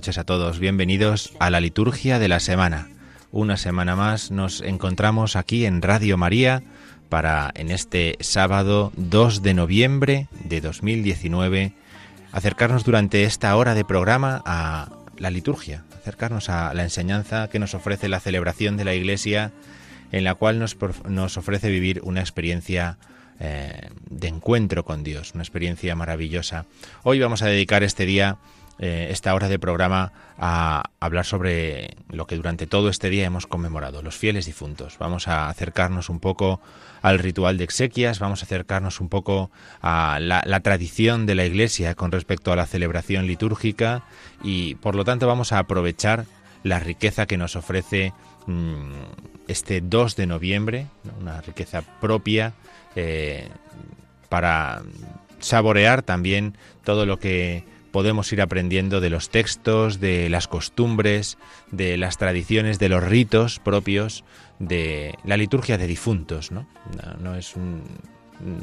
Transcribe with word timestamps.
Noches 0.00 0.16
a 0.16 0.24
todos, 0.24 0.58
bienvenidos 0.58 1.34
a 1.40 1.50
la 1.50 1.60
liturgia 1.60 2.18
de 2.18 2.26
la 2.26 2.40
semana. 2.40 2.88
Una 3.32 3.58
semana 3.58 3.96
más 3.96 4.30
nos 4.30 4.62
encontramos 4.62 5.36
aquí 5.36 5.66
en 5.66 5.82
Radio 5.82 6.16
María 6.16 6.62
para 7.10 7.50
en 7.54 7.70
este 7.70 8.16
sábado 8.20 8.92
2 8.96 9.42
de 9.42 9.52
noviembre 9.52 10.28
de 10.42 10.62
2019 10.62 11.74
acercarnos 12.32 12.84
durante 12.84 13.24
esta 13.24 13.54
hora 13.54 13.74
de 13.74 13.84
programa 13.84 14.42
a 14.46 14.88
la 15.18 15.28
liturgia, 15.28 15.84
acercarnos 16.00 16.48
a 16.48 16.72
la 16.72 16.84
enseñanza 16.84 17.48
que 17.48 17.58
nos 17.58 17.74
ofrece 17.74 18.08
la 18.08 18.20
celebración 18.20 18.78
de 18.78 18.86
la 18.86 18.94
Iglesia 18.94 19.52
en 20.12 20.24
la 20.24 20.34
cual 20.34 20.58
nos, 20.58 20.78
nos 21.06 21.36
ofrece 21.36 21.68
vivir 21.68 22.00
una 22.04 22.20
experiencia 22.20 22.96
eh, 23.42 23.88
de 24.10 24.28
encuentro 24.28 24.84
con 24.84 25.02
Dios, 25.02 25.32
una 25.32 25.42
experiencia 25.42 25.96
maravillosa. 25.96 26.66
Hoy 27.04 27.20
vamos 27.20 27.40
a 27.40 27.46
dedicar 27.46 27.82
este 27.82 28.04
día, 28.04 28.36
eh, 28.82 29.08
esta 29.10 29.34
hora 29.34 29.48
de 29.48 29.58
programa, 29.58 30.10
a 30.38 30.84
hablar 31.00 31.26
sobre 31.26 31.98
lo 32.08 32.26
que 32.26 32.36
durante 32.36 32.66
todo 32.66 32.88
este 32.88 33.10
día 33.10 33.26
hemos 33.26 33.46
conmemorado, 33.46 34.00
los 34.00 34.16
fieles 34.16 34.46
difuntos. 34.46 34.96
Vamos 34.98 35.28
a 35.28 35.50
acercarnos 35.50 36.08
un 36.08 36.18
poco 36.18 36.62
al 37.02 37.18
ritual 37.18 37.58
de 37.58 37.64
exequias, 37.64 38.20
vamos 38.20 38.40
a 38.40 38.46
acercarnos 38.46 39.00
un 39.00 39.10
poco 39.10 39.50
a 39.82 40.18
la, 40.18 40.60
tradición 40.60 41.26
de 41.26 41.34
la 41.34 41.44
Iglesia 41.44 41.94
con 41.94 42.10
respecto 42.10 42.52
a 42.52 42.56
la 42.56 42.64
celebración 42.64 43.26
litúrgica 43.26 44.02
y 44.42 44.76
por 44.76 44.94
lo 44.94 45.04
tanto 45.04 45.26
vamos 45.26 45.52
a 45.52 45.58
aprovechar 45.58 46.24
la 46.62 46.80
riqueza 46.80 47.26
que 47.26 47.36
nos 47.36 47.56
ofrece 47.56 48.14
mm, 48.46 48.92
este 49.46 49.82
2 49.82 50.16
de 50.16 50.26
noviembre, 50.26 50.86
¿no? 51.04 51.12
una 51.20 51.42
riqueza 51.42 51.82
propia 52.00 52.54
eh, 52.96 53.46
para 54.30 54.80
saborear 55.38 56.00
también 56.00 56.56
todo 56.82 57.04
lo 57.04 57.18
que 57.18 57.62
podemos 57.92 58.32
ir 58.32 58.40
aprendiendo 58.40 59.00
de 59.00 59.10
los 59.10 59.30
textos, 59.30 60.00
de 60.00 60.28
las 60.30 60.46
costumbres, 60.48 61.38
de 61.70 61.96
las 61.96 62.18
tradiciones, 62.18 62.78
de 62.78 62.88
los 62.88 63.02
ritos 63.04 63.58
propios 63.58 64.24
de 64.58 65.14
la 65.24 65.36
liturgia 65.36 65.78
de 65.78 65.86
difuntos. 65.86 66.50
No, 66.52 66.66
no, 67.20 67.34
es 67.34 67.56
un- 67.56 67.82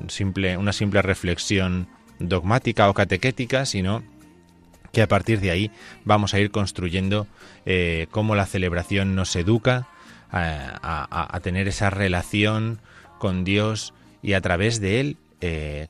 simple, 0.08 0.58
una 0.58 0.74
simple 0.74 1.02
reflexión 1.02 1.88
dogmática 2.20 2.90
o 2.90 2.94
catequética, 2.96 3.66
sino 3.66 4.02
que 4.92 5.02
a 5.04 5.08
partir 5.08 5.40
de 5.40 5.52
ahí 5.52 5.72
vamos 6.06 6.34
a 6.34 6.40
ir 6.40 6.50
construyendo 6.50 7.28
eh, 7.66 8.08
cómo 8.10 8.34
la 8.34 8.46
celebración 8.48 9.14
nos 9.16 9.36
educa 9.36 9.88
a, 10.32 10.80
a- 10.82 11.36
a 11.36 11.40
tener 11.42 11.68
esa 11.68 11.90
relación 11.90 12.80
con 13.20 13.44
Dios 13.44 13.94
y 14.24 14.34
a 14.34 14.42
través 14.42 14.80
de 14.82 15.00
él 15.00 15.18
eh, 15.42 15.88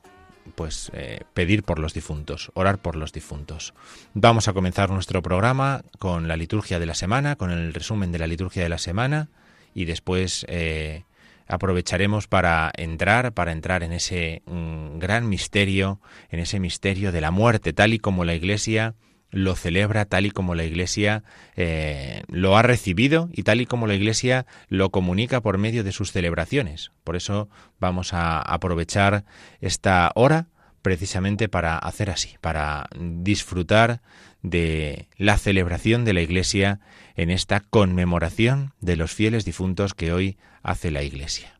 pues 0.54 0.90
eh, 0.94 1.20
pedir 1.34 1.62
por 1.62 1.78
los 1.78 1.94
difuntos, 1.94 2.50
orar 2.54 2.78
por 2.78 2.96
los 2.96 3.12
difuntos. 3.12 3.74
Vamos 4.14 4.48
a 4.48 4.52
comenzar 4.52 4.90
nuestro 4.90 5.22
programa 5.22 5.82
con 5.98 6.28
la 6.28 6.36
liturgia 6.36 6.78
de 6.78 6.86
la 6.86 6.94
semana, 6.94 7.36
con 7.36 7.50
el 7.50 7.74
resumen 7.74 8.12
de 8.12 8.18
la 8.18 8.26
liturgia 8.26 8.62
de 8.62 8.68
la 8.68 8.78
semana 8.78 9.28
y 9.74 9.84
después 9.84 10.44
eh, 10.48 11.04
aprovecharemos 11.46 12.28
para 12.28 12.70
entrar, 12.76 13.32
para 13.32 13.52
entrar 13.52 13.82
en 13.82 13.92
ese 13.92 14.42
mm, 14.46 14.98
gran 14.98 15.28
misterio, 15.28 16.00
en 16.30 16.40
ese 16.40 16.60
misterio 16.60 17.12
de 17.12 17.20
la 17.20 17.30
muerte, 17.30 17.72
tal 17.72 17.94
y 17.94 17.98
como 17.98 18.24
la 18.24 18.34
Iglesia 18.34 18.94
lo 19.30 19.54
celebra, 19.54 20.04
tal 20.04 20.26
y 20.26 20.30
como 20.30 20.54
la 20.54 20.64
Iglesia 20.64 21.22
eh, 21.56 22.22
lo 22.28 22.56
ha 22.56 22.62
recibido 22.62 23.28
y 23.32 23.42
tal 23.42 23.60
y 23.60 23.66
como 23.66 23.86
la 23.86 23.94
Iglesia 23.94 24.46
lo 24.68 24.90
comunica 24.90 25.40
por 25.40 25.58
medio 25.58 25.84
de 25.84 25.92
sus 25.92 26.12
celebraciones. 26.12 26.92
Por 27.04 27.16
eso 27.16 27.48
vamos 27.78 28.14
a 28.14 28.40
aprovechar 28.40 29.24
esta 29.60 30.10
hora 30.14 30.46
precisamente 30.82 31.48
para 31.48 31.76
hacer 31.76 32.10
así, 32.10 32.36
para 32.40 32.88
disfrutar 32.96 34.00
de 34.42 35.08
la 35.16 35.36
celebración 35.36 36.04
de 36.04 36.14
la 36.14 36.22
Iglesia 36.22 36.80
en 37.16 37.30
esta 37.30 37.60
conmemoración 37.60 38.72
de 38.80 38.96
los 38.96 39.12
fieles 39.12 39.44
difuntos 39.44 39.94
que 39.94 40.12
hoy 40.12 40.38
hace 40.62 40.90
la 40.90 41.02
Iglesia. 41.02 41.57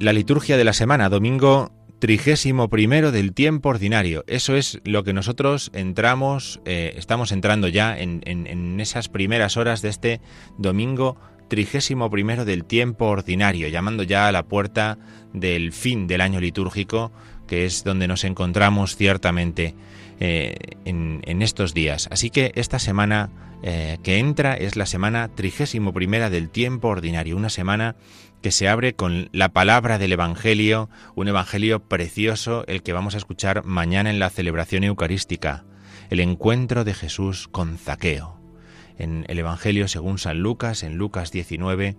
La 0.00 0.12
liturgia 0.12 0.56
de 0.56 0.62
la 0.62 0.74
semana, 0.74 1.08
domingo 1.08 1.72
trigésimo 1.98 2.68
primero 2.68 3.10
del 3.10 3.32
tiempo 3.32 3.70
ordinario. 3.70 4.22
Eso 4.28 4.54
es 4.54 4.80
lo 4.84 5.02
que 5.02 5.12
nosotros 5.12 5.72
entramos, 5.74 6.60
eh, 6.66 6.94
estamos 6.96 7.32
entrando 7.32 7.66
ya 7.66 7.98
en, 7.98 8.20
en, 8.24 8.78
esas 8.78 9.08
primeras 9.08 9.56
horas 9.56 9.82
de 9.82 9.88
este 9.88 10.20
domingo 10.56 11.16
trigésimo 11.48 12.10
primero 12.10 12.44
del 12.44 12.64
tiempo 12.64 13.06
ordinario, 13.06 13.66
llamando 13.66 14.04
ya 14.04 14.28
a 14.28 14.32
la 14.32 14.44
puerta 14.44 14.98
del 15.32 15.72
fin 15.72 16.06
del 16.06 16.20
año 16.20 16.40
litúrgico, 16.40 17.10
que 17.48 17.64
es 17.64 17.82
donde 17.82 18.06
nos 18.06 18.22
encontramos 18.22 18.94
ciertamente 18.94 19.74
eh, 20.20 20.54
en, 20.84 21.42
estos 21.42 21.74
días. 21.74 22.08
Así 22.12 22.30
que 22.30 22.52
esta 22.54 22.78
semana 22.78 23.30
eh, 23.62 23.98
que 24.04 24.18
entra 24.18 24.54
es 24.54 24.76
la 24.76 24.86
semana 24.86 25.28
trigésimo 25.34 25.92
primera 25.92 26.30
del 26.30 26.50
tiempo 26.50 26.86
ordinario, 26.86 27.36
una 27.36 27.50
semana 27.50 27.96
que 28.42 28.50
se 28.50 28.68
abre 28.68 28.94
con 28.94 29.28
la 29.32 29.50
palabra 29.50 29.98
del 29.98 30.12
Evangelio, 30.12 30.88
un 31.14 31.28
Evangelio 31.28 31.80
precioso, 31.80 32.64
el 32.66 32.82
que 32.82 32.92
vamos 32.92 33.14
a 33.14 33.18
escuchar 33.18 33.64
mañana 33.64 34.10
en 34.10 34.18
la 34.18 34.30
celebración 34.30 34.84
eucarística, 34.84 35.64
el 36.10 36.20
encuentro 36.20 36.84
de 36.84 36.94
Jesús 36.94 37.48
con 37.48 37.78
Zaqueo. 37.78 38.38
En 38.96 39.24
el 39.28 39.38
Evangelio 39.38 39.88
según 39.88 40.18
San 40.18 40.38
Lucas, 40.40 40.82
en 40.82 40.96
Lucas 40.96 41.32
19, 41.32 41.96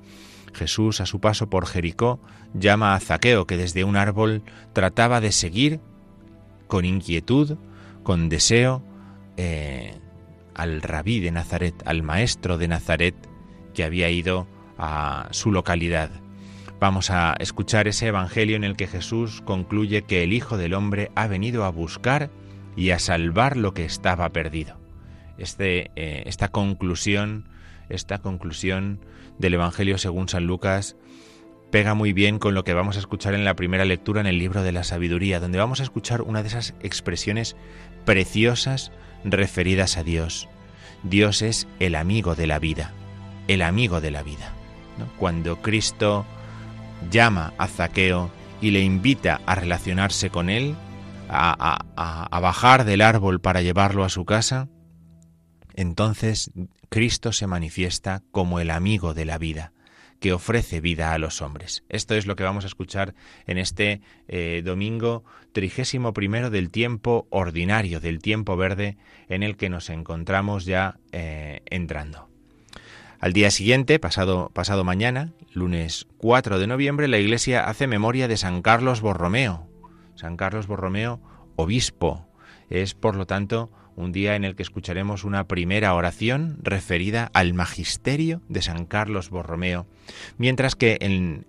Jesús 0.54 1.02
a 1.02 1.06
su 1.06 1.20
paso 1.20 1.50
por 1.50 1.66
Jericó 1.66 2.20
llama 2.54 2.96
a 2.96 3.00
Zaqueo, 3.00 3.46
que 3.46 3.58
desde 3.58 3.84
un 3.84 3.96
árbol 3.96 4.44
trataba 4.74 5.22
de 5.22 5.32
seguir 5.32 5.80
con 6.68 6.86
inquietud 6.86 7.58
con 8.04 8.30
deseo 8.30 8.84
eh, 9.38 10.00
al 10.56 10.82
rabí 10.82 11.20
de 11.20 11.32
Nazaret, 11.32 11.76
al 11.86 12.02
maestro 12.02 12.58
de 12.58 12.68
Nazaret 12.68 13.16
que 13.74 13.84
había 13.84 14.10
ido 14.10 14.48
a 14.78 15.28
su 15.32 15.52
localidad. 15.52 16.10
Vamos 16.80 17.10
a 17.10 17.36
escuchar 17.40 17.90
ese 17.90 18.08
Evangelio 18.08 18.56
en 18.56 18.64
el 18.64 18.78
que 18.78 18.88
Jesús 18.88 19.42
concluye 19.42 20.04
que 20.04 20.24
el 20.24 20.32
Hijo 20.32 20.58
del 20.58 20.74
Hombre 20.74 21.12
ha 21.14 21.28
venido 21.28 21.66
a 21.66 21.72
buscar 21.72 22.30
y 22.78 22.92
a 22.92 23.00
salvar 23.00 23.58
lo 23.58 23.74
que 23.74 23.84
estaba 23.84 24.30
perdido. 24.30 24.78
Este, 25.38 25.92
eh, 25.98 26.24
esta 26.26 26.48
conclusión, 26.48 27.50
esta 27.90 28.20
conclusión 28.20 29.02
del 29.40 29.56
Evangelio 29.56 29.98
según 29.98 30.30
San 30.30 30.48
Lucas 30.48 30.96
pega 31.70 31.96
muy 31.96 32.14
bien 32.14 32.40
con 32.40 32.54
lo 32.54 32.64
que 32.64 32.74
vamos 32.74 32.96
a 32.96 33.00
escuchar 33.00 33.34
en 33.34 33.44
la 33.44 33.56
primera 33.56 33.84
lectura 33.84 34.22
en 34.22 34.28
el 34.28 34.40
libro 34.40 34.64
de 34.64 34.72
la 34.72 34.86
sabiduría, 34.86 35.42
donde 35.42 35.60
vamos 35.60 35.82
a 35.82 35.84
escuchar 35.84 36.22
una 36.22 36.44
de 36.44 36.48
esas 36.48 36.76
expresiones 36.82 37.58
preciosas 38.06 38.94
referidas 39.26 39.98
a 39.98 40.04
Dios. 40.04 40.48
Dios 41.04 41.42
es 41.42 41.68
el 41.80 41.96
amigo 41.96 42.36
de 42.36 42.48
la 42.48 42.58
vida, 42.58 42.94
el 43.50 43.64
amigo 43.64 44.00
de 44.00 44.12
la 44.12 44.24
vida. 44.24 44.54
Cuando 45.18 45.62
Cristo 45.62 46.26
llama 47.10 47.54
a 47.58 47.68
Zaqueo 47.68 48.32
y 48.62 48.72
le 48.72 48.82
invita 48.82 49.42
a 49.46 49.56
relacionarse 49.56 50.30
con 50.30 50.50
él, 50.50 50.76
a, 51.30 52.40
bajar 52.42 52.86
del 52.86 53.02
árbol 53.02 53.40
para 53.40 53.62
llevarlo 53.62 54.04
a 54.04 54.10
su 54.10 54.26
casa, 54.26 54.68
entonces 55.76 56.52
Cristo 56.90 57.32
se 57.32 57.48
manifiesta 57.48 58.24
como 58.32 58.60
el 58.60 58.72
amigo 58.72 59.14
de 59.14 59.26
la 59.26 59.38
vida 59.38 59.72
que 60.20 60.34
ofrece 60.34 60.82
vida 60.82 61.14
a 61.14 61.18
los 61.18 61.42
hombres. 61.42 61.84
Esto 61.88 62.16
es 62.16 62.26
lo 62.26 62.36
que 62.36 62.44
vamos 62.44 62.66
a 62.66 62.68
escuchar 62.68 63.16
en 63.48 63.58
este 63.58 64.02
eh, 64.28 64.62
domingo 64.66 65.24
trigésimo 65.54 66.12
primero 66.14 66.50
del 66.50 66.72
tiempo 66.72 67.28
ordinario, 67.30 68.02
del 68.02 68.20
tiempo 68.20 68.58
verde 68.58 68.98
en 69.30 69.44
el 69.44 69.56
que 69.56 69.70
nos 69.70 69.90
encontramos 69.90 70.66
ya 70.66 71.00
eh, 71.14 71.62
entrando. 71.68 72.29
Al 73.20 73.34
día 73.34 73.52
siguiente, 73.52 74.00
pasado, 74.00 74.50
pasado 74.54 74.86
mañana, 74.86 75.34
lunes 75.52 76.08
4 76.20 76.58
de 76.58 76.68
noviembre, 76.68 77.10
la 77.10 77.18
Iglesia 77.18 77.68
hace 77.68 77.86
memoria 77.86 78.30
de 78.30 78.38
San 78.38 78.62
Carlos 78.62 79.02
Borromeo. 79.02 79.68
San 80.16 80.38
Carlos 80.38 80.68
Borromeo, 80.68 81.20
obispo. 81.58 82.26
Es, 82.70 82.94
por 82.94 83.16
lo 83.18 83.28
tanto, 83.28 83.72
un 83.98 84.14
día 84.14 84.38
en 84.38 84.46
el 84.46 84.56
que 84.56 84.64
escucharemos 84.64 85.26
una 85.26 85.50
primera 85.50 85.94
oración 85.96 86.60
referida 86.62 87.30
al 87.34 87.54
magisterio 87.54 88.42
de 88.48 88.62
San 88.62 88.86
Carlos 88.86 89.30
Borromeo, 89.30 89.86
mientras 90.38 90.76
que 90.76 90.98
en, 91.02 91.46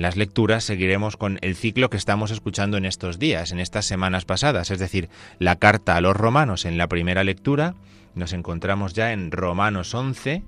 las 0.00 0.16
lecturas 0.16 0.64
seguiremos 0.64 1.18
con 1.18 1.38
el 1.42 1.56
ciclo 1.56 1.90
que 1.90 1.98
estamos 1.98 2.30
escuchando 2.30 2.78
en 2.78 2.86
estos 2.86 3.18
días, 3.18 3.52
en 3.52 3.60
estas 3.60 3.84
semanas 3.84 4.24
pasadas, 4.24 4.70
es 4.70 4.78
decir, 4.78 5.10
la 5.38 5.56
carta 5.56 5.96
a 5.96 6.00
los 6.00 6.16
romanos 6.16 6.64
en 6.64 6.78
la 6.78 6.88
primera 6.88 7.22
lectura, 7.22 7.74
nos 8.14 8.32
encontramos 8.32 8.94
ya 8.94 9.12
en 9.12 9.30
Romanos 9.30 9.94
11, 9.94 10.42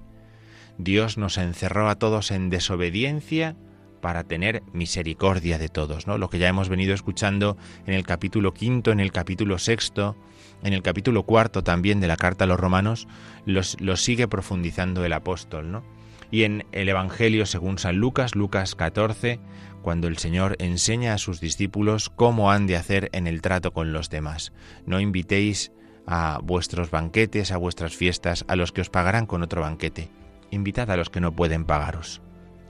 Dios 0.79 1.19
nos 1.19 1.39
encerró 1.39 1.89
a 1.89 1.97
todos 1.97 2.31
en 2.31 2.51
desobediencia 2.51 3.57
para 4.05 4.25
tener 4.25 4.63
misericordia 4.75 5.57
de 5.57 5.71
todos, 5.71 6.07
¿no? 6.07 6.19
Lo 6.19 6.29
que 6.29 6.39
ya 6.39 6.49
hemos 6.49 6.69
venido 6.69 6.93
escuchando 6.93 7.57
en 7.87 7.95
el 7.95 8.05
capítulo 8.05 8.53
quinto, 8.53 8.93
en 8.93 9.01
el 9.01 9.13
capítulo 9.13 9.59
sexto, 9.59 10.15
en 10.63 10.75
el 10.75 10.83
capítulo 10.83 11.23
cuarto 11.23 11.65
también 11.65 12.01
de 12.01 12.07
la 12.07 12.19
carta 12.19 12.45
a 12.45 12.47
los 12.47 12.61
romanos, 12.61 13.09
los, 13.47 13.79
sigue 13.97 14.29
profundizando 14.29 15.07
el 15.07 15.13
apóstol, 15.15 15.73
¿no? 15.73 15.85
Y 16.31 16.43
en 16.43 16.67
el 16.73 16.91
Evangelio 16.91 17.47
según 17.47 17.79
San 17.79 17.97
Lucas, 17.97 18.35
Lucas 18.35 18.75
14, 18.75 19.41
cuando 19.81 20.07
el 20.07 20.19
Señor 20.19 20.57
enseña 20.59 21.15
a 21.15 21.19
sus 21.19 21.41
discípulos 21.41 22.11
cómo 22.11 22.51
han 22.51 22.67
de 22.67 22.77
hacer 22.77 23.09
en 23.13 23.27
el 23.27 23.41
trato 23.41 23.73
con 23.73 23.93
los 23.93 24.11
demás. 24.11 24.53
No 24.85 25.01
invitéis 25.01 25.73
a 26.07 26.41
vuestros 26.43 26.91
banquetes, 26.91 27.53
a 27.53 27.57
vuestras 27.57 27.97
fiestas, 27.97 28.45
a 28.49 28.57
los 28.57 28.73
que 28.73 28.83
os 28.83 28.91
pagarán 28.91 29.25
con 29.25 29.43
otro 29.43 29.63
banquete. 29.63 30.11
Invitad 30.51 30.91
a 30.91 30.97
los 30.97 31.11
que 31.11 31.21
no 31.21 31.33
pueden 31.33 31.65
pagaros. 31.65 32.21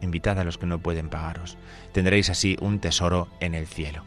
Invitad 0.00 0.38
a 0.38 0.44
los 0.44 0.58
que 0.58 0.66
no 0.66 0.78
pueden 0.78 1.08
pagaros. 1.08 1.56
Tendréis 1.92 2.30
así 2.30 2.56
un 2.60 2.78
tesoro 2.78 3.28
en 3.40 3.54
el 3.54 3.66
cielo. 3.66 4.02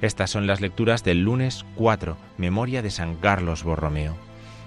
Estas 0.00 0.30
son 0.30 0.46
las 0.46 0.60
lecturas 0.60 1.04
del 1.04 1.22
lunes 1.22 1.64
4, 1.76 2.16
Memoria 2.36 2.82
de 2.82 2.90
San 2.90 3.16
Carlos 3.16 3.62
Borromeo. 3.64 4.16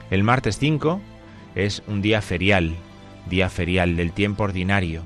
El 0.09 0.23
martes 0.23 0.57
5 0.57 1.01
es 1.55 1.83
un 1.87 2.01
día 2.01 2.21
ferial, 2.21 2.75
día 3.29 3.49
ferial 3.49 3.95
del 3.97 4.13
tiempo 4.13 4.43
ordinario, 4.43 5.03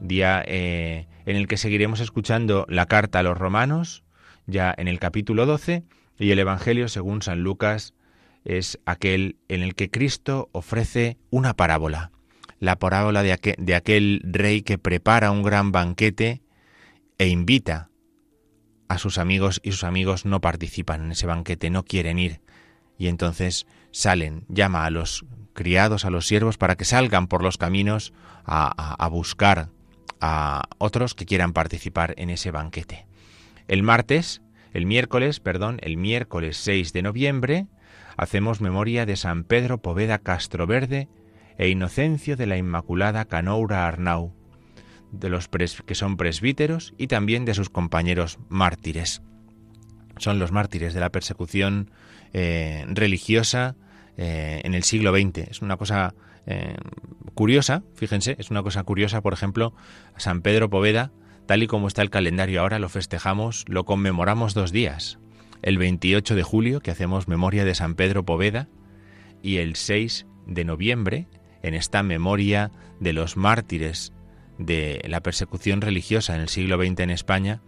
día 0.00 0.42
eh, 0.46 1.06
en 1.26 1.36
el 1.36 1.48
que 1.48 1.56
seguiremos 1.56 2.00
escuchando 2.00 2.64
la 2.68 2.86
carta 2.86 3.18
a 3.18 3.22
los 3.22 3.36
romanos, 3.36 4.04
ya 4.46 4.74
en 4.76 4.88
el 4.88 4.98
capítulo 4.98 5.46
12, 5.46 5.84
y 6.18 6.30
el 6.30 6.38
Evangelio 6.38 6.88
según 6.88 7.22
San 7.22 7.42
Lucas 7.42 7.94
es 8.44 8.78
aquel 8.86 9.36
en 9.48 9.62
el 9.62 9.74
que 9.74 9.90
Cristo 9.90 10.48
ofrece 10.52 11.18
una 11.30 11.54
parábola, 11.54 12.12
la 12.58 12.78
parábola 12.78 13.22
de, 13.22 13.32
aquel 13.74 14.20
rey 14.24 14.62
que 14.62 14.78
prepara 14.78 15.30
un 15.30 15.42
gran 15.42 15.72
banquete 15.72 16.42
e 17.18 17.28
invita 17.28 17.90
a 18.88 18.98
sus 18.98 19.18
amigos 19.18 19.60
y 19.62 19.72
sus 19.72 19.84
amigos 19.84 20.24
no 20.24 20.40
participan 20.40 21.04
en 21.04 21.12
ese 21.12 21.26
banquete, 21.26 21.70
no 21.70 21.84
quieren 21.84 22.18
ir. 22.18 22.40
Y 22.98 23.08
entonces 23.08 23.66
salen, 23.90 24.44
llama 24.48 24.86
a 24.86 24.90
los 24.90 25.24
criados, 25.52 26.04
a 26.04 26.10
los 26.10 26.26
siervos, 26.26 26.56
para 26.56 26.76
que 26.76 26.84
salgan 26.84 27.26
por 27.26 27.42
los 27.42 27.58
caminos 27.58 28.12
a, 28.44 29.08
buscar 29.10 29.70
a 30.20 30.62
otros 30.78 31.14
que 31.14 31.26
quieran 31.26 31.52
participar 31.52 32.14
en 32.16 32.30
ese 32.30 32.50
banquete. 32.50 33.06
El 33.68 33.82
martes, 33.82 34.40
el 34.72 34.86
miércoles, 34.86 35.40
perdón, 35.40 35.78
el 35.82 35.96
miércoles 35.96 36.56
6 36.58 36.92
de 36.92 37.02
noviembre, 37.02 37.66
hacemos 38.16 38.60
memoria 38.60 39.04
de 39.04 39.16
San 39.16 39.44
Pedro 39.44 39.78
Poveda 39.78 40.18
Castroverde 40.18 41.08
e 41.58 41.68
Inocencio 41.68 42.36
de 42.36 42.46
la 42.46 42.56
Inmaculada 42.56 43.24
Canoura 43.24 43.86
Arnau, 43.86 44.34
de 45.12 45.28
los 45.28 45.48
que 45.48 45.94
son 45.94 46.16
presbíteros 46.16 46.94
y 46.98 47.06
también 47.06 47.44
de 47.44 47.54
sus 47.54 47.70
compañeros 47.70 48.38
mártires. 48.48 49.22
Son 50.18 50.38
los 50.38 50.52
mártires 50.52 50.94
de 50.94 51.00
la 51.00 51.10
persecución 51.10 51.90
eh, 52.32 52.84
religiosa 52.88 53.76
eh, 54.16 54.60
en 54.64 54.74
el 54.74 54.82
siglo 54.82 55.14
XX. 55.14 55.38
Es 55.50 55.62
una 55.62 55.76
cosa 55.76 56.14
eh, 56.46 56.76
curiosa, 57.34 57.82
fíjense, 57.94 58.36
es 58.38 58.50
una 58.50 58.62
cosa 58.62 58.82
curiosa, 58.82 59.20
por 59.20 59.32
ejemplo, 59.32 59.74
San 60.16 60.42
Pedro 60.42 60.70
Poveda, 60.70 61.12
tal 61.46 61.62
y 61.62 61.66
como 61.66 61.88
está 61.88 62.02
el 62.02 62.10
calendario 62.10 62.60
ahora, 62.60 62.78
lo 62.78 62.88
festejamos, 62.88 63.64
lo 63.68 63.84
conmemoramos 63.84 64.54
dos 64.54 64.72
días. 64.72 65.18
El 65.62 65.78
28 65.78 66.34
de 66.34 66.42
julio, 66.42 66.80
que 66.80 66.90
hacemos 66.90 67.28
memoria 67.28 67.64
de 67.64 67.74
San 67.74 67.94
Pedro 67.94 68.24
Poveda, 68.24 68.68
y 69.42 69.58
el 69.58 69.76
6 69.76 70.26
de 70.46 70.64
noviembre, 70.64 71.28
en 71.62 71.74
esta 71.74 72.02
memoria 72.02 72.70
de 73.00 73.12
los 73.12 73.36
mártires 73.36 74.12
de 74.58 75.02
la 75.08 75.20
persecución 75.20 75.80
religiosa 75.80 76.34
en 76.34 76.40
el 76.40 76.48
siglo 76.48 76.76
XX 76.76 77.00
en 77.00 77.10
España, 77.10 77.60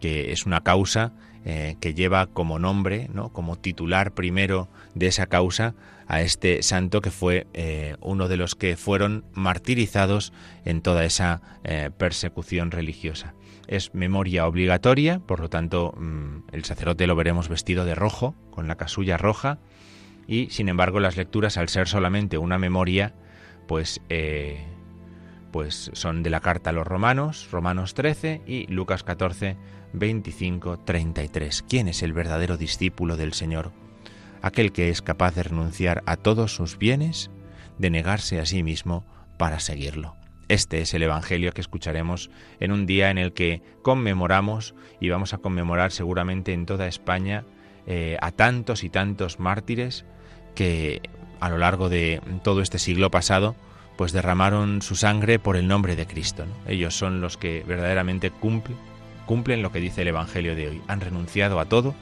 que 0.00 0.32
es 0.32 0.46
una 0.46 0.62
causa 0.62 1.12
eh, 1.44 1.76
que 1.80 1.94
lleva 1.94 2.26
como 2.26 2.58
nombre, 2.58 3.08
¿no? 3.12 3.32
como 3.32 3.56
titular 3.56 4.14
primero 4.14 4.68
de 4.94 5.06
esa 5.06 5.26
causa, 5.26 5.74
a 6.08 6.20
este 6.20 6.62
santo 6.62 7.00
que 7.00 7.10
fue 7.10 7.46
eh, 7.52 7.96
uno 8.00 8.28
de 8.28 8.36
los 8.36 8.54
que 8.54 8.76
fueron 8.76 9.24
martirizados 9.32 10.32
en 10.64 10.80
toda 10.80 11.04
esa 11.04 11.40
eh, 11.64 11.90
persecución 11.96 12.70
religiosa. 12.70 13.34
Es 13.66 13.94
memoria 13.94 14.46
obligatoria, 14.46 15.18
por 15.18 15.40
lo 15.40 15.48
tanto 15.48 15.92
mm, 15.96 16.48
el 16.52 16.64
sacerdote 16.64 17.06
lo 17.06 17.16
veremos 17.16 17.48
vestido 17.48 17.84
de 17.84 17.96
rojo, 17.96 18.34
con 18.50 18.68
la 18.68 18.76
casulla 18.76 19.16
roja, 19.16 19.58
y 20.28 20.50
sin 20.50 20.68
embargo 20.68 21.00
las 21.00 21.16
lecturas, 21.16 21.56
al 21.56 21.68
ser 21.68 21.88
solamente 21.88 22.38
una 22.38 22.58
memoria, 22.58 23.14
pues 23.66 24.00
pues 25.50 25.90
son 25.94 26.22
de 26.22 26.28
la 26.30 26.40
carta 26.40 26.70
a 26.70 26.72
los 26.72 26.86
romanos, 26.86 27.48
Romanos 27.50 27.94
13 27.94 28.42
y 28.46 28.66
Lucas 28.66 29.02
14, 29.02 29.56
25, 29.94 30.80
33. 30.80 31.64
¿Quién 31.66 31.88
es 31.88 32.02
el 32.02 32.12
verdadero 32.12 32.58
discípulo 32.58 33.16
del 33.16 33.32
Señor? 33.32 33.72
Aquel 34.42 34.72
que 34.72 34.90
es 34.90 35.00
capaz 35.00 35.34
de 35.34 35.44
renunciar 35.44 36.02
a 36.04 36.16
todos 36.16 36.54
sus 36.54 36.76
bienes, 36.76 37.30
de 37.78 37.88
negarse 37.90 38.38
a 38.38 38.46
sí 38.46 38.62
mismo 38.62 39.04
para 39.38 39.58
seguirlo. 39.60 40.14
Este 40.48 40.80
es 40.80 40.94
el 40.94 41.02
Evangelio 41.02 41.52
que 41.52 41.60
escucharemos 41.60 42.30
en 42.60 42.70
un 42.70 42.86
día 42.86 43.10
en 43.10 43.18
el 43.18 43.32
que 43.32 43.62
conmemoramos, 43.82 44.74
y 45.00 45.08
vamos 45.08 45.32
a 45.32 45.38
conmemorar 45.38 45.90
seguramente 45.90 46.52
en 46.52 46.66
toda 46.66 46.86
España, 46.86 47.44
eh, 47.86 48.16
a 48.20 48.30
tantos 48.30 48.84
y 48.84 48.90
tantos 48.90 49.40
mártires 49.40 50.04
que 50.54 51.00
a 51.40 51.48
lo 51.50 51.58
largo 51.58 51.88
de 51.88 52.20
todo 52.42 52.62
este 52.62 52.78
siglo 52.78 53.10
pasado, 53.10 53.54
pues 53.96 54.12
derramaron 54.12 54.82
su 54.82 54.94
sangre 54.94 55.38
por 55.38 55.56
el 55.56 55.68
nombre 55.68 55.96
de 55.96 56.06
Cristo. 56.06 56.44
Ellos 56.66 56.94
son 56.94 57.20
los 57.20 57.36
que 57.36 57.64
verdaderamente 57.66 58.30
cumplen, 58.30 59.62
lo 59.62 59.72
que 59.72 59.80
dice 59.80 60.02
el 60.02 60.08
Evangelio 60.08 60.54
de 60.54 60.68
hoy. 60.68 60.82
Han 60.86 61.00
renunciado 61.00 61.58
a 61.60 61.64
todo 61.66 61.94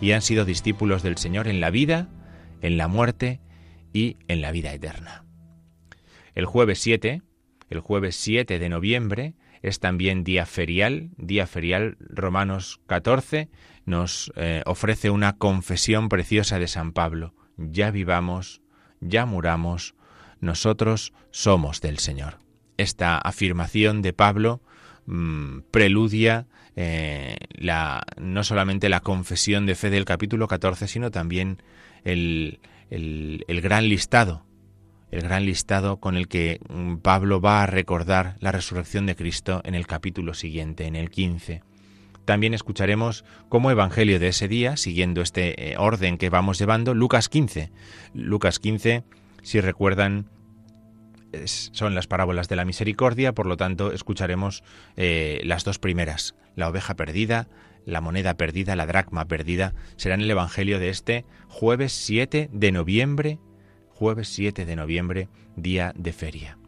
y 0.00 0.12
han 0.12 0.22
sido 0.22 0.44
discípulos 0.44 1.02
del 1.02 1.16
Señor 1.16 1.48
en 1.48 1.60
la 1.60 1.70
vida, 1.70 2.08
en 2.62 2.76
la 2.76 2.88
muerte 2.88 3.40
y 3.92 4.16
en 4.28 4.40
la 4.40 4.52
vida 4.52 4.72
eterna. 4.72 5.24
El 6.34 6.46
jueves 6.46 6.78
7, 6.80 7.22
el 7.70 7.80
jueves 7.80 8.16
7 8.16 8.58
de 8.58 8.68
noviembre, 8.68 9.34
es 9.62 9.80
también 9.80 10.22
día 10.22 10.46
ferial, 10.46 11.10
día 11.16 11.46
ferial 11.46 11.96
Romanos 11.98 12.80
14 12.86 13.48
nos 13.86 14.32
eh, 14.36 14.62
ofrece 14.66 15.10
una 15.10 15.36
confesión 15.36 16.08
preciosa 16.08 16.58
de 16.58 16.68
San 16.68 16.92
Pablo. 16.92 17.34
Ya 17.56 17.90
vivamos, 17.90 18.60
ya 19.00 19.26
muramos, 19.26 19.94
nosotros 20.40 21.12
somos 21.30 21.80
del 21.80 21.98
Señor. 21.98 22.38
Esta 22.76 23.18
afirmación 23.18 24.02
de 24.02 24.12
Pablo 24.12 24.60
mm, 25.06 25.60
preludia 25.70 26.46
eh, 26.76 27.36
no 28.18 28.44
solamente 28.44 28.88
la 28.90 29.00
confesión 29.00 29.64
de 29.64 29.74
fe 29.74 29.88
del 29.88 30.04
capítulo 30.04 30.46
14, 30.46 30.88
sino 30.88 31.10
también 31.10 31.62
el, 32.04 32.60
el 32.90 33.60
gran 33.62 33.88
listado, 33.88 34.44
el 35.10 35.22
gran 35.22 35.46
listado 35.46 35.98
con 35.98 36.16
el 36.16 36.28
que 36.28 36.60
mm, 36.68 36.96
Pablo 36.96 37.40
va 37.40 37.62
a 37.62 37.66
recordar 37.66 38.36
la 38.40 38.52
resurrección 38.52 39.06
de 39.06 39.16
Cristo 39.16 39.62
en 39.64 39.74
el 39.74 39.86
capítulo 39.86 40.34
siguiente, 40.34 40.86
en 40.86 40.96
el 40.96 41.10
15. 41.10 41.62
También 42.26 42.52
escucharemos 42.52 43.24
como 43.48 43.70
evangelio 43.70 44.18
de 44.18 44.28
ese 44.28 44.48
día, 44.48 44.76
siguiendo 44.76 45.22
este 45.22 45.72
eh, 45.72 45.76
orden 45.78 46.18
que 46.18 46.28
vamos 46.28 46.58
llevando, 46.58 46.92
Lucas 46.92 47.30
15. 47.30 47.72
Lucas 48.12 48.58
15 48.58 49.04
si 49.46 49.60
recuerdan, 49.60 50.26
son 51.46 51.94
las 51.94 52.08
parábolas 52.08 52.48
de 52.48 52.56
la 52.56 52.64
misericordia, 52.64 53.32
por 53.32 53.46
lo 53.46 53.56
tanto 53.56 53.92
escucharemos 53.92 54.64
eh, 54.96 55.40
las 55.44 55.62
dos 55.62 55.78
primeras, 55.78 56.34
la 56.56 56.68
oveja 56.68 56.96
perdida, 56.96 57.46
la 57.84 58.00
moneda 58.00 58.34
perdida, 58.34 58.74
la 58.74 58.86
dracma 58.86 59.26
perdida, 59.26 59.72
serán 59.94 60.20
el 60.20 60.28
Evangelio 60.28 60.80
de 60.80 60.88
este 60.88 61.24
jueves 61.46 61.92
7 61.92 62.50
de 62.52 62.72
noviembre, 62.72 63.38
jueves 63.90 64.30
7 64.30 64.66
de 64.66 64.74
noviembre, 64.74 65.28
día 65.54 65.92
de 65.94 66.12
feria. 66.12 66.58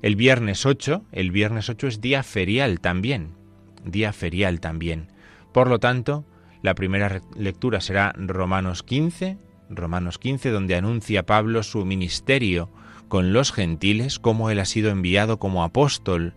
El 0.00 0.14
viernes 0.14 0.64
8, 0.64 1.04
el 1.10 1.32
viernes 1.32 1.68
8 1.68 1.88
es 1.88 2.00
día 2.00 2.22
ferial 2.22 2.78
también, 2.78 3.34
día 3.84 4.12
ferial 4.12 4.60
también. 4.60 5.08
Por 5.52 5.68
lo 5.68 5.78
tanto, 5.78 6.24
la 6.62 6.74
primera 6.74 7.22
lectura 7.36 7.80
será 7.80 8.12
Romanos 8.16 8.82
15, 8.82 9.36
Romanos 9.68 10.18
15, 10.18 10.50
donde 10.50 10.76
anuncia 10.76 11.26
Pablo 11.26 11.62
su 11.62 11.84
ministerio 11.84 12.68
con 13.08 13.32
los 13.32 13.52
gentiles, 13.52 14.18
cómo 14.18 14.50
él 14.50 14.58
ha 14.58 14.64
sido 14.64 14.90
enviado 14.90 15.38
como 15.38 15.64
apóstol 15.64 16.34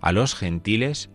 a 0.00 0.12
los 0.12 0.34
gentiles, 0.34 1.10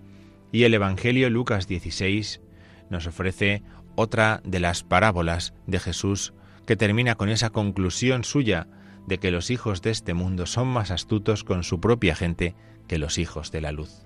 y 0.51 0.63
el 0.63 0.73
Evangelio 0.73 1.29
Lucas 1.29 1.67
16 1.67 2.41
nos 2.89 3.05
ofrece 3.07 3.61
otra 3.95 4.41
de 4.43 4.59
las 4.59 4.83
parábolas 4.83 5.53
de 5.67 5.79
Jesús 5.79 6.33
que 6.65 6.75
termina 6.75 7.15
con 7.15 7.29
esa 7.29 7.51
conclusión 7.51 8.23
suya 8.23 8.67
de 9.07 9.17
que 9.19 9.31
los 9.31 9.49
hijos 9.51 9.81
de 9.81 9.91
este 9.91 10.13
mundo 10.13 10.45
son 10.45 10.67
más 10.67 10.91
astutos 10.91 11.43
con 11.43 11.63
su 11.63 11.79
propia 11.79 12.15
gente 12.15 12.55
que 12.87 12.97
los 12.97 13.17
hijos 13.17 13.51
de 13.51 13.61
la 13.61 13.71
luz. 13.71 14.05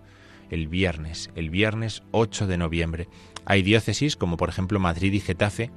El 0.53 0.67
viernes, 0.67 1.31
el 1.33 1.49
viernes 1.49 2.03
8 2.11 2.45
de 2.45 2.59
noviembre. 2.59 3.07
Hay 3.43 3.63
diócesis 3.63 4.15
como 4.15 4.37
por 4.37 4.49
ejemplo 4.49 4.79
Madrid 4.79 5.11
y 5.11 5.19
Getafe 5.19 5.71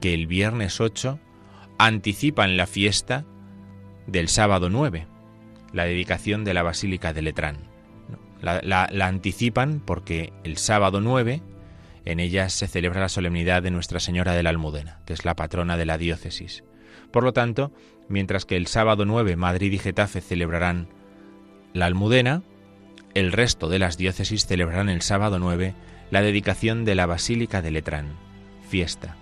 que 0.00 0.12
el 0.12 0.26
viernes 0.26 0.80
8 0.80 1.20
anticipan 1.78 2.56
la 2.56 2.66
fiesta 2.66 3.24
del 4.08 4.26
sábado 4.26 4.70
9, 4.70 5.06
la 5.72 5.84
dedicación 5.84 6.42
de 6.42 6.52
la 6.52 6.64
Basílica 6.64 7.12
de 7.12 7.22
Letrán. 7.22 7.58
La, 8.42 8.88
anticipan 9.06 9.78
porque 9.78 10.32
el 10.42 10.56
sábado 10.56 11.00
9 11.00 11.40
en 12.04 12.18
ella 12.18 12.48
se 12.48 12.66
celebra 12.66 13.02
la 13.02 13.08
solemnidad 13.08 13.62
de 13.62 13.70
Nuestra 13.70 14.00
Señora 14.00 14.32
de 14.32 14.42
la 14.42 14.50
Almudena, 14.50 15.00
que 15.06 15.12
es 15.12 15.24
la 15.24 15.36
patrona 15.36 15.76
de 15.76 15.86
la 15.86 15.96
diócesis. 15.96 16.64
Por 17.12 17.22
lo 17.22 17.32
tanto, 17.32 17.70
mientras 18.08 18.46
que 18.46 18.56
el 18.56 18.66
sábado 18.66 19.04
9 19.04 19.36
Madrid 19.36 19.72
y 19.72 19.78
Getafe 19.78 20.20
celebrarán 20.20 20.88
la 21.72 21.86
Almudena, 21.86 22.42
el 23.18 23.32
resto 23.32 23.68
de 23.68 23.78
las 23.78 23.96
diócesis 23.96 24.46
celebrarán 24.46 24.88
el 24.88 25.02
sábado 25.02 25.38
9 25.38 25.74
la 26.10 26.22
dedicación 26.22 26.84
de 26.84 26.94
la 26.94 27.06
Basílica 27.06 27.62
de 27.62 27.70
Letrán, 27.70 28.06
fiesta 28.68 29.16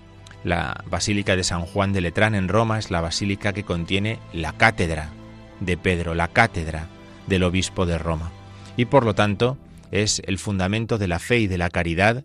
la 0.47 0.85
Basílica 0.89 1.35
de 1.35 1.43
San 1.43 1.63
Juan 1.63 1.93
de 1.93 2.01
Letrán 2.01 2.37
en 2.37 2.47
Roma 2.47 2.79
es 2.79 2.93
la 2.93 3.01
basílica 3.01 3.53
que 3.53 3.65
contiene 3.65 4.21
la 4.33 4.53
cátedra 4.53 5.11
de 5.59 5.77
Pedro, 5.77 6.15
la 6.15 6.29
cátedra 6.29 6.87
del 7.27 7.43
obispo 7.43 7.85
de 7.85 7.99
Roma. 7.99 8.31
Y 8.77 8.85
por 8.85 9.05
lo 9.05 9.17
tanto 9.17 9.59
es 9.91 10.23
el 10.25 10.39
fundamento 10.39 10.99
de 10.99 11.09
la 11.09 11.19
fe 11.19 11.41
y 11.41 11.47
de 11.49 11.59
la 11.59 11.69
caridad 11.69 12.23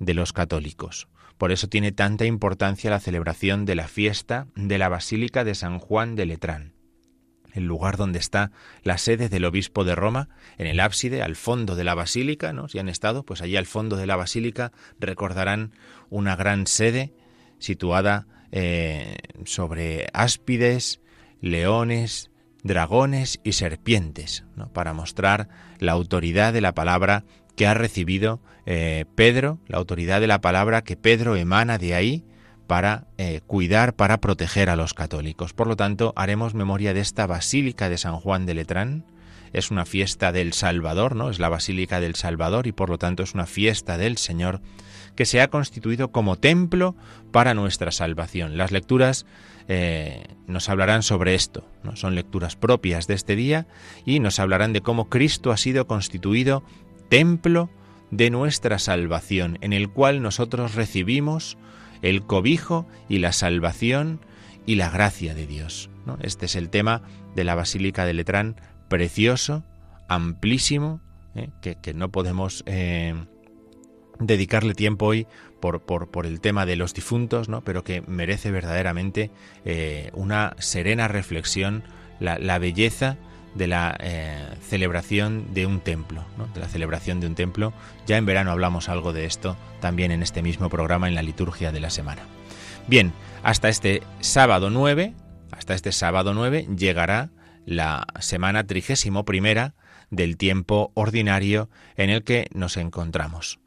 de 0.00 0.14
los 0.14 0.32
católicos. 0.32 1.06
Por 1.38 1.52
eso 1.52 1.68
tiene 1.68 1.92
tanta 1.92 2.24
importancia 2.24 2.90
la 2.90 2.98
celebración 2.98 3.66
de 3.66 3.76
la 3.76 3.86
fiesta 3.86 4.48
de 4.56 4.76
la 4.76 4.88
Basílica 4.88 5.44
de 5.44 5.54
San 5.54 5.78
Juan 5.78 6.16
de 6.16 6.26
Letrán, 6.26 6.74
el 7.54 7.64
lugar 7.64 7.96
donde 7.96 8.18
está 8.18 8.50
la 8.82 8.98
sede 8.98 9.28
del 9.28 9.44
obispo 9.44 9.84
de 9.84 9.94
Roma, 9.94 10.28
en 10.58 10.66
el 10.66 10.80
ábside, 10.80 11.22
al 11.22 11.36
fondo 11.36 11.76
de 11.76 11.84
la 11.84 11.94
basílica, 11.94 12.52
¿no? 12.52 12.68
Si 12.68 12.78
han 12.78 12.88
estado, 12.88 13.24
pues 13.24 13.42
allí 13.42 13.56
al 13.56 13.66
fondo 13.66 13.96
de 13.96 14.06
la 14.06 14.16
basílica 14.16 14.72
recordarán 14.98 15.72
una 16.08 16.36
gran 16.36 16.66
sede 16.66 17.12
situada 17.58 18.26
eh, 18.52 19.18
sobre 19.44 20.08
áspides, 20.12 21.00
leones, 21.40 22.30
dragones 22.62 23.40
y 23.44 23.52
serpientes, 23.52 24.44
para 24.72 24.92
mostrar 24.92 25.48
la 25.78 25.92
autoridad 25.92 26.52
de 26.52 26.60
la 26.60 26.74
palabra 26.74 27.24
que 27.56 27.66
ha 27.66 27.74
recibido 27.74 28.40
eh, 28.66 29.04
Pedro, 29.14 29.58
la 29.66 29.78
autoridad 29.78 30.20
de 30.20 30.26
la 30.26 30.40
palabra 30.40 30.82
que 30.82 30.96
Pedro 30.96 31.36
emana 31.36 31.78
de 31.78 31.94
ahí 31.94 32.24
para 32.70 33.08
eh, 33.18 33.40
cuidar, 33.48 33.96
para 33.96 34.20
proteger 34.20 34.70
a 34.70 34.76
los 34.76 34.94
católicos. 34.94 35.52
Por 35.52 35.66
lo 35.66 35.74
tanto, 35.74 36.12
haremos 36.14 36.54
memoria 36.54 36.94
de 36.94 37.00
esta 37.00 37.26
Basílica 37.26 37.88
de 37.88 37.98
San 37.98 38.14
Juan 38.14 38.46
de 38.46 38.54
Letrán. 38.54 39.04
Es 39.52 39.72
una 39.72 39.84
fiesta 39.84 40.30
del 40.30 40.52
Salvador, 40.52 41.16
¿no? 41.16 41.30
Es 41.30 41.40
la 41.40 41.48
Basílica 41.48 42.00
del 42.00 42.14
Salvador 42.14 42.68
y 42.68 42.72
por 42.72 42.88
lo 42.88 42.96
tanto 42.96 43.24
es 43.24 43.34
una 43.34 43.46
fiesta 43.46 43.98
del 43.98 44.18
Señor 44.18 44.60
que 45.16 45.26
se 45.26 45.40
ha 45.40 45.48
constituido 45.48 46.12
como 46.12 46.36
templo 46.36 46.94
para 47.32 47.54
nuestra 47.54 47.90
salvación. 47.90 48.56
Las 48.56 48.70
lecturas 48.70 49.26
eh, 49.66 50.28
nos 50.46 50.68
hablarán 50.68 51.02
sobre 51.02 51.34
esto, 51.34 51.64
¿no? 51.82 51.96
son 51.96 52.14
lecturas 52.14 52.54
propias 52.54 53.08
de 53.08 53.14
este 53.14 53.34
día 53.34 53.66
y 54.06 54.20
nos 54.20 54.38
hablarán 54.38 54.72
de 54.72 54.80
cómo 54.80 55.08
Cristo 55.08 55.50
ha 55.50 55.56
sido 55.56 55.88
constituido 55.88 56.62
templo 57.08 57.68
de 58.12 58.30
nuestra 58.30 58.78
salvación, 58.78 59.58
en 59.60 59.72
el 59.72 59.90
cual 59.90 60.22
nosotros 60.22 60.76
recibimos 60.76 61.58
el 62.02 62.22
cobijo 62.22 62.86
y 63.08 63.18
la 63.18 63.32
salvación 63.32 64.20
y 64.66 64.76
la 64.76 64.90
gracia 64.90 65.34
de 65.34 65.46
Dios. 65.46 65.90
Este 66.22 66.46
es 66.46 66.56
el 66.56 66.70
tema 66.70 67.02
de 67.34 67.44
la 67.44 67.54
Basílica 67.54 68.04
de 68.04 68.14
Letrán, 68.14 68.56
precioso, 68.88 69.64
amplísimo, 70.08 71.00
¿eh? 71.34 71.50
que, 71.60 71.94
no 71.94 72.10
podemos 72.10 72.64
eh, 72.66 73.14
dedicarle 74.18 74.74
tiempo 74.74 75.06
hoy 75.06 75.26
por, 75.60 75.82
por, 75.82 76.26
el 76.26 76.40
tema 76.40 76.66
de 76.66 76.76
los 76.76 76.94
difuntos, 76.94 77.48
¿no? 77.48 77.62
pero 77.62 77.84
que 77.84 78.02
merece 78.02 78.50
verdaderamente 78.50 79.30
eh, 79.64 80.10
una 80.14 80.54
serena 80.58 81.06
reflexión, 81.06 81.84
la, 82.18 82.58
belleza 82.58 83.16
de 83.54 83.66
la 83.66 83.96
eh, 84.00 84.54
celebración 84.60 85.52
de 85.52 85.66
un 85.66 85.80
templo, 85.80 86.24
de 86.54 86.60
la 86.60 86.68
celebración 86.68 87.20
de 87.20 87.26
un 87.26 87.34
templo. 87.34 87.72
Ya 88.06 88.16
en 88.16 88.26
verano 88.26 88.50
hablamos 88.50 88.88
algo 88.88 89.12
de 89.12 89.24
esto 89.24 89.56
también 89.80 90.12
en 90.12 90.22
este 90.22 90.42
mismo 90.42 90.68
programa 90.68 91.08
en 91.08 91.14
la 91.14 91.22
liturgia 91.22 91.72
de 91.72 91.80
la 91.80 91.90
semana. 91.90 92.22
Bien, 92.86 93.12
hasta 93.42 93.68
este 93.68 94.02
sábado 94.20 94.70
9, 94.70 95.14
hasta 95.52 95.74
este 95.74 95.92
sábado 95.92 96.34
9 96.34 96.68
llegará 96.76 97.30
la 97.66 98.06
semana 98.20 98.66
trigésimo 98.66 99.24
primera 99.24 99.74
del 100.10 100.36
tiempo 100.36 100.90
ordinario 100.94 101.68
en 101.96 102.10
el 102.10 102.24
que 102.24 102.48
nos 102.52 102.76
encontramos. 102.76 103.60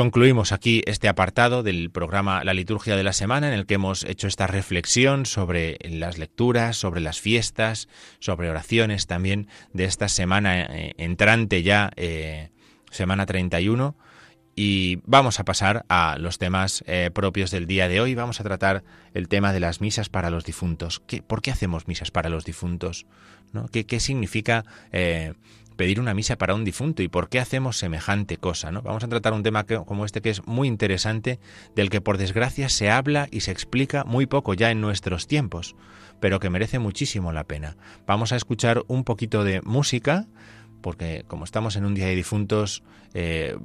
Concluimos 0.00 0.52
aquí 0.52 0.80
este 0.86 1.08
apartado 1.08 1.62
del 1.62 1.90
programa 1.90 2.42
La 2.42 2.54
Liturgia 2.54 2.96
de 2.96 3.02
la 3.02 3.12
Semana 3.12 3.48
en 3.48 3.52
el 3.52 3.66
que 3.66 3.74
hemos 3.74 4.02
hecho 4.04 4.28
esta 4.28 4.46
reflexión 4.46 5.26
sobre 5.26 5.76
las 5.84 6.16
lecturas, 6.16 6.78
sobre 6.78 7.02
las 7.02 7.20
fiestas, 7.20 7.86
sobre 8.18 8.48
oraciones 8.48 9.06
también 9.06 9.48
de 9.74 9.84
esta 9.84 10.08
semana 10.08 10.62
eh, 10.62 10.94
entrante 10.96 11.62
ya, 11.62 11.90
eh, 11.96 12.48
semana 12.90 13.26
31. 13.26 13.94
Y 14.56 15.00
vamos 15.06 15.40
a 15.40 15.44
pasar 15.44 15.84
a 15.88 16.16
los 16.18 16.38
temas 16.38 16.84
eh, 16.86 17.10
propios 17.12 17.50
del 17.50 17.66
día 17.66 17.88
de 17.88 18.00
hoy. 18.00 18.14
Vamos 18.14 18.40
a 18.40 18.44
tratar 18.44 18.82
el 19.14 19.28
tema 19.28 19.52
de 19.52 19.60
las 19.60 19.80
misas 19.80 20.08
para 20.08 20.30
los 20.30 20.44
difuntos. 20.44 21.00
¿Qué, 21.06 21.22
¿Por 21.22 21.40
qué 21.40 21.50
hacemos 21.50 21.88
misas 21.88 22.10
para 22.10 22.28
los 22.28 22.44
difuntos? 22.44 23.06
¿No? 23.52 23.68
¿Qué, 23.68 23.86
¿Qué, 23.86 24.00
significa 24.00 24.64
pedir 25.80 25.98
una 25.98 26.12
misa 26.12 26.36
para 26.36 26.54
un 26.54 26.62
difunto 26.62 27.02
y 27.02 27.08
por 27.08 27.30
qué 27.30 27.40
hacemos 27.40 27.78
semejante 27.78 28.36
cosa. 28.36 28.70
¿no? 28.70 28.82
Vamos 28.82 29.02
a 29.02 29.08
tratar 29.08 29.32
un 29.32 29.42
tema 29.42 29.64
como 29.64 30.04
este 30.04 30.20
que 30.20 30.28
es 30.28 30.46
muy 30.46 30.68
interesante, 30.68 31.40
del 31.74 31.88
que 31.88 32.02
por 32.02 32.18
desgracia 32.18 32.68
se 32.68 32.90
habla 32.90 33.28
y 33.30 33.40
se 33.40 33.50
explica 33.50 34.04
muy 34.04 34.26
poco 34.26 34.52
ya 34.52 34.70
en 34.70 34.82
nuestros 34.82 35.26
tiempos, 35.26 35.76
pero 36.20 36.38
que 36.38 36.50
merece 36.50 36.78
muchísimo 36.78 37.32
la 37.32 37.44
pena. 37.44 37.78
Vamos 38.06 38.32
a 38.32 38.36
escuchar 38.36 38.82
un 38.88 39.04
poquito 39.04 39.42
de 39.42 39.62
música, 39.62 40.26
porque 40.82 41.24
como 41.26 41.46
estamos 41.46 41.76
en 41.76 41.86
un 41.86 41.94
día 41.94 42.08
de 42.08 42.14
difuntos, 42.14 42.82
eh, 43.14 43.56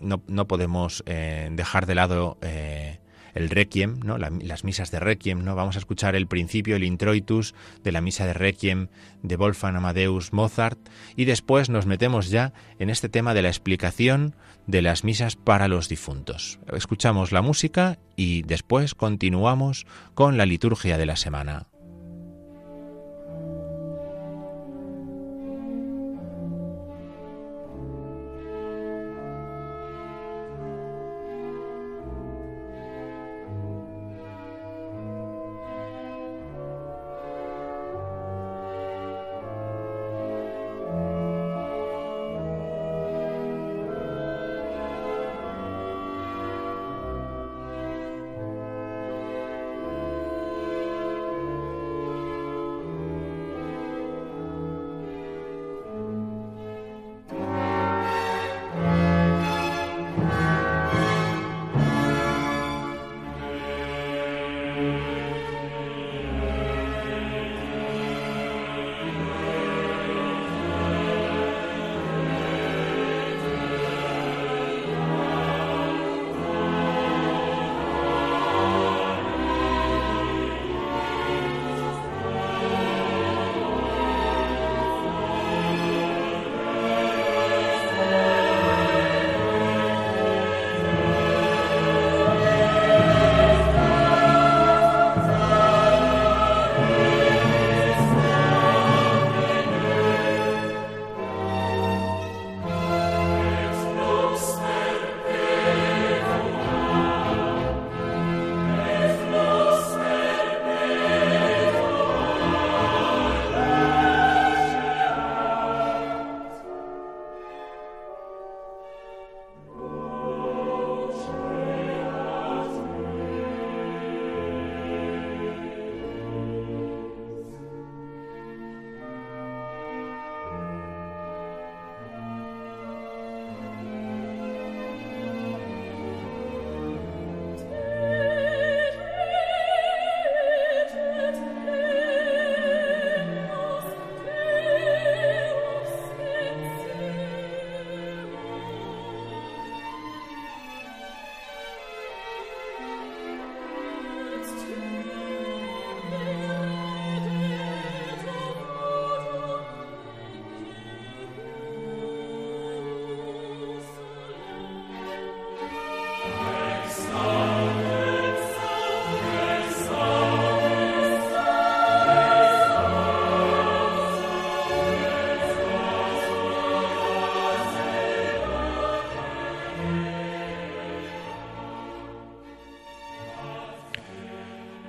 no, 0.00 0.22
no, 0.26 0.46
podemos 0.46 1.02
eh, 1.06 1.48
dejar 1.52 1.86
de 1.86 1.94
lado 1.94 2.38
eh, 2.42 2.98
el 3.34 3.50
requiem, 3.50 4.00
¿no? 4.00 4.18
las 4.18 4.64
misas 4.64 4.90
de 4.90 5.00
requiem, 5.00 5.44
¿no? 5.44 5.54
Vamos 5.54 5.76
a 5.76 5.78
escuchar 5.78 6.16
el 6.16 6.26
principio, 6.26 6.76
el 6.76 6.84
introitus 6.84 7.54
de 7.84 7.92
la 7.92 8.00
misa 8.00 8.26
de 8.26 8.34
requiem 8.34 8.88
de 9.22 9.36
Wolfgang 9.36 9.76
Amadeus 9.76 10.32
Mozart 10.32 10.78
y 11.16 11.24
después 11.24 11.68
nos 11.70 11.86
metemos 11.86 12.30
ya 12.30 12.52
en 12.78 12.90
este 12.90 13.08
tema 13.08 13.34
de 13.34 13.42
la 13.42 13.48
explicación 13.48 14.34
de 14.66 14.82
las 14.82 15.04
misas 15.04 15.36
para 15.36 15.68
los 15.68 15.88
difuntos. 15.88 16.58
Escuchamos 16.72 17.32
la 17.32 17.42
música 17.42 17.98
y 18.16 18.42
después 18.42 18.94
continuamos 18.94 19.86
con 20.14 20.36
la 20.36 20.46
liturgia 20.46 20.98
de 20.98 21.06
la 21.06 21.16
semana. 21.16 21.68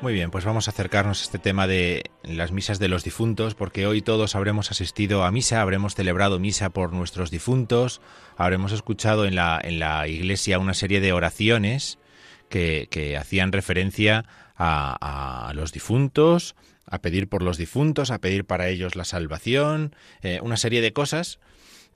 Muy 0.02 0.14
bien, 0.14 0.32
pues 0.32 0.46
vamos 0.46 0.68
a 0.68 0.72
acercarnos 0.72 1.20
a 1.20 1.24
este 1.24 1.40
tema 1.40 1.68
de 1.68 2.04
las 2.24 2.54
misas 2.54 2.80
de 2.80 2.88
los 2.88 3.04
difuntos, 3.04 3.54
porque 3.54 3.86
hoy 3.86 4.02
todos 4.02 4.34
habremos 4.34 4.72
asistido 4.72 5.26
a 5.26 5.32
misa, 5.32 5.62
habremos 5.62 5.94
celebrado 5.94 6.40
misa 6.40 6.70
por 6.70 6.94
nuestros 6.94 7.32
difuntos, 7.32 8.00
habremos 8.38 8.72
escuchado 8.72 9.26
en 9.26 9.36
la, 9.36 9.60
en 9.62 9.78
la 9.78 10.08
iglesia 10.08 10.58
una 10.58 10.74
serie 10.74 11.02
de 11.02 11.12
oraciones 11.12 12.00
que, 12.48 12.88
que 12.90 13.18
hacían 13.18 13.52
referencia 13.52 14.24
a, 14.56 15.50
a, 15.50 15.54
los 15.54 15.74
difuntos, 15.74 16.56
a 16.86 17.00
pedir 17.02 17.28
por 17.28 17.44
los 17.44 17.58
difuntos, 17.58 18.10
a 18.10 18.20
pedir 18.20 18.46
para 18.46 18.70
ellos 18.70 18.96
la 18.96 19.04
salvación, 19.04 19.94
eh, 20.22 20.40
una 20.42 20.56
serie 20.56 20.80
de 20.80 20.94
cosas 20.94 21.40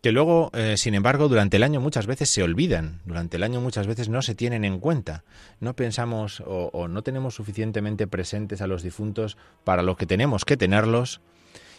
que 0.03 0.11
luego, 0.11 0.51
eh, 0.53 0.75
sin 0.75 0.95
embargo, 0.95 1.29
durante 1.29 1.55
el 1.55 1.63
año 1.63 1.79
muchas 1.79 2.07
veces 2.07 2.29
se 2.29 2.43
olvidan, 2.43 2.99
durante 3.05 3.37
el 3.37 3.43
año 3.43 3.61
muchas 3.61 3.87
veces 3.87 4.09
no 4.09 4.21
se 4.21 4.35
tienen 4.35 4.65
en 4.65 4.79
cuenta. 4.81 5.23
No 5.61 5.77
pensamos 5.77 6.43
o, 6.45 6.89
no 6.89 7.03
tenemos 7.03 7.35
suficientemente 7.35 8.05
presentes 8.05 8.61
a 8.61 8.67
los 8.67 8.83
difuntos 8.83 9.37
para 9.63 9.81
lo 9.81 9.95
que 9.95 10.05
tenemos 10.05 10.43
que 10.43 10.57
tenerlos 10.57 11.21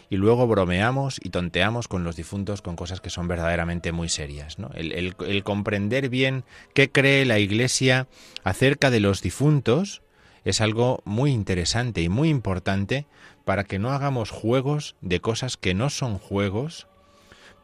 y 0.09 0.17
luego 0.17 0.47
bromeamos 0.47 1.19
y 1.23 1.29
tonteamos 1.29 1.87
con 1.87 2.03
los 2.03 2.15
difuntos 2.15 2.63
con 2.63 2.75
cosas 2.75 2.99
que 2.99 3.11
son 3.11 3.27
verdaderamente 3.27 3.91
muy 3.91 4.09
serias. 4.09 4.57
¿no? 4.57 4.71
El 4.73 5.43
comprender 5.43 6.09
bien 6.09 6.45
qué 6.73 6.91
cree 6.91 7.25
la 7.25 7.37
Iglesia 7.37 8.07
acerca 8.43 8.89
de 8.89 9.01
los 9.01 9.21
difuntos 9.21 10.01
es 10.45 10.61
algo 10.61 11.03
muy 11.05 11.29
interesante 11.29 12.01
y 12.01 12.09
muy 12.09 12.29
importante 12.29 13.05
para 13.43 13.65
que 13.65 13.77
no 13.77 13.91
hagamos 13.91 14.31
juegos 14.31 14.95
de 15.01 15.21
cosas 15.21 15.57
que 15.57 15.75
no 15.75 15.91
son 15.91 16.17
juegos, 16.17 16.87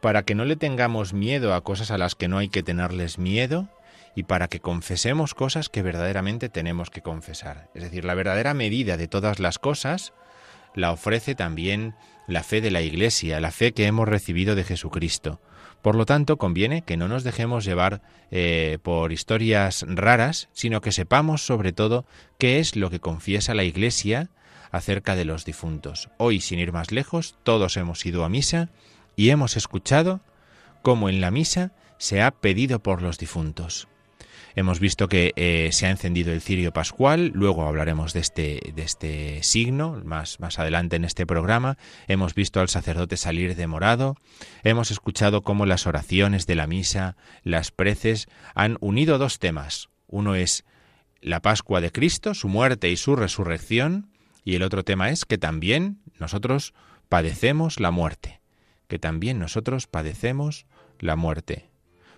para 0.02 0.24
que 0.24 0.34
no 0.34 0.44
le 0.44 0.56
tengamos 0.56 1.12
miedo 1.12 1.54
a 1.54 1.62
cosas 1.62 1.92
a 1.92 1.96
las 1.96 2.16
que 2.16 2.26
no 2.26 2.38
hay 2.38 2.48
que 2.48 2.64
tenerles 2.64 3.18
miedo 3.18 3.68
y 4.16 4.24
para 4.24 4.48
que 4.48 4.58
confesemos 4.58 5.32
cosas 5.32 5.68
que 5.68 5.80
verdaderamente 5.80 6.48
tenemos 6.48 6.90
que 6.90 7.02
confesar. 7.02 7.68
Es 7.72 7.84
decir, 7.84 8.04
la 8.04 8.14
verdadera 8.14 8.52
medida 8.52 8.96
de 8.96 9.06
todas 9.06 9.38
las 9.38 9.60
cosas 9.60 10.12
la 10.74 10.90
ofrece 10.90 11.36
también 11.36 11.94
la 12.26 12.42
fe 12.42 12.60
de 12.60 12.72
la 12.72 12.82
Iglesia, 12.82 13.38
la 13.40 13.52
fe 13.52 13.72
que 13.72 13.86
hemos 13.86 14.08
recibido 14.08 14.56
de 14.56 14.64
Jesucristo. 14.64 15.40
Por 15.82 15.94
lo 15.94 16.04
tanto, 16.04 16.36
conviene 16.36 16.82
que 16.82 16.96
no 16.96 17.06
nos 17.06 17.22
dejemos 17.22 17.64
llevar 17.64 18.02
eh, 18.32 18.78
por 18.82 19.12
historias 19.12 19.84
raras, 19.88 20.48
sino 20.52 20.80
que 20.80 20.90
sepamos 20.90 21.46
sobre 21.46 21.72
todo 21.72 22.06
qué 22.38 22.58
es 22.58 22.74
lo 22.74 22.90
que 22.90 22.98
confiesa 22.98 23.54
la 23.54 23.64
Iglesia 23.64 24.30
acerca 24.72 25.14
de 25.14 25.26
los 25.26 25.44
difuntos. 25.44 26.10
Hoy, 26.18 26.40
sin 26.40 26.58
ir 26.58 26.72
más 26.72 26.90
lejos, 26.90 27.36
todos 27.44 27.76
hemos 27.76 28.04
ido 28.04 28.24
a 28.24 28.28
misa 28.28 28.68
y 29.16 29.30
hemos 29.30 29.56
escuchado 29.56 30.20
cómo 30.82 31.08
en 31.08 31.20
la 31.20 31.30
misa 31.30 31.72
se 31.98 32.22
ha 32.22 32.30
pedido 32.30 32.82
por 32.82 33.02
los 33.02 33.18
difuntos. 33.18 33.88
Hemos 34.54 34.80
visto 34.80 35.08
que 35.08 35.32
eh, 35.36 35.70
se 35.72 35.86
ha 35.86 35.90
encendido 35.90 36.32
el 36.32 36.42
cirio 36.42 36.72
pascual, 36.72 37.32
luego 37.34 37.66
hablaremos 37.66 38.12
de 38.12 38.20
este, 38.20 38.72
de 38.74 38.82
este 38.82 39.42
signo 39.42 40.00
más, 40.04 40.40
más 40.40 40.58
adelante 40.58 40.96
en 40.96 41.04
este 41.04 41.26
programa. 41.26 41.78
Hemos 42.06 42.34
visto 42.34 42.60
al 42.60 42.68
sacerdote 42.68 43.16
salir 43.16 43.56
de 43.56 43.66
morado, 43.66 44.16
hemos 44.62 44.90
escuchado 44.90 45.42
cómo 45.42 45.64
las 45.64 45.86
oraciones 45.86 46.46
de 46.46 46.54
la 46.54 46.66
misa, 46.66 47.16
las 47.44 47.70
preces, 47.70 48.28
han 48.54 48.76
unido 48.80 49.16
dos 49.16 49.38
temas. 49.38 49.88
Uno 50.06 50.34
es 50.34 50.64
la 51.22 51.40
Pascua 51.40 51.80
de 51.80 51.90
Cristo, 51.90 52.34
su 52.34 52.48
muerte 52.48 52.90
y 52.90 52.96
su 52.96 53.16
resurrección, 53.16 54.10
y 54.44 54.56
el 54.56 54.64
otro 54.64 54.84
tema 54.84 55.10
es 55.10 55.24
que 55.24 55.38
también 55.38 56.02
nosotros 56.18 56.74
padecemos 57.08 57.80
la 57.80 57.90
muerte, 57.90 58.41
que 58.92 58.98
también 58.98 59.38
nosotros 59.38 59.86
padecemos 59.86 60.66
la 60.98 61.16
muerte. 61.16 61.70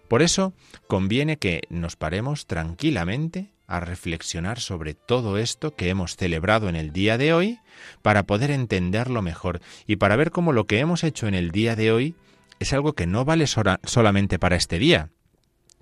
Por 0.08 0.22
eso 0.22 0.54
conviene 0.88 1.36
que 1.36 1.60
nos 1.68 1.94
paremos 1.94 2.48
tranquilamente 2.48 3.52
a 3.68 3.78
reflexionar 3.78 4.58
sobre 4.58 4.94
todo 4.94 5.38
esto 5.38 5.76
que 5.76 5.88
hemos 5.88 6.16
celebrado 6.16 6.68
en 6.68 6.74
el 6.74 6.92
día 6.92 7.16
de 7.16 7.32
hoy 7.32 7.60
para 8.02 8.24
poder 8.24 8.50
entenderlo 8.50 9.22
mejor 9.22 9.60
y 9.86 9.94
para 9.94 10.16
ver 10.16 10.32
cómo 10.32 10.52
lo 10.52 10.66
que 10.66 10.80
hemos 10.80 11.04
hecho 11.04 11.28
en 11.28 11.36
el 11.36 11.52
día 11.52 11.76
de 11.76 11.92
hoy 11.92 12.16
es 12.58 12.72
algo 12.72 12.94
que 12.94 13.06
no 13.06 13.24
vale 13.24 13.46
solamente 13.46 14.40
para 14.40 14.56
este 14.56 14.80
día, 14.80 15.10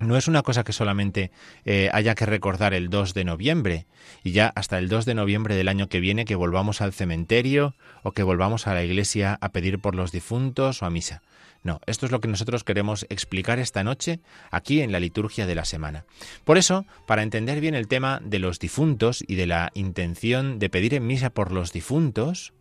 no 0.03 0.17
es 0.17 0.29
una 0.29 0.43
cosa 0.43 0.65
que 0.65 0.73
solamente 0.73 1.31
eh, 1.65 1.88
haya 1.93 2.15
que 2.15 2.27
recordar 2.27 2.75
el 2.75 2.91
2 2.91 3.15
de 3.15 3.25
noviembre 3.25 3.87
y 4.23 4.33
ya 4.33 4.53
hasta 4.55 4.79
el 4.79 4.88
2 4.88 5.05
de 5.05 5.15
noviembre 5.15 5.55
del 5.55 5.69
año 5.69 5.88
que 5.88 6.01
viene 6.01 6.25
que 6.25 6.35
volvamos 6.35 6.81
al 6.81 6.93
cementerio 6.93 7.75
o 8.03 8.12
que 8.12 8.23
volvamos 8.23 8.67
a 8.67 8.75
la 8.75 8.85
iglesia 8.85 9.38
a 9.41 9.51
pedir 9.51 9.79
por 9.79 9.95
los 9.95 10.12
difuntos 10.12 10.83
o 10.83 10.87
a 10.87 10.91
misa. 10.91 11.23
No, 11.65 11.81
esto 11.87 12.07
es 12.07 12.12
lo 12.12 12.21
que 12.21 12.27
nosotros 12.27 12.65
queremos 12.65 13.07
explicar 13.09 13.61
esta 13.61 13.85
noche 13.85 14.19
aquí 14.51 14.81
en 14.81 14.91
la 14.91 14.99
liturgia 14.99 15.47
de 15.47 15.55
la 15.55 15.65
semana. 15.65 16.05
Por 16.45 16.59
eso, 16.59 16.85
para 17.07 17.23
entender 17.23 17.61
bien 17.61 17.77
el 17.77 17.87
tema 17.87 18.21
de 18.25 18.41
los 18.41 18.59
difuntos 18.59 19.23
y 19.27 19.37
de 19.37 19.47
la 19.47 19.71
intención 19.75 20.59
de 20.59 20.71
pedir 20.71 20.95
en 20.95 21.07
misa 21.07 21.31
por 21.31 21.53
los 21.53 21.73
difuntos, 21.73 22.53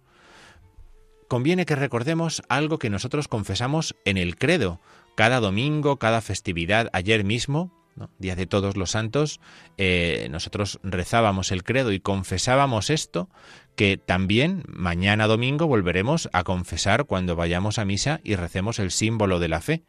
conviene 1.28 1.66
que 1.66 1.76
recordemos 1.76 2.44
algo 2.48 2.78
que 2.78 2.92
nosotros 2.92 3.28
confesamos 3.28 3.96
en 4.06 4.18
el 4.18 4.36
credo, 4.36 4.80
cada 5.22 5.40
domingo, 5.40 5.98
cada 5.98 6.20
festividad, 6.20 6.90
ayer 6.94 7.24
mismo, 7.24 7.72
Día 8.18 8.36
de 8.36 8.48
Todos 8.48 8.76
los 8.76 8.90
Santos, 8.90 9.40
eh, 9.78 10.28
nosotros 10.32 10.80
rezábamos 10.82 11.52
el 11.52 11.64
credo 11.64 11.92
y 11.92 12.00
confesábamos 12.00 12.90
esto, 12.90 13.30
que 13.76 13.98
también 13.98 14.64
mañana 14.68 15.28
domingo 15.28 15.68
volveremos 15.68 16.28
a 16.34 16.44
confesar 16.44 17.06
cuando 17.06 17.36
vayamos 17.36 17.78
a 17.78 17.86
misa 17.86 18.20
y 18.24 18.34
recemos 18.34 18.80
el 18.80 18.90
símbolo 18.90 19.38
de 19.38 19.48
la 19.48 19.62
fe. 19.62 19.84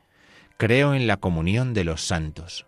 Creo 0.58 0.92
en 0.92 1.06
la 1.06 1.16
comunión 1.16 1.72
de 1.72 1.84
los 1.84 2.02
santos. 2.02 2.66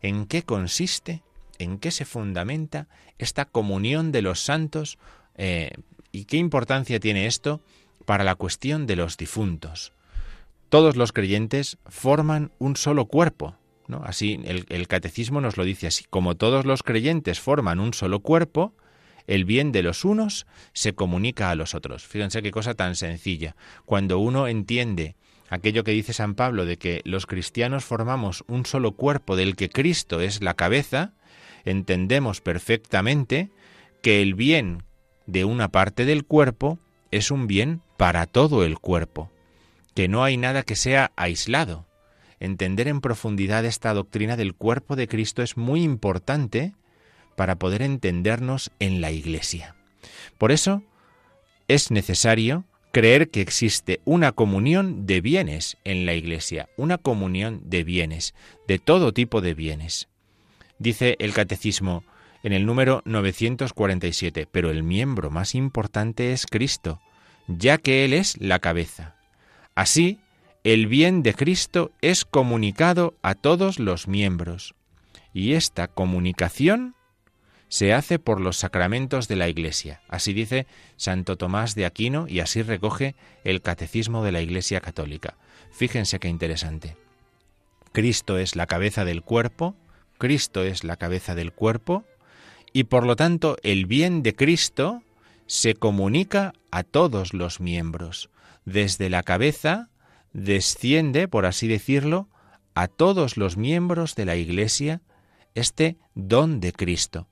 ¿En 0.00 0.26
qué 0.26 0.44
consiste? 0.44 1.24
¿En 1.58 1.76
qué 1.78 1.90
se 1.90 2.04
fundamenta 2.04 2.86
esta 3.18 3.46
comunión 3.46 4.12
de 4.12 4.22
los 4.22 4.38
santos? 4.38 4.96
Eh, 5.34 5.72
¿Y 6.12 6.26
qué 6.26 6.36
importancia 6.36 7.00
tiene 7.00 7.26
esto 7.26 7.62
para 8.04 8.22
la 8.22 8.36
cuestión 8.36 8.86
de 8.86 8.94
los 8.94 9.16
difuntos? 9.16 9.95
Todos 10.68 10.96
los 10.96 11.12
creyentes 11.12 11.78
forman 11.86 12.52
un 12.58 12.76
solo 12.76 13.06
cuerpo. 13.06 13.56
Así 14.02 14.40
el, 14.44 14.88
catecismo 14.88 15.40
nos 15.40 15.56
lo 15.56 15.64
dice 15.64 15.86
así. 15.86 16.04
Como 16.10 16.34
todos 16.36 16.64
los 16.64 16.82
creyentes 16.82 17.38
forman 17.40 17.78
un 17.78 17.94
solo 17.94 18.20
cuerpo, 18.20 18.74
el 19.28 19.44
bien 19.44 19.70
de 19.70 19.82
los 19.82 20.04
unos 20.04 20.46
se 20.72 20.94
comunica 20.94 21.50
a 21.50 21.54
los 21.54 21.74
otros. 21.74 22.04
Fíjense 22.04 22.42
qué 22.42 22.50
cosa 22.50 22.74
tan 22.74 22.96
sencilla. 22.96 23.54
Cuando 23.84 24.18
uno 24.18 24.48
entiende 24.48 25.14
aquello 25.48 25.84
que 25.84 25.92
dice 25.92 26.12
San 26.12 26.34
Pablo 26.34 26.64
de 26.64 26.78
que 26.78 27.00
los 27.04 27.26
cristianos 27.26 27.84
formamos 27.84 28.42
un 28.48 28.66
solo 28.66 28.92
cuerpo 28.92 29.36
del 29.36 29.54
que 29.54 29.70
Cristo 29.70 30.20
es 30.20 30.42
la 30.42 30.54
cabeza, 30.54 31.12
entendemos 31.64 32.40
perfectamente 32.40 33.50
que 34.02 34.20
el 34.20 34.34
bien 34.34 34.82
de 35.26 35.44
una 35.44 35.68
parte 35.70 36.04
del 36.04 36.24
cuerpo 36.24 36.80
es 37.12 37.30
un 37.30 37.46
bien 37.46 37.82
para 37.96 38.26
todo 38.26 38.64
el 38.64 38.78
cuerpo 38.80 39.30
que 39.96 40.08
no 40.08 40.22
hay 40.22 40.36
nada 40.36 40.62
que 40.62 40.76
sea 40.76 41.10
aislado. 41.16 41.86
Entender 42.38 42.86
en 42.86 43.00
profundidad 43.00 43.64
esta 43.64 43.94
doctrina 43.94 44.36
del 44.36 44.54
cuerpo 44.54 44.94
de 44.94 45.08
Cristo 45.08 45.42
es 45.42 45.56
muy 45.56 45.82
importante 45.82 46.74
para 47.34 47.56
poder 47.56 47.80
entendernos 47.80 48.70
en 48.78 49.00
la 49.00 49.10
Iglesia. 49.10 49.74
Por 50.36 50.52
eso 50.52 50.82
es 51.66 51.90
necesario 51.90 52.66
creer 52.92 53.30
que 53.30 53.40
existe 53.40 54.00
una 54.04 54.32
comunión 54.32 55.06
de 55.06 55.22
bienes 55.22 55.78
en 55.84 56.04
la 56.04 56.12
Iglesia, 56.12 56.68
una 56.76 56.98
comunión 56.98 57.62
de 57.64 57.82
bienes, 57.82 58.34
de 58.68 58.78
todo 58.78 59.12
tipo 59.12 59.40
de 59.40 59.54
bienes. 59.54 60.08
Dice 60.78 61.16
el 61.20 61.32
Catecismo 61.32 62.04
en 62.42 62.52
el 62.52 62.66
número 62.66 63.00
947, 63.06 64.46
pero 64.52 64.70
el 64.70 64.82
miembro 64.82 65.30
más 65.30 65.54
importante 65.54 66.32
es 66.32 66.44
Cristo, 66.44 67.00
ya 67.48 67.78
que 67.78 68.04
Él 68.04 68.12
es 68.12 68.38
la 68.38 68.58
cabeza. 68.58 69.15
Así, 69.76 70.18
el 70.64 70.86
bien 70.86 71.22
de 71.22 71.34
Cristo 71.34 71.92
es 72.00 72.24
comunicado 72.24 73.14
a 73.22 73.34
todos 73.34 73.78
los 73.78 74.08
miembros, 74.08 74.74
y 75.34 75.52
esta 75.52 75.86
comunicación 75.86 76.94
se 77.68 77.92
hace 77.92 78.18
por 78.18 78.40
los 78.40 78.56
sacramentos 78.56 79.28
de 79.28 79.36
la 79.36 79.50
Iglesia. 79.50 80.00
Así 80.08 80.32
dice 80.32 80.66
Santo 80.96 81.36
Tomás 81.36 81.74
de 81.74 81.84
Aquino 81.84 82.26
y 82.26 82.40
así 82.40 82.62
recoge 82.62 83.16
el 83.44 83.60
Catecismo 83.60 84.24
de 84.24 84.32
la 84.32 84.40
Iglesia 84.40 84.80
Católica. 84.80 85.36
Fíjense 85.70 86.18
qué 86.20 86.28
interesante. 86.28 86.96
Cristo 87.92 88.38
es 88.38 88.56
la 88.56 88.66
cabeza 88.66 89.04
del 89.04 89.20
cuerpo, 89.22 89.76
Cristo 90.16 90.64
es 90.64 90.84
la 90.84 90.96
cabeza 90.96 91.34
del 91.34 91.52
cuerpo, 91.52 92.04
y 92.72 92.84
por 92.84 93.04
lo 93.04 93.14
tanto 93.14 93.58
el 93.62 93.84
bien 93.84 94.22
de 94.22 94.34
Cristo 94.34 95.02
se 95.46 95.74
comunica 95.74 96.54
a 96.70 96.82
todos 96.82 97.34
los 97.34 97.60
miembros 97.60 98.30
desde 98.66 99.08
la 99.08 99.22
cabeza 99.22 99.88
desciende, 100.34 101.28
por 101.28 101.46
así 101.46 101.66
decirlo, 101.66 102.28
a 102.74 102.88
todos 102.88 103.38
los 103.38 103.56
miembros 103.56 104.14
de 104.14 104.26
la 104.26 104.36
Iglesia 104.36 105.00
este 105.54 105.96
don 106.14 106.60
de 106.60 106.72
Cristo. 106.72 107.26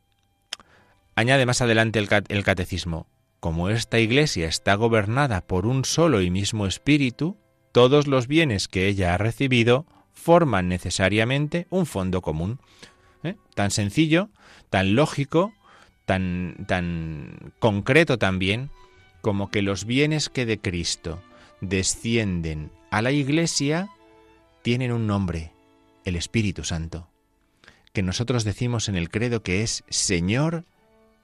Añade 1.15 1.45
más 1.45 1.61
adelante 1.61 1.99
el, 1.99 2.45
catecismo, 2.45 3.07
como 3.41 3.69
esta 3.69 3.99
Iglesia 3.99 4.49
está 4.49 4.75
gobernada 4.75 5.43
por 5.43 5.67
un 5.67 5.85
solo 5.85 6.23
y 6.23 6.31
mismo 6.31 6.67
Espíritu, 6.67 7.37
todos 7.73 8.07
los 8.07 8.27
bienes 8.27 8.69
que 8.69 8.87
ella 8.89 9.13
ha 9.13 9.19
recibido 9.19 9.87
forman 10.13 10.69
necesariamente 10.69 11.67
un 11.69 11.85
fondo 11.85 12.23
común. 12.23 12.59
¿Eh? 13.23 13.37
Tan 13.55 13.71
sencillo, 13.71 14.31
tan 14.71 14.95
lógico, 14.95 15.53
tan, 16.07 16.65
tan 16.67 17.53
concreto 17.59 18.19
también 18.19 18.71
como 19.25 19.51
que 19.51 19.63
los 19.63 19.87
bienes 19.87 20.29
que 20.29 20.45
de 20.45 20.61
Cristo 20.61 21.23
descienden 21.63 22.71
a 22.91 23.01
la 23.01 23.11
Iglesia 23.11 23.89
tienen 24.61 24.93
un 24.93 25.07
nombre, 25.07 25.51
el 26.05 26.15
Espíritu 26.15 26.63
Santo, 26.63 27.09
que 27.95 28.03
nosotros 28.03 28.45
decimos 28.45 28.91
en 28.91 28.97
el 28.97 29.09
credo 29.09 29.43
que 29.43 29.63
es 29.63 29.83
Señor 29.89 30.67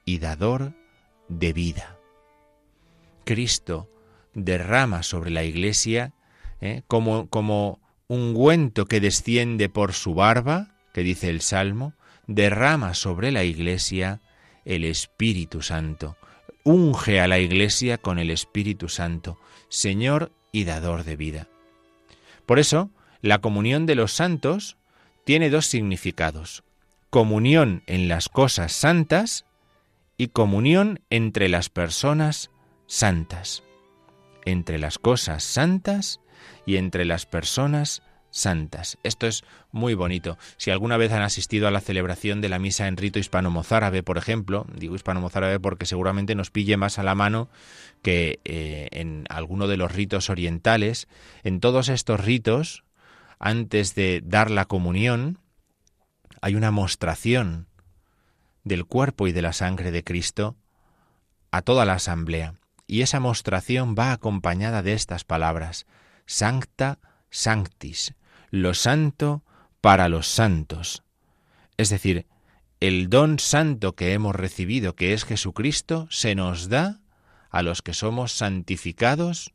y 0.06 0.18
dador 0.18 0.72
de 1.28 1.52
vida. 1.52 1.98
Cristo 3.26 3.90
derrama 4.32 5.02
sobre 5.02 5.30
la 5.30 5.44
Iglesia 5.44 6.14
¿eh? 6.62 6.80
como, 6.86 7.28
como 7.28 7.80
ungüento 8.08 8.86
que 8.86 9.00
desciende 9.00 9.68
por 9.68 9.92
su 9.92 10.14
barba, 10.14 10.74
que 10.94 11.02
dice 11.02 11.28
el 11.28 11.42
Salmo, 11.42 11.92
derrama 12.26 12.94
sobre 12.94 13.30
la 13.30 13.44
Iglesia 13.44 14.22
el 14.64 14.84
Espíritu 14.84 15.60
Santo, 15.60 16.16
unge 16.64 17.20
a 17.20 17.28
la 17.28 17.38
Iglesia 17.38 17.98
con 17.98 18.18
el 18.18 18.30
Espíritu 18.30 18.88
Santo, 18.88 19.38
Señor 19.68 20.32
y 20.52 20.64
dador 20.64 21.04
de 21.04 21.16
vida. 21.16 21.48
Por 22.46 22.58
eso, 22.58 22.90
la 23.22 23.38
comunión 23.38 23.86
de 23.86 23.94
los 23.94 24.12
santos 24.12 24.76
tiene 25.24 25.50
dos 25.50 25.66
significados, 25.66 26.64
comunión 27.10 27.82
en 27.86 28.08
las 28.08 28.28
cosas 28.28 28.72
santas 28.72 29.44
y 30.16 30.28
comunión 30.28 31.00
entre 31.10 31.48
las 31.48 31.68
personas 31.68 32.50
santas, 32.86 33.62
entre 34.44 34.78
las 34.78 34.98
cosas 34.98 35.44
santas 35.44 36.20
y 36.66 36.76
entre 36.76 37.04
las 37.04 37.26
personas 37.26 38.02
santas. 38.30 38.98
Esto 39.02 39.26
es 39.26 39.44
muy 39.72 39.94
bonito. 39.94 40.38
Si 40.56 40.70
alguna 40.70 40.96
vez 40.96 41.12
han 41.12 41.22
asistido 41.22 41.68
a 41.68 41.70
la 41.70 41.80
celebración 41.80 42.40
de 42.40 42.48
la 42.48 42.58
misa 42.58 42.88
en 42.88 42.96
rito 42.96 43.18
hispano-mozárabe, 43.18 44.02
por 44.02 44.18
ejemplo, 44.18 44.66
digo 44.74 44.94
hispano-mozárabe 44.94 45.60
porque 45.60 45.86
seguramente 45.86 46.34
nos 46.34 46.50
pille 46.50 46.76
más 46.76 46.98
a 46.98 47.02
la 47.02 47.14
mano 47.14 47.48
que 48.02 48.40
eh, 48.44 48.88
en 48.92 49.24
alguno 49.28 49.66
de 49.68 49.76
los 49.76 49.92
ritos 49.92 50.30
orientales, 50.30 51.08
en 51.42 51.60
todos 51.60 51.88
estos 51.88 52.20
ritos, 52.20 52.84
antes 53.38 53.94
de 53.94 54.22
dar 54.24 54.50
la 54.50 54.66
comunión, 54.66 55.38
hay 56.40 56.54
una 56.54 56.70
mostración 56.70 57.66
del 58.64 58.86
cuerpo 58.86 59.26
y 59.26 59.32
de 59.32 59.42
la 59.42 59.52
sangre 59.52 59.90
de 59.90 60.04
Cristo 60.04 60.56
a 61.50 61.62
toda 61.62 61.84
la 61.84 61.94
asamblea. 61.94 62.54
Y 62.86 63.02
esa 63.02 63.20
mostración 63.20 63.94
va 63.98 64.12
acompañada 64.12 64.82
de 64.82 64.94
estas 64.94 65.24
palabras, 65.24 65.86
Sancta 66.26 66.98
Sanctis, 67.30 68.14
lo 68.50 68.74
santo 68.74 69.42
para 69.80 70.08
los 70.08 70.26
santos. 70.26 71.02
Es 71.76 71.88
decir, 71.88 72.26
el 72.80 73.08
don 73.08 73.38
santo 73.38 73.94
que 73.94 74.12
hemos 74.12 74.34
recibido, 74.34 74.94
que 74.94 75.12
es 75.12 75.24
Jesucristo, 75.24 76.06
se 76.10 76.34
nos 76.34 76.68
da 76.68 77.00
a 77.50 77.62
los 77.62 77.82
que 77.82 77.94
somos 77.94 78.32
santificados 78.32 79.52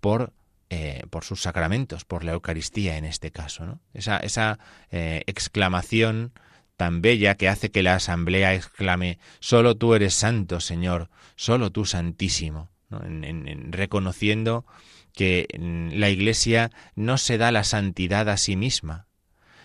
por, 0.00 0.32
eh, 0.70 1.02
por 1.10 1.24
sus 1.24 1.42
sacramentos, 1.42 2.04
por 2.04 2.24
la 2.24 2.32
Eucaristía 2.32 2.96
en 2.96 3.04
este 3.04 3.30
caso. 3.30 3.80
Esa, 3.92 4.18
esa 4.18 4.58
eh, 4.90 5.22
exclamación 5.26 6.32
tan 6.76 7.02
bella 7.02 7.36
que 7.36 7.48
hace 7.48 7.70
que 7.70 7.82
la 7.82 7.94
asamblea 7.94 8.54
exclame, 8.54 9.18
solo 9.40 9.76
tú 9.76 9.94
eres 9.94 10.14
santo, 10.14 10.60
Señor, 10.60 11.08
solo 11.36 11.70
tú 11.70 11.84
santísimo, 11.84 12.68
en, 12.90 13.72
reconociendo 13.72 14.66
que 15.14 15.46
la 15.92 16.10
Iglesia 16.10 16.70
no 16.96 17.18
se 17.18 17.38
da 17.38 17.52
la 17.52 17.64
santidad 17.64 18.28
a 18.28 18.36
sí 18.36 18.56
misma, 18.56 19.06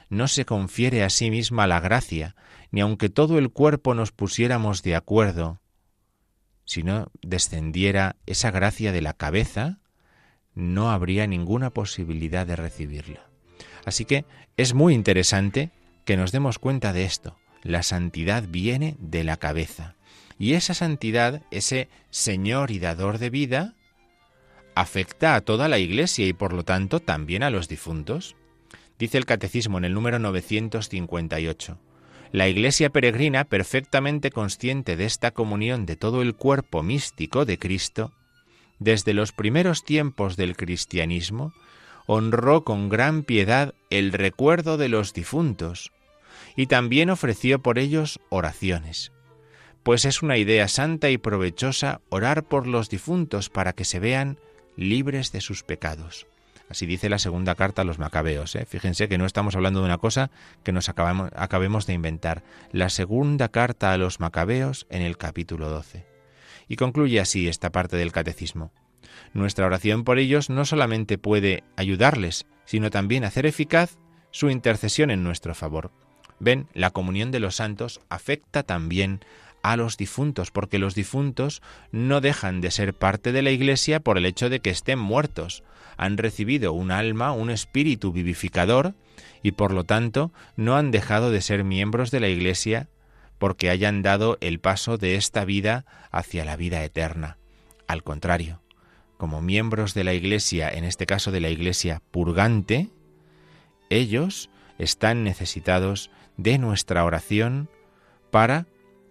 no 0.10 0.28
se 0.28 0.46
confiere 0.46 1.04
a 1.04 1.10
sí 1.10 1.30
misma 1.32 1.68
la 1.68 1.80
gracia, 1.80 2.36
ni 2.72 2.82
aunque 2.82 3.10
todo 3.10 3.38
el 3.38 3.50
cuerpo 3.50 3.94
nos 3.94 4.12
pusiéramos 4.12 4.84
de 4.84 4.96
acuerdo, 4.96 5.60
si 6.66 6.84
no 6.84 7.12
descendiera 7.24 8.16
esa 8.28 8.52
gracia 8.52 8.92
de 8.92 9.02
la 9.02 9.14
cabeza, 9.14 9.80
no 10.54 10.92
habría 10.92 11.26
ninguna 11.26 11.72
posibilidad 11.72 12.46
de 12.46 12.56
recibirla. 12.56 13.28
Así 13.86 14.06
que 14.06 14.26
es 14.56 14.76
muy 14.76 14.94
interesante 14.94 15.72
que 16.06 16.18
nos 16.18 16.32
demos 16.32 16.60
cuenta 16.60 16.94
de 16.94 17.06
esto. 17.06 17.38
La 17.64 17.82
santidad 17.82 18.44
viene 18.48 18.96
de 19.00 19.24
la 19.24 19.38
cabeza. 19.38 19.96
Y 20.38 20.54
esa 20.54 20.74
santidad, 20.74 21.42
ese 21.50 21.90
Señor 22.12 22.72
y 22.72 22.80
dador 22.80 23.18
de 23.18 23.30
vida, 23.30 23.74
afecta 24.80 25.36
a 25.36 25.42
toda 25.42 25.68
la 25.68 25.80
Iglesia 25.80 26.26
y 26.26 26.34
por 26.34 26.54
lo 26.54 26.64
tanto 26.64 27.00
también 27.00 27.44
a 27.44 27.50
los 27.50 27.68
difuntos. 27.68 28.36
Dice 28.98 29.18
el 29.18 29.26
Catecismo 29.26 29.78
en 29.78 29.86
el 29.86 29.94
número 29.94 30.20
958. 30.20 31.78
La 32.32 32.48
Iglesia 32.48 32.90
peregrina, 32.90 33.44
perfectamente 33.44 34.30
consciente 34.30 34.96
de 34.96 35.06
esta 35.06 35.32
comunión 35.32 35.86
de 35.86 35.96
todo 35.96 36.22
el 36.22 36.36
cuerpo 36.36 36.84
místico 36.84 37.46
de 37.46 37.58
Cristo, 37.58 38.12
desde 38.78 39.14
los 39.14 39.32
primeros 39.32 39.84
tiempos 39.84 40.38
del 40.38 40.56
cristianismo, 40.56 41.54
honró 42.06 42.64
con 42.64 42.90
gran 42.90 43.24
piedad 43.24 43.74
el 43.90 44.12
recuerdo 44.14 44.78
de 44.78 44.90
los 44.90 45.14
difuntos, 45.14 45.92
y 46.56 46.68
también 46.68 47.10
ofreció 47.10 47.60
por 47.60 47.80
ellos 47.80 48.20
oraciones, 48.30 49.12
pues 49.84 50.06
es 50.06 50.22
una 50.22 50.38
idea 50.38 50.68
santa 50.68 51.10
y 51.10 51.18
provechosa 51.18 52.02
orar 52.10 52.44
por 52.44 52.68
los 52.68 52.90
difuntos 52.90 53.50
para 53.50 53.74
que 53.74 53.86
se 53.86 54.00
vean 54.00 54.38
libres 54.80 55.32
de 55.32 55.42
sus 55.42 55.64
pecados. 55.64 56.26
Así 56.70 56.86
dice 56.86 57.10
la 57.10 57.20
segunda 57.20 57.56
carta 57.56 57.82
a 57.82 57.86
los 57.86 58.00
macabeos. 58.00 58.56
¿eh? 58.56 58.66
Fíjense 58.66 59.10
que 59.10 59.18
no 59.18 59.26
estamos 59.26 59.56
hablando 59.56 59.80
de 59.80 59.88
una 59.88 59.98
cosa 59.98 60.30
que 60.64 60.72
nos 60.72 60.88
acabamos, 60.88 61.32
acabemos 61.36 61.88
de 61.88 61.94
inventar. 61.94 62.44
La 62.72 62.90
segunda 62.90 63.50
carta 63.50 63.92
a 63.92 63.98
los 63.98 64.20
macabeos 64.20 64.86
en 64.90 65.02
el 65.02 65.18
capítulo 65.18 65.70
12. 65.70 66.06
Y 66.68 66.76
concluye 66.76 67.20
así 67.20 67.48
esta 67.48 67.72
parte 67.72 67.98
del 67.98 68.12
catecismo. 68.12 68.72
Nuestra 69.34 69.66
oración 69.66 70.04
por 70.04 70.20
ellos 70.20 70.50
no 70.52 70.64
solamente 70.64 71.18
puede 71.18 71.64
ayudarles, 71.76 72.46
sino 72.66 72.92
también 72.92 73.24
hacer 73.24 73.48
eficaz 73.48 73.98
su 74.32 74.52
intercesión 74.52 75.10
en 75.10 75.24
nuestro 75.24 75.56
favor. 75.56 75.92
Ven, 76.40 76.68
la 76.74 76.92
comunión 76.92 77.32
de 77.32 77.40
los 77.40 77.56
santos 77.56 78.00
afecta 78.10 78.64
también 78.64 79.22
a 79.62 79.76
los 79.76 79.98
difuntos, 79.98 80.52
porque 80.52 80.80
los 80.80 80.96
difuntos 80.96 81.62
no 81.92 82.22
dejan 82.22 82.62
de 82.62 82.72
ser 82.72 82.94
parte 82.94 83.32
de 83.32 83.42
la 83.42 83.52
Iglesia 83.52 84.00
por 84.00 84.18
el 84.18 84.26
hecho 84.26 84.50
de 84.50 84.60
que 84.60 84.70
estén 84.70 85.00
muertos. 85.00 85.64
Han 85.98 86.18
recibido 86.18 86.74
un 86.74 86.92
alma, 86.92 87.32
un 87.32 87.50
espíritu 87.50 88.12
vivificador, 88.12 88.94
y 89.44 89.52
por 89.52 89.74
lo 89.74 89.84
tanto 89.84 90.32
no 90.56 90.76
han 90.76 90.92
dejado 90.92 91.32
de 91.32 91.42
ser 91.42 91.64
miembros 91.64 92.12
de 92.12 92.20
la 92.20 92.28
Iglesia 92.28 92.90
porque 93.38 93.70
hayan 93.70 94.02
dado 94.02 94.38
el 94.42 94.60
paso 94.60 94.98
de 94.98 95.16
esta 95.16 95.46
vida 95.46 95.86
hacia 96.12 96.46
la 96.46 96.58
vida 96.58 96.84
eterna. 96.84 97.38
Al 97.88 98.04
contrario, 98.04 98.62
como 99.18 99.42
miembros 99.42 99.94
de 99.94 100.04
la 100.04 100.14
Iglesia, 100.14 100.70
en 100.70 100.84
este 100.84 101.06
caso 101.06 101.32
de 101.32 101.40
la 101.40 101.50
Iglesia 101.50 102.02
purgante, 102.12 102.90
ellos 103.90 104.50
están 104.78 105.24
necesitados 105.24 106.12
de 106.38 106.58
nuestra 106.58 107.04
oración 107.04 107.70
para 108.32 108.66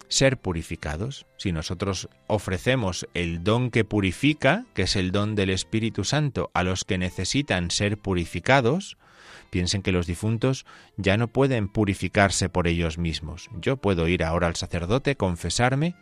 ser 0.08 0.38
purificados. 0.38 1.26
Si 1.36 1.52
nosotros 1.52 2.08
ofrecemos 2.26 3.06
el 3.14 3.44
don 3.44 3.70
que 3.70 3.84
purifica, 3.84 4.64
que 4.74 4.82
es 4.82 4.96
el 4.96 5.12
don 5.12 5.34
del 5.34 5.50
Espíritu 5.50 6.04
Santo, 6.04 6.50
a 6.54 6.62
los 6.62 6.84
que 6.84 6.98
necesitan 6.98 7.70
ser 7.70 7.98
purificados, 7.98 8.96
piensen 9.50 9.82
que 9.82 9.92
los 9.92 10.06
difuntos 10.06 10.66
ya 10.96 11.16
no 11.16 11.28
pueden 11.28 11.68
purificarse 11.68 12.48
por 12.48 12.66
ellos 12.66 12.98
mismos. 12.98 13.48
Yo 13.60 13.76
puedo 13.76 14.08
ir 14.08 14.24
ahora 14.24 14.46
al 14.46 14.56
sacerdote, 14.56 15.16
confesarme, 15.16 15.94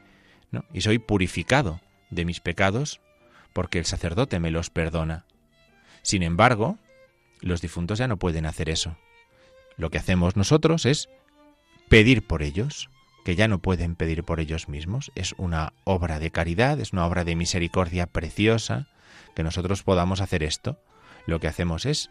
y 0.72 0.80
soy 0.80 0.98
purificado 0.98 1.80
de 2.10 2.24
mis 2.24 2.40
pecados 2.40 3.00
porque 3.52 3.78
el 3.78 3.86
sacerdote 3.86 4.38
me 4.38 4.50
los 4.50 4.70
perdona. 4.70 5.24
Sin 6.02 6.22
embargo, 6.22 6.78
los 7.40 7.60
difuntos 7.60 7.98
ya 7.98 8.06
no 8.06 8.18
pueden 8.18 8.46
hacer 8.46 8.68
eso. 8.68 8.96
Lo 9.76 9.90
que 9.90 9.98
hacemos 9.98 10.36
nosotros 10.36 10.86
es 10.86 11.08
pedir 11.88 12.26
por 12.26 12.42
ellos, 12.42 12.90
que 13.26 13.34
ya 13.34 13.48
no 13.48 13.58
pueden 13.58 13.96
pedir 13.96 14.22
por 14.22 14.38
ellos 14.38 14.68
mismos. 14.68 15.10
Es 15.16 15.34
una 15.36 15.72
obra 15.82 16.20
de 16.20 16.30
caridad, 16.30 16.78
es 16.78 16.92
una 16.92 17.04
obra 17.04 17.24
de 17.24 17.34
misericordia 17.34 18.06
preciosa, 18.06 18.86
que 19.34 19.42
nosotros 19.42 19.82
podamos 19.82 20.20
hacer 20.20 20.44
esto. 20.44 20.78
Lo 21.26 21.40
que 21.40 21.48
hacemos 21.48 21.86
es 21.86 22.08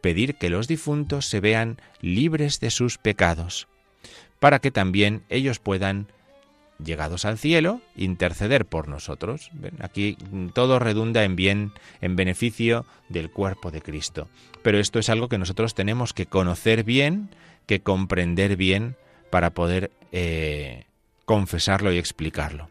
pedir 0.00 0.34
que 0.34 0.50
los 0.50 0.66
difuntos 0.66 1.26
se 1.26 1.38
vean 1.38 1.80
libres 2.00 2.58
de 2.58 2.72
sus 2.72 2.98
pecados, 2.98 3.68
para 4.40 4.58
que 4.58 4.72
también 4.72 5.22
ellos 5.28 5.60
puedan, 5.60 6.08
llegados 6.84 7.26
al 7.26 7.38
cielo, 7.38 7.80
interceder 7.94 8.66
por 8.66 8.88
nosotros. 8.88 9.52
Aquí 9.78 10.18
todo 10.52 10.80
redunda 10.80 11.22
en 11.22 11.36
bien, 11.36 11.74
en 12.00 12.16
beneficio 12.16 12.86
del 13.08 13.30
cuerpo 13.30 13.70
de 13.70 13.82
Cristo. 13.82 14.28
Pero 14.64 14.80
esto 14.80 14.98
es 14.98 15.10
algo 15.10 15.28
que 15.28 15.38
nosotros 15.38 15.76
tenemos 15.76 16.12
que 16.12 16.26
conocer 16.26 16.82
bien, 16.82 17.30
que 17.66 17.82
comprender 17.82 18.56
bien 18.56 18.96
para 19.30 19.50
poder 19.50 19.90
eh, 20.12 20.84
confesarlo 21.24 21.92
y 21.92 21.98
explicarlo. 21.98 22.68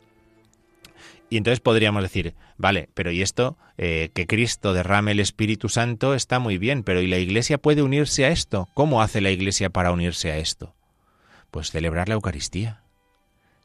Y 1.30 1.38
entonces 1.38 1.60
podríamos 1.60 2.04
decir, 2.04 2.36
vale, 2.58 2.90
pero 2.94 3.12
¿y 3.12 3.22
esto? 3.22 3.58
Eh, 3.78 4.12
que 4.14 4.28
Cristo 4.28 4.74
derrame 4.74 5.12
el 5.12 5.20
Espíritu 5.20 5.70
Santo 5.70 6.14
está 6.14 6.40
muy 6.40 6.58
bien, 6.58 6.84
pero 6.84 7.02
¿y 7.02 7.08
la 7.08 7.18
Iglesia 7.18 7.58
puede 7.58 7.82
unirse 7.82 8.26
a 8.26 8.30
esto? 8.30 8.70
¿Cómo 8.74 9.02
hace 9.02 9.22
la 9.22 9.32
Iglesia 9.32 9.70
para 9.70 9.92
unirse 9.92 10.32
a 10.32 10.38
esto? 10.38 10.76
Pues 11.52 11.72
celebrar 11.72 12.08
la 12.08 12.16
Eucaristía. 12.16 12.84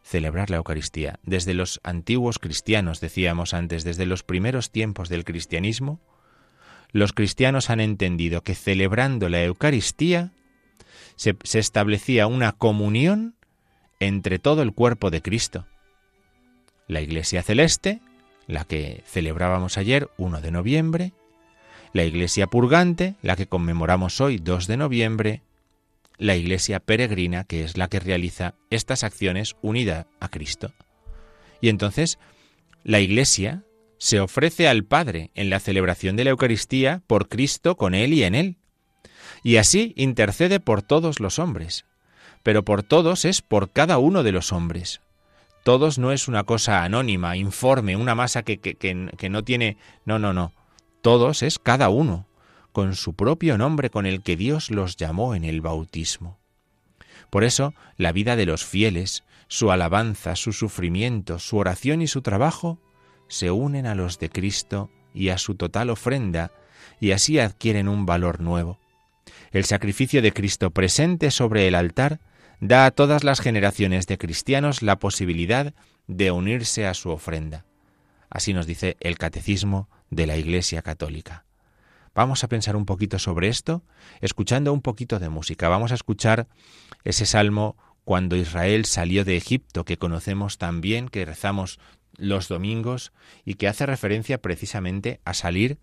Celebrar 0.02 0.50
la 0.50 0.56
Eucaristía. 0.56 1.20
Desde 1.22 1.54
los 1.54 1.80
antiguos 1.84 2.38
cristianos, 2.38 3.00
decíamos 3.00 3.54
antes, 3.54 3.84
desde 3.84 4.06
los 4.06 4.22
primeros 4.22 4.70
tiempos 4.72 5.08
del 5.08 5.24
cristianismo, 5.24 6.00
los 6.92 7.12
cristianos 7.12 7.70
han 7.70 7.80
entendido 7.80 8.42
que 8.42 8.54
celebrando 8.54 9.28
la 9.28 9.44
Eucaristía 9.44 10.32
se, 11.20 11.58
establecía 11.58 12.26
una 12.26 12.52
comunión 12.52 13.34
entre 13.98 14.38
todo 14.38 14.62
el 14.62 14.72
cuerpo 14.72 15.10
de 15.10 15.20
Cristo. 15.20 15.66
La 16.88 17.02
Iglesia 17.02 17.42
Celeste, 17.42 18.00
la 18.46 18.64
que 18.64 19.02
celebrábamos 19.06 19.76
ayer, 19.76 20.08
1 20.16 20.40
de 20.40 20.50
noviembre, 20.50 21.12
la 21.92 22.04
Iglesia 22.04 22.46
Purgante, 22.46 23.16
la 23.20 23.36
que 23.36 23.46
conmemoramos 23.46 24.22
hoy, 24.22 24.38
2 24.38 24.66
de 24.66 24.76
noviembre, 24.78 25.42
la 26.16 26.36
Iglesia 26.36 26.80
Peregrina, 26.80 27.44
que 27.44 27.64
es 27.64 27.76
la 27.76 27.88
que 27.88 28.00
realiza 28.00 28.54
estas 28.70 29.04
acciones 29.04 29.56
unida 29.60 30.06
a 30.20 30.30
Cristo. 30.30 30.72
Y 31.60 31.68
entonces, 31.68 32.18
la 32.82 33.00
Iglesia 33.00 33.62
se 33.98 34.20
ofrece 34.20 34.68
al 34.68 34.84
Padre 34.84 35.32
en 35.34 35.50
la 35.50 35.60
celebración 35.60 36.16
de 36.16 36.24
la 36.24 36.30
Eucaristía 36.30 37.02
por 37.06 37.28
Cristo 37.28 37.76
con 37.76 37.94
Él 37.94 38.14
y 38.14 38.24
en 38.24 38.34
Él 38.34 38.59
y 39.42 39.56
así 39.56 39.92
intercede 39.96 40.60
por 40.60 40.82
todos 40.82 41.20
los 41.20 41.38
hombres. 41.38 41.84
Pero 42.42 42.64
por 42.64 42.82
todos 42.82 43.24
es 43.24 43.42
por 43.42 43.70
cada 43.70 43.98
uno 43.98 44.22
de 44.22 44.32
los 44.32 44.52
hombres. 44.52 45.00
Todos 45.62 45.98
no 45.98 46.12
es 46.12 46.26
una 46.26 46.44
cosa 46.44 46.84
anónima, 46.84 47.36
informe, 47.36 47.96
una 47.96 48.14
masa 48.14 48.42
que, 48.42 48.58
que, 48.58 48.74
que, 48.74 49.28
no 49.28 49.44
tiene... 49.44 49.76
No, 50.04 50.18
no, 50.18 50.32
no. 50.32 50.52
Todos 51.02 51.42
es 51.42 51.58
cada 51.58 51.90
uno. 51.90 52.26
con 52.72 52.94
su 52.94 53.14
propio 53.14 53.58
nombre 53.58 53.90
con 53.90 54.06
el 54.06 54.22
que 54.22 54.36
Dios 54.36 54.70
los 54.70 54.96
llamó 54.96 55.34
en 55.34 55.44
el 55.44 55.60
bautismo. 55.60 56.38
Por 57.28 57.44
eso, 57.44 57.74
la 57.96 58.12
vida 58.12 58.36
de 58.36 58.46
los 58.46 58.64
fieles, 58.64 59.24
su 59.48 59.72
alabanza, 59.72 60.36
su 60.36 60.52
sufrimiento, 60.52 61.40
su 61.40 61.56
oración 61.56 62.00
y 62.00 62.06
su 62.06 62.22
trabajo 62.22 62.78
se 63.28 63.50
unen 63.50 63.86
a 63.86 63.94
los 63.94 64.18
de 64.18 64.30
Cristo 64.30 64.90
y 65.14 65.30
a 65.30 65.38
su 65.38 65.56
total 65.56 65.90
ofrenda, 65.90 66.52
y 67.00 67.10
así 67.12 67.38
adquieren 67.38 67.88
un 67.88 68.06
valor 68.06 68.40
nuevo. 68.40 68.78
El 69.50 69.64
sacrificio 69.64 70.22
de 70.22 70.32
Cristo 70.32 70.70
presente 70.70 71.32
sobre 71.32 71.66
el 71.66 71.74
altar 71.74 72.20
da 72.60 72.86
a 72.86 72.92
todas 72.92 73.24
las 73.24 73.40
generaciones 73.40 74.06
de 74.06 74.16
cristianos 74.16 74.80
la 74.80 75.00
posibilidad 75.00 75.74
de 76.06 76.30
unirse 76.30 76.86
a 76.86 76.94
su 76.94 77.10
ofrenda. 77.10 77.64
Así 78.28 78.54
nos 78.54 78.66
dice 78.66 78.96
el 79.00 79.18
Catecismo 79.18 79.88
de 80.08 80.28
la 80.28 80.36
Iglesia 80.36 80.82
Católica. 80.82 81.46
Vamos 82.14 82.44
a 82.44 82.48
pensar 82.48 82.76
un 82.76 82.86
poquito 82.86 83.18
sobre 83.18 83.48
esto, 83.48 83.82
escuchando 84.20 84.72
un 84.72 84.82
poquito 84.82 85.18
de 85.18 85.30
música. 85.30 85.68
Vamos 85.68 85.90
a 85.90 85.96
escuchar 85.96 86.46
ese 87.02 87.26
salmo 87.26 87.76
cuando 88.04 88.36
Israel 88.36 88.84
salió 88.84 89.24
de 89.24 89.36
Egipto, 89.36 89.84
que 89.84 89.96
conocemos 89.96 90.58
también, 90.58 91.08
que 91.08 91.24
rezamos 91.24 91.80
los 92.16 92.46
domingos 92.46 93.12
y 93.44 93.54
que 93.54 93.66
hace 93.66 93.84
referencia 93.86 94.40
precisamente 94.40 95.20
a 95.24 95.34
salir 95.34 95.78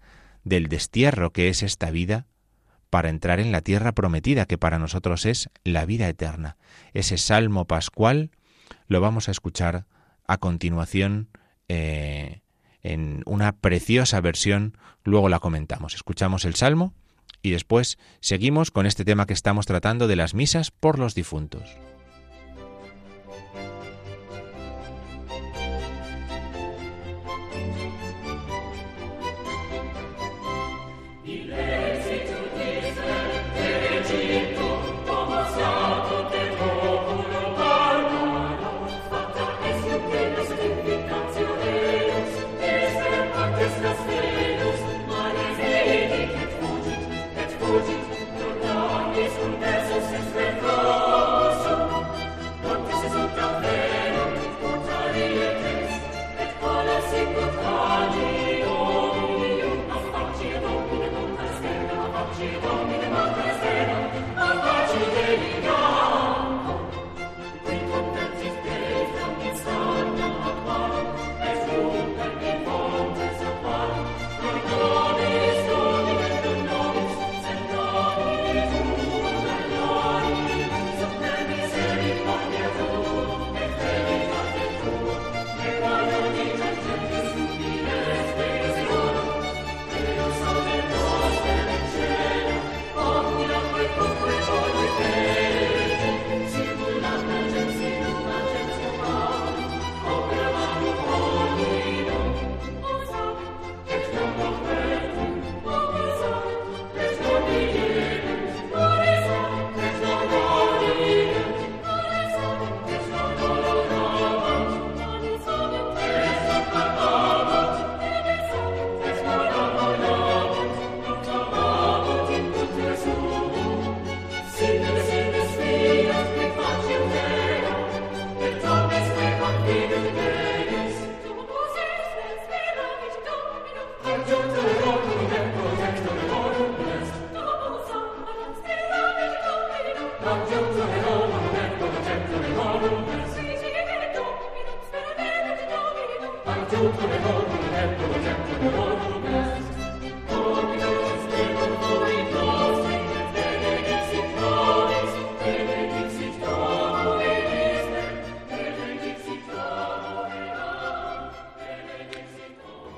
del 0.45 0.67
destierro 0.67 1.33
que 1.33 1.49
es 1.49 1.63
esta 1.63 1.91
vida 1.91 2.27
para 2.89 3.09
entrar 3.09 3.39
en 3.39 3.51
la 3.51 3.61
tierra 3.61 3.91
prometida, 3.91 4.45
que 4.45 4.57
para 4.57 4.79
nosotros 4.79 5.25
es 5.25 5.49
la 5.63 5.85
vida 5.85 6.07
eterna. 6.07 6.57
Ese 6.93 7.17
salmo 7.17 7.65
pascual 7.65 8.31
lo 8.87 9.01
vamos 9.01 9.27
a 9.27 9.31
escuchar 9.31 9.85
a 10.27 10.37
continuación 10.37 11.29
eh, 11.67 12.41
en 12.83 13.23
una 13.25 13.53
preciosa 13.53 14.21
versión, 14.21 14.77
luego 15.03 15.29
la 15.29 15.39
comentamos. 15.39 15.95
Escuchamos 15.95 16.45
el 16.45 16.55
salmo 16.55 16.93
y 17.41 17.51
después 17.51 17.97
seguimos 18.19 18.71
con 18.71 18.85
este 18.85 19.05
tema 19.05 19.25
que 19.25 19.33
estamos 19.33 19.65
tratando 19.65 20.07
de 20.07 20.15
las 20.15 20.33
misas 20.33 20.71
por 20.71 20.99
los 20.99 21.15
difuntos. 21.15 21.77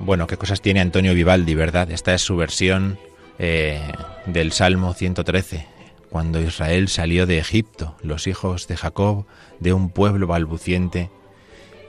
Bueno, 0.09 0.25
qué 0.25 0.37
cosas 0.37 0.59
tiene 0.59 0.79
Antonio 0.79 1.13
Vivaldi, 1.13 1.53
¿verdad? 1.53 1.91
Esta 1.91 2.15
es 2.15 2.23
su 2.23 2.35
versión 2.35 2.97
eh, 3.37 3.79
del 4.25 4.53
Salmo 4.53 4.95
113, 4.95 5.67
cuando 6.09 6.41
Israel 6.41 6.87
salió 6.87 7.27
de 7.27 7.37
Egipto, 7.37 7.95
los 8.01 8.25
hijos 8.25 8.67
de 8.67 8.75
Jacob, 8.75 9.27
de 9.59 9.71
un 9.71 9.91
pueblo 9.91 10.25
balbuciente. 10.25 11.11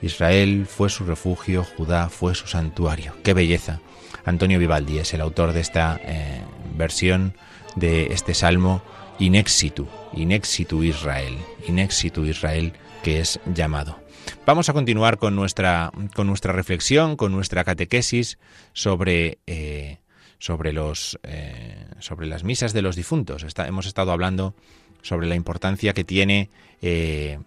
Israel 0.03 0.67
fue 0.67 0.91
su 0.91 1.03
refugio, 1.03 1.63
Judá 1.63 2.09
fue 2.09 2.35
su 2.35 2.45
santuario. 2.45 3.15
¡Qué 3.23 3.33
belleza! 3.33 3.79
Antonio 4.23 4.59
Vivaldi 4.59 4.99
es 4.99 5.15
el 5.15 5.21
autor 5.21 5.51
de 5.51 5.61
esta 5.61 5.99
eh, 6.03 6.43
versión 6.77 7.33
de 7.75 8.13
este 8.13 8.35
salmo 8.35 8.83
Inexitu, 9.17 9.87
Inexitu 10.13 10.83
Israel, 10.83 11.39
Inexitu 11.67 12.23
Israel 12.25 12.73
que 13.01 13.19
es 13.19 13.39
llamado. 13.47 14.00
Vamos 14.45 14.69
a 14.69 14.73
continuar 14.73 15.19
con 15.19 15.35
nuestra, 15.35 15.91
con 16.15 16.25
nuestra 16.25 16.51
reflexión, 16.51 17.15
con 17.15 17.31
nuestra 17.31 17.63
catequesis 17.63 18.39
sobre, 18.73 19.37
eh, 19.45 19.99
sobre, 20.39 20.73
los, 20.73 21.19
eh, 21.23 21.85
sobre 21.99 22.25
las 22.25 22.43
misas 22.43 22.73
de 22.73 22.81
los 22.81 22.95
difuntos. 22.95 23.45
hemos 23.57 23.85
estado 23.85 24.11
hablando 24.11 24.55
sobre 25.03 25.27
la 25.27 25.35
importancia 25.35 25.93
que 25.93 26.03
tiene 26.03 26.49
eh, 26.81 27.37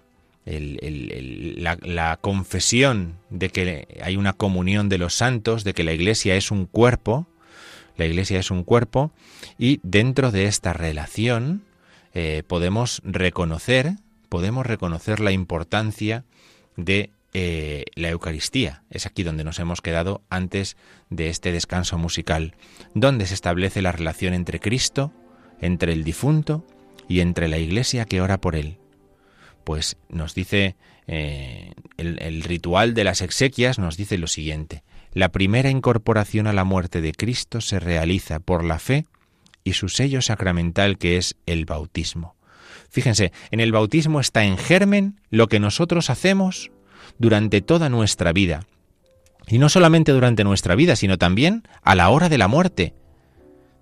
la, 0.46 2.16
confesión 2.20 3.16
de 3.28 3.48
que 3.50 3.88
hay 4.00 4.16
una 4.16 4.32
comunión 4.32 4.88
de 4.88 4.98
los 4.98 5.14
santos, 5.14 5.64
de 5.64 5.74
que 5.74 5.82
la 5.82 5.92
Iglesia 5.92 6.36
es 6.36 6.52
un 6.52 6.66
cuerpo, 6.66 7.26
la 7.96 8.06
Iglesia 8.06 8.38
es 8.38 8.52
un 8.52 8.62
cuerpo, 8.62 9.10
y 9.58 9.80
dentro 9.82 10.30
de 10.30 10.46
esta 10.46 10.72
relación 10.72 11.64
podemos 12.46 13.02
reconocer, 13.04 13.94
podemos 14.28 14.64
reconocer 14.64 15.18
la 15.18 15.32
importancia 15.32 16.24
de 16.76 17.10
eh, 17.32 17.84
la 17.96 18.10
Eucaristía. 18.10 18.84
Es 18.90 19.06
aquí 19.06 19.24
donde 19.24 19.44
nos 19.44 19.58
hemos 19.58 19.80
quedado 19.80 20.22
antes 20.30 20.76
de 21.10 21.28
este 21.28 21.50
descanso 21.50 21.98
musical, 21.98 22.54
donde 22.94 23.26
se 23.26 23.34
establece 23.34 23.82
la 23.82 23.92
relación 23.92 24.34
entre 24.34 24.60
Cristo, 24.60 25.12
entre 25.60 25.92
el 25.92 26.04
difunto 26.04 26.64
y 27.08 27.20
entre 27.20 27.48
la 27.48 27.58
Iglesia 27.58 28.04
que 28.04 28.20
ora 28.20 28.40
por 28.40 28.54
él. 28.54 28.78
Pues 29.64 29.96
nos 30.08 30.34
dice 30.34 30.76
eh, 31.06 31.72
el, 31.96 32.22
el 32.22 32.42
ritual 32.42 32.94
de 32.94 33.04
las 33.04 33.20
exequias, 33.20 33.78
nos 33.78 33.96
dice 33.96 34.16
lo 34.16 34.26
siguiente. 34.26 34.84
La 35.12 35.30
primera 35.30 35.70
incorporación 35.70 36.46
a 36.46 36.52
la 36.52 36.64
muerte 36.64 37.00
de 37.00 37.12
Cristo 37.12 37.60
se 37.60 37.80
realiza 37.80 38.38
por 38.38 38.64
la 38.64 38.78
fe 38.78 39.06
y 39.64 39.72
su 39.72 39.88
sello 39.88 40.22
sacramental 40.22 40.98
que 40.98 41.16
es 41.16 41.36
el 41.46 41.64
bautismo. 41.64 42.33
Fíjense, 42.94 43.32
en 43.50 43.58
el 43.58 43.72
bautismo 43.72 44.20
está 44.20 44.44
en 44.44 44.56
germen 44.56 45.20
lo 45.28 45.48
que 45.48 45.58
nosotros 45.58 46.10
hacemos 46.10 46.70
durante 47.18 47.60
toda 47.60 47.88
nuestra 47.88 48.32
vida. 48.32 48.60
Y 49.48 49.58
no 49.58 49.68
solamente 49.68 50.12
durante 50.12 50.44
nuestra 50.44 50.76
vida, 50.76 50.94
sino 50.94 51.18
también 51.18 51.64
a 51.82 51.96
la 51.96 52.08
hora 52.10 52.28
de 52.28 52.38
la 52.38 52.46
muerte. 52.46 52.94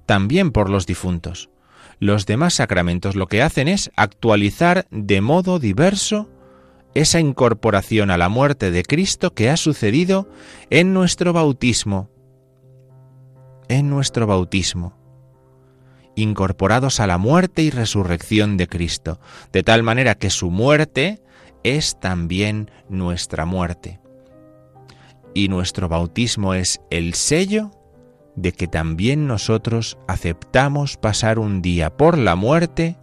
también 0.07 0.51
por 0.51 0.71
los 0.71 0.87
difuntos. 0.87 1.51
Los 1.99 2.25
demás 2.25 2.55
sacramentos 2.55 3.15
lo 3.15 3.27
que 3.27 3.43
hacen 3.43 3.69
es 3.69 3.91
actualizar 3.97 4.87
de 4.91 5.21
modo 5.21 5.59
diverso 5.59 6.31
esa 6.95 7.21
incorporación 7.21 8.11
a 8.11 8.17
la 8.17 8.31
muerte 8.31 8.71
de 8.71 8.83
Cristo 8.83 9.35
que 9.35 9.51
ha 9.51 9.59
sucedido 9.59 10.31
en 10.71 10.95
nuestro 10.95 11.35
bautismo. 11.35 12.09
En 13.69 13.91
nuestro 13.91 14.27
bautismo. 14.27 15.02
Incorporados 16.15 17.01
a 17.01 17.07
la 17.07 17.19
muerte 17.19 17.63
y 17.63 17.71
resurrección 17.71 18.57
de 18.57 18.69
Cristo, 18.69 19.19
de 19.53 19.63
tal 19.63 19.83
manera 19.83 20.15
que 20.15 20.31
su 20.31 20.51
muerte 20.51 21.21
es 21.65 21.99
también 22.01 22.71
nuestra 22.89 23.47
muerte. 23.47 24.01
Y 25.35 25.49
nuestro 25.49 25.89
bautismo 25.89 26.55
es 26.55 26.81
el 26.91 27.15
sello 27.15 27.71
de 28.37 28.53
que 28.53 28.67
también 28.67 29.27
nosotros 29.27 29.99
aceptamos 30.07 30.97
pasar 30.97 31.39
un 31.39 31.63
día 31.63 31.97
por 31.97 32.19
la 32.19 32.35
muerte 32.35 32.97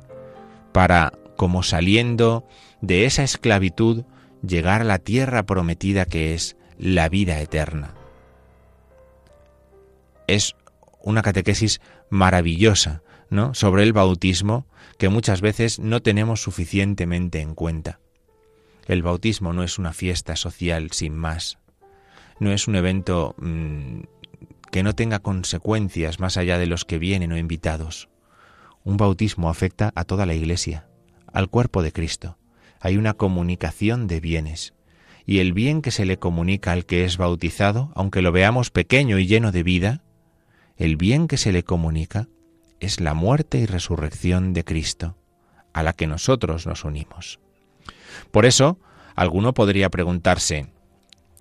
para, 0.71 1.13
como 1.35 1.63
saliendo 1.63 2.45
de 2.81 3.05
esa 3.05 3.23
esclavitud, 3.23 4.03
llegar 4.45 4.81
a 4.81 4.85
la 4.85 4.99
tierra 4.99 5.43
prometida 5.43 6.05
que 6.05 6.33
es 6.33 6.55
la 6.77 7.09
vida 7.09 7.39
eterna. 7.39 7.93
Es 10.27 10.55
una 11.01 11.21
catequesis 11.21 11.81
maravillosa, 12.09 13.01
¿no? 13.29 13.53
sobre 13.53 13.83
el 13.83 13.93
bautismo 13.93 14.65
que 14.97 15.09
muchas 15.09 15.41
veces 15.41 15.79
no 15.79 16.01
tenemos 16.01 16.41
suficientemente 16.41 17.41
en 17.41 17.55
cuenta. 17.55 17.99
El 18.87 19.03
bautismo 19.03 19.53
no 19.53 19.63
es 19.63 19.77
una 19.77 19.93
fiesta 19.93 20.35
social 20.35 20.91
sin 20.91 21.15
más, 21.15 21.59
no 22.39 22.51
es 22.51 22.67
un 22.67 22.75
evento 22.75 23.35
mm, 23.37 24.01
que 24.71 24.83
no 24.83 24.93
tenga 24.93 25.19
consecuencias 25.19 26.19
más 26.19 26.37
allá 26.37 26.57
de 26.57 26.67
los 26.67 26.85
que 26.85 26.99
vienen 26.99 27.31
o 27.31 27.37
invitados. 27.37 28.09
Un 28.83 28.97
bautismo 28.97 29.49
afecta 29.49 29.91
a 29.95 30.05
toda 30.05 30.25
la 30.25 30.33
Iglesia, 30.33 30.87
al 31.31 31.49
cuerpo 31.49 31.83
de 31.83 31.91
Cristo. 31.91 32.37
Hay 32.79 32.97
una 32.97 33.13
comunicación 33.13 34.07
de 34.07 34.19
bienes. 34.19 34.73
Y 35.25 35.39
el 35.39 35.53
bien 35.53 35.81
que 35.81 35.91
se 35.91 36.05
le 36.05 36.17
comunica 36.17 36.71
al 36.71 36.85
que 36.85 37.03
es 37.03 37.17
bautizado, 37.17 37.91
aunque 37.93 38.21
lo 38.21 38.31
veamos 38.31 38.71
pequeño 38.71 39.19
y 39.19 39.27
lleno 39.27 39.51
de 39.51 39.63
vida, 39.63 40.01
el 40.79 40.95
bien 40.95 41.27
que 41.27 41.37
se 41.37 41.51
le 41.51 41.63
comunica 41.63 42.27
es 42.79 43.01
la 43.01 43.13
muerte 43.13 43.59
y 43.59 43.65
resurrección 43.65 44.53
de 44.53 44.63
Cristo, 44.63 45.17
a 45.73 45.83
la 45.83 45.93
que 45.93 46.07
nosotros 46.07 46.65
nos 46.65 46.85
unimos. 46.85 47.39
Por 48.31 48.45
eso, 48.45 48.79
alguno 49.13 49.53
podría 49.53 49.89
preguntarse, 49.89 50.67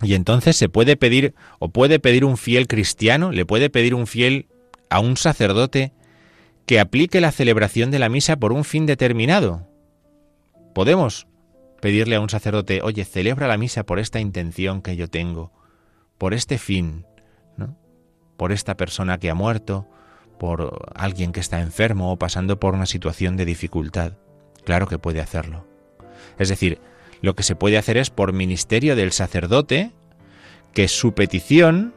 y 0.03 0.15
entonces 0.15 0.57
se 0.57 0.69
puede 0.69 0.97
pedir, 0.97 1.35
o 1.61 1.69
puede 1.69 2.01
pedir 2.01 2.25
un 2.25 2.37
fiel 2.37 2.67
cristiano, 2.67 3.31
le 3.31 3.47
puede 3.47 3.71
pedir 3.71 3.95
un 3.95 4.09
fiel 4.09 4.49
a 4.91 4.99
un 4.99 5.17
sacerdote 5.17 5.93
que 6.67 6.81
aplique 6.81 7.21
la 7.21 7.33
celebración 7.33 7.91
de 7.91 8.01
la 8.01 8.09
misa 8.09 8.37
por 8.37 8.53
un 8.53 8.65
fin 8.65 8.87
determinado. 8.87 9.69
Podemos 10.75 11.29
pedirle 11.81 12.17
a 12.17 12.21
un 12.21 12.29
sacerdote, 12.29 12.83
oye, 12.83 13.05
celebra 13.05 13.47
la 13.47 13.57
misa 13.57 13.85
por 13.85 14.01
esta 14.01 14.19
intención 14.19 14.83
que 14.83 14.97
yo 14.97 15.09
tengo, 15.09 15.53
por 16.19 16.35
este 16.35 16.59
fin. 16.59 17.07
Por 18.39 18.53
esta 18.53 18.79
persona 18.79 19.19
que 19.19 19.29
ha 19.29 19.35
muerto, 19.35 19.87
por 20.39 20.91
alguien 20.95 21.33
que 21.33 21.41
está 21.41 21.61
enfermo 21.61 22.13
o 22.13 22.17
pasando 22.17 22.59
por 22.59 22.73
una 22.73 22.87
situación 22.87 23.37
de 23.37 23.45
dificultad. 23.45 24.13
Claro 24.65 24.87
que 24.87 24.99
puede 24.99 25.21
hacerlo. 25.21 25.67
Es 26.39 26.49
decir, 26.49 26.81
lo 27.21 27.35
que 27.35 27.43
se 27.43 27.57
puede 27.57 27.77
hacer 27.77 27.99
es 27.99 28.09
por 28.09 28.33
ministerio 28.33 28.97
del 28.97 29.13
sacerdote 29.13 29.93
que 30.73 30.87
su 30.89 31.13
petición 31.15 31.95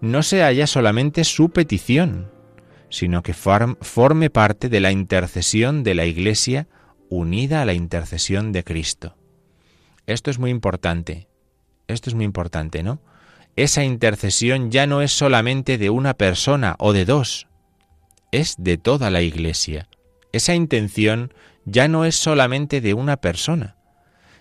no 0.00 0.22
sea 0.22 0.50
ya 0.52 0.66
solamente 0.66 1.22
su 1.24 1.50
petición, 1.50 2.30
sino 2.90 3.22
que 3.22 3.34
forme 3.34 4.30
parte 4.30 4.68
de 4.68 4.80
la 4.80 4.90
intercesión 4.90 5.84
de 5.84 5.94
la 5.94 6.06
Iglesia 6.06 6.66
unida 7.08 7.62
a 7.62 7.64
la 7.64 7.74
intercesión 7.74 8.50
de 8.50 8.64
Cristo. 8.64 9.16
Esto 10.06 10.30
es 10.30 10.38
muy 10.38 10.50
importante. 10.50 11.28
Esto 11.86 12.10
es 12.10 12.14
muy 12.14 12.24
importante, 12.24 12.82
¿no? 12.82 13.00
Esa 13.58 13.82
intercesión 13.82 14.70
ya 14.70 14.86
no 14.86 15.02
es 15.02 15.10
solamente 15.10 15.78
de 15.78 15.90
una 15.90 16.14
persona 16.14 16.76
o 16.78 16.92
de 16.92 17.04
dos, 17.04 17.48
es 18.30 18.54
de 18.56 18.78
toda 18.78 19.10
la 19.10 19.20
Iglesia. 19.20 19.88
Esa 20.30 20.54
intención 20.54 21.34
ya 21.64 21.88
no 21.88 22.04
es 22.04 22.14
solamente 22.14 22.80
de 22.80 22.94
una 22.94 23.16
persona, 23.16 23.74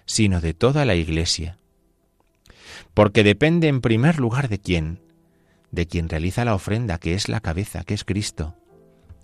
sino 0.06 0.40
de 0.40 0.54
toda 0.54 0.86
la 0.86 0.94
Iglesia. 0.94 1.58
Porque 2.94 3.24
depende 3.24 3.70
en 3.70 3.82
primer 3.82 4.20
lugar 4.20 4.50
de 4.50 4.60
quién, 4.60 5.00
de 5.72 5.88
quien 5.88 6.10
realiza 6.10 6.46
la 6.46 6.54
ofrenda, 6.54 7.00
que 7.00 7.16
es 7.16 7.28
la 7.28 7.40
cabeza, 7.40 7.84
que 7.86 7.96
es 7.96 8.04
Cristo. 8.04 8.54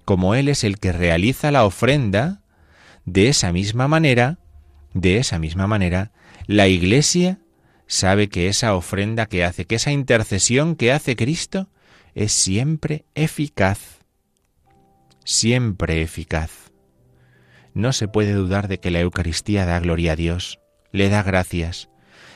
Como 0.06 0.34
Él 0.34 0.50
es 0.50 0.64
el 0.64 0.80
que 0.80 0.92
realiza 0.92 1.52
la 1.52 1.66
ofrenda, 1.66 2.42
de 3.06 3.28
esa 3.28 3.52
misma 3.52 3.88
manera, 3.88 4.40
de 4.96 5.18
esa 5.18 5.38
misma 5.38 5.68
manera, 5.68 6.10
la 6.48 6.68
Iglesia 6.68 7.43
sabe 7.94 8.28
que 8.28 8.48
esa 8.48 8.74
ofrenda 8.74 9.28
que 9.28 9.44
hace, 9.44 9.66
que 9.66 9.76
esa 9.76 9.92
intercesión 9.92 10.76
que 10.76 10.92
hace 10.92 11.16
Cristo, 11.16 11.70
es 12.16 12.32
siempre 12.32 13.06
eficaz. 13.14 14.00
Siempre 15.24 16.02
eficaz. 16.02 16.72
No 17.76 17.94
se 17.94 18.08
puede 18.08 18.34
dudar 18.34 18.68
de 18.68 18.80
que 18.80 18.90
la 18.90 19.00
Eucaristía 19.00 19.66
da 19.66 19.80
gloria 19.80 20.14
a 20.14 20.16
Dios 20.16 20.60
le 20.92 21.10
da 21.10 21.22
gracias, 21.22 21.90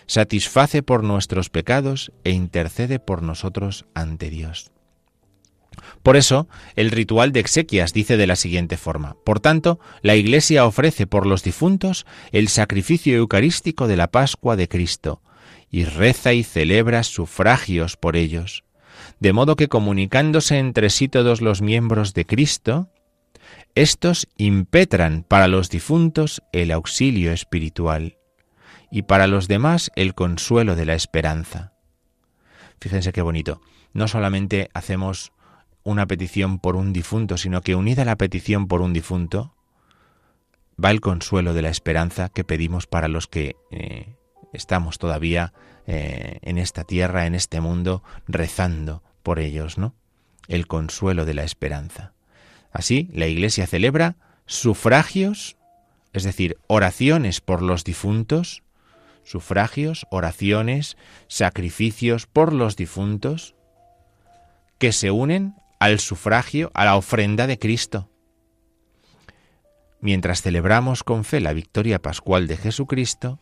satisface 0.05 0.83
por 0.83 1.03
nuestros 1.03 1.49
pecados 1.49 2.11
e 2.23 2.31
intercede 2.31 2.99
por 2.99 3.23
nosotros 3.23 3.85
ante 3.95 4.29
Dios. 4.29 4.71
Por 6.03 6.17
eso, 6.17 6.47
el 6.75 6.91
ritual 6.91 7.31
de 7.31 7.39
exequias 7.39 7.93
dice 7.93 8.15
de 8.15 8.27
la 8.27 8.35
siguiente 8.35 8.77
forma, 8.77 9.15
Por 9.25 9.39
tanto, 9.39 9.79
la 10.01 10.15
Iglesia 10.15 10.65
ofrece 10.65 11.07
por 11.07 11.25
los 11.25 11.43
difuntos 11.43 12.05
el 12.31 12.47
sacrificio 12.47 13.17
eucarístico 13.17 13.87
de 13.87 13.97
la 13.97 14.07
Pascua 14.07 14.55
de 14.55 14.67
Cristo, 14.67 15.21
y 15.69 15.85
reza 15.85 16.33
y 16.33 16.43
celebra 16.43 17.03
sufragios 17.03 17.97
por 17.97 18.15
ellos, 18.15 18.63
de 19.19 19.33
modo 19.33 19.55
que 19.55 19.67
comunicándose 19.67 20.59
entre 20.59 20.89
sí 20.89 21.07
todos 21.07 21.41
los 21.41 21.61
miembros 21.61 22.13
de 22.13 22.25
Cristo, 22.25 22.89
estos 23.75 24.27
impetran 24.37 25.23
para 25.27 25.47
los 25.47 25.69
difuntos 25.69 26.41
el 26.51 26.71
auxilio 26.71 27.31
espiritual 27.31 28.17
y 28.89 29.03
para 29.03 29.27
los 29.27 29.47
demás 29.47 29.91
el 29.95 30.15
consuelo 30.15 30.75
de 30.75 30.85
la 30.85 30.95
esperanza. 30.95 31.73
Fíjense 32.79 33.11
qué 33.11 33.21
bonito. 33.21 33.61
No 33.93 34.07
solamente 34.07 34.69
hacemos 34.73 35.31
una 35.83 36.05
petición 36.05 36.59
por 36.59 36.75
un 36.75 36.91
difunto, 36.93 37.37
sino 37.37 37.61
que 37.61 37.75
unida 37.75 38.01
a 38.01 38.05
la 38.05 38.17
petición 38.17 38.67
por 38.67 38.81
un 38.81 38.93
difunto, 38.93 39.53
va 40.83 40.91
el 40.91 41.01
consuelo 41.01 41.53
de 41.53 41.61
la 41.61 41.69
esperanza 41.69 42.29
que 42.29 42.43
pedimos 42.43 42.87
para 42.87 43.07
los 43.07 43.27
que 43.27 43.55
eh, 43.71 44.16
estamos 44.53 44.97
todavía 44.97 45.53
eh, 45.85 46.39
en 46.41 46.57
esta 46.57 46.83
tierra, 46.83 47.25
en 47.25 47.35
este 47.35 47.61
mundo, 47.61 48.03
rezando 48.27 49.03
por 49.23 49.39
ellos, 49.39 49.77
¿no? 49.77 49.95
El 50.47 50.67
consuelo 50.67 51.25
de 51.25 51.33
la 51.33 51.43
esperanza. 51.43 52.13
Así, 52.71 53.09
la 53.13 53.27
Iglesia 53.27 53.67
celebra 53.67 54.15
sufragios, 54.45 55.57
es 56.13 56.23
decir, 56.23 56.57
oraciones 56.67 57.41
por 57.41 57.61
los 57.61 57.83
difuntos, 57.83 58.63
sufragios, 59.23 60.07
oraciones, 60.09 60.97
sacrificios 61.27 62.27
por 62.27 62.53
los 62.53 62.75
difuntos, 62.75 63.55
que 64.77 64.91
se 64.91 65.11
unen 65.11 65.55
al 65.79 65.99
sufragio, 65.99 66.71
a 66.73 66.85
la 66.85 66.95
ofrenda 66.95 67.47
de 67.47 67.59
Cristo. 67.59 68.09
Mientras 69.99 70.41
celebramos 70.41 71.03
con 71.03 71.23
fe 71.23 71.39
la 71.39 71.53
victoria 71.53 72.01
pascual 72.01 72.47
de 72.47 72.57
Jesucristo, 72.57 73.39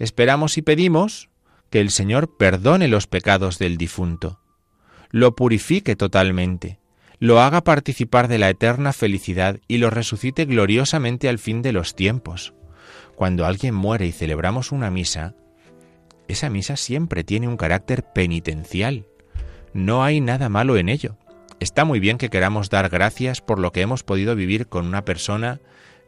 esperamos 0.00 0.58
y 0.58 0.62
pedimos 0.62 1.28
que 1.70 1.80
el 1.80 1.90
Señor 1.90 2.36
perdone 2.36 2.88
los 2.88 3.06
pecados 3.06 3.58
del 3.58 3.76
difunto, 3.76 4.40
lo 5.10 5.36
purifique 5.36 5.94
totalmente, 5.94 6.80
lo 7.20 7.40
haga 7.40 7.60
participar 7.60 8.26
de 8.26 8.38
la 8.38 8.48
eterna 8.48 8.92
felicidad 8.92 9.60
y 9.68 9.78
lo 9.78 9.90
resucite 9.90 10.46
gloriosamente 10.46 11.28
al 11.28 11.38
fin 11.38 11.62
de 11.62 11.72
los 11.72 11.94
tiempos. 11.94 12.54
Cuando 13.14 13.44
alguien 13.44 13.74
muere 13.74 14.06
y 14.06 14.12
celebramos 14.12 14.72
una 14.72 14.90
misa, 14.90 15.34
esa 16.28 16.48
misa 16.48 16.76
siempre 16.76 17.22
tiene 17.22 17.46
un 17.46 17.58
carácter 17.58 18.02
penitencial. 18.02 19.04
No 19.74 20.02
hay 20.02 20.20
nada 20.20 20.48
malo 20.48 20.78
en 20.78 20.88
ello. 20.88 21.16
Está 21.60 21.84
muy 21.84 22.00
bien 22.00 22.16
que 22.16 22.30
queramos 22.30 22.70
dar 22.70 22.88
gracias 22.88 23.42
por 23.42 23.58
lo 23.58 23.70
que 23.70 23.82
hemos 23.82 24.02
podido 24.02 24.34
vivir 24.34 24.66
con 24.66 24.86
una 24.86 25.04
persona 25.04 25.60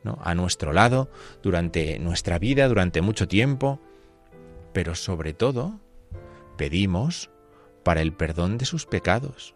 a 0.04 0.34
nuestro 0.34 0.72
lado 0.72 1.10
durante 1.42 1.98
nuestra 1.98 2.38
vida, 2.38 2.68
durante 2.68 3.02
mucho 3.02 3.28
tiempo, 3.28 3.80
pero 4.72 4.94
sobre 4.94 5.32
todo 5.32 5.80
pedimos 6.56 7.30
para 7.82 8.02
el 8.02 8.12
perdón 8.12 8.58
de 8.58 8.64
sus 8.64 8.86
pecados, 8.86 9.54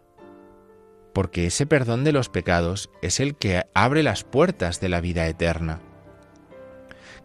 porque 1.13 1.47
ese 1.47 1.65
perdón 1.65 2.03
de 2.03 2.11
los 2.11 2.29
pecados 2.29 2.89
es 3.01 3.19
el 3.19 3.35
que 3.35 3.65
abre 3.73 4.03
las 4.03 4.23
puertas 4.23 4.79
de 4.79 4.89
la 4.89 5.01
vida 5.01 5.27
eterna 5.27 5.81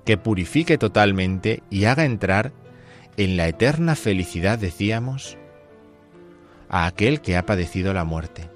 que 0.05 0.17
purifique 0.17 0.79
totalmente 0.79 1.63
y 1.71 1.85
haga 1.85 2.05
entrar 2.05 2.53
en 3.17 3.37
la 3.37 3.49
eterna 3.49 3.95
felicidad, 3.95 4.59
decíamos, 4.59 5.37
a 6.69 6.87
aquel 6.87 7.21
que 7.21 7.37
ha 7.37 7.47
padecido 7.47 7.93
la 7.93 8.05
muerte. 8.05 8.49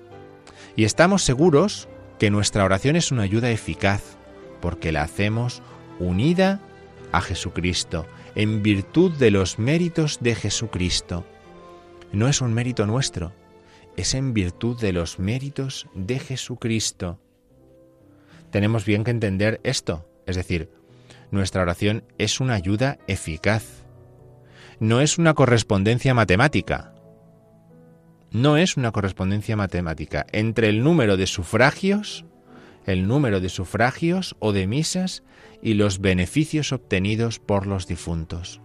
Y 0.74 0.84
estamos 0.84 1.22
seguros 1.22 1.88
que 2.18 2.30
nuestra 2.30 2.64
oración 2.64 2.96
es 2.96 3.12
una 3.12 3.22
ayuda 3.22 3.50
eficaz, 3.50 4.16
porque 4.60 4.92
la 4.92 5.02
hacemos 5.02 5.62
unida 5.98 6.60
a 7.12 7.20
Jesucristo, 7.20 8.06
en 8.34 8.62
virtud 8.62 9.12
de 9.12 9.30
los 9.30 9.58
méritos 9.58 10.18
de 10.20 10.34
Jesucristo. 10.34 11.24
No 12.12 12.28
es 12.28 12.40
un 12.40 12.52
mérito 12.52 12.86
nuestro, 12.86 13.32
es 13.96 14.14
en 14.14 14.34
virtud 14.34 14.78
de 14.78 14.92
los 14.92 15.18
méritos 15.18 15.86
de 15.94 16.18
Jesucristo. 16.18 17.20
Tenemos 18.50 18.84
bien 18.84 19.04
que 19.04 19.10
entender 19.10 19.60
esto, 19.64 20.08
es 20.26 20.36
decir, 20.36 20.70
nuestra 21.30 21.62
oración 21.62 22.04
es 22.18 22.40
una 22.40 22.54
ayuda 22.54 22.98
eficaz. 23.06 23.84
No 24.78 25.00
es 25.00 25.18
una 25.18 25.34
correspondencia 25.34 26.14
matemática. 26.14 26.94
No 28.30 28.56
es 28.56 28.76
una 28.76 28.92
correspondencia 28.92 29.56
matemática 29.56 30.26
entre 30.32 30.68
el 30.68 30.84
número 30.84 31.16
de 31.16 31.26
sufragios, 31.26 32.26
el 32.86 33.06
número 33.06 33.40
de 33.40 33.48
sufragios 33.48 34.36
o 34.38 34.52
de 34.52 34.66
misas 34.66 35.22
y 35.60 35.74
los 35.74 36.00
beneficios 36.00 36.72
obtenidos 36.72 37.38
por 37.38 37.66
los 37.66 37.86
difuntos. 37.86 38.60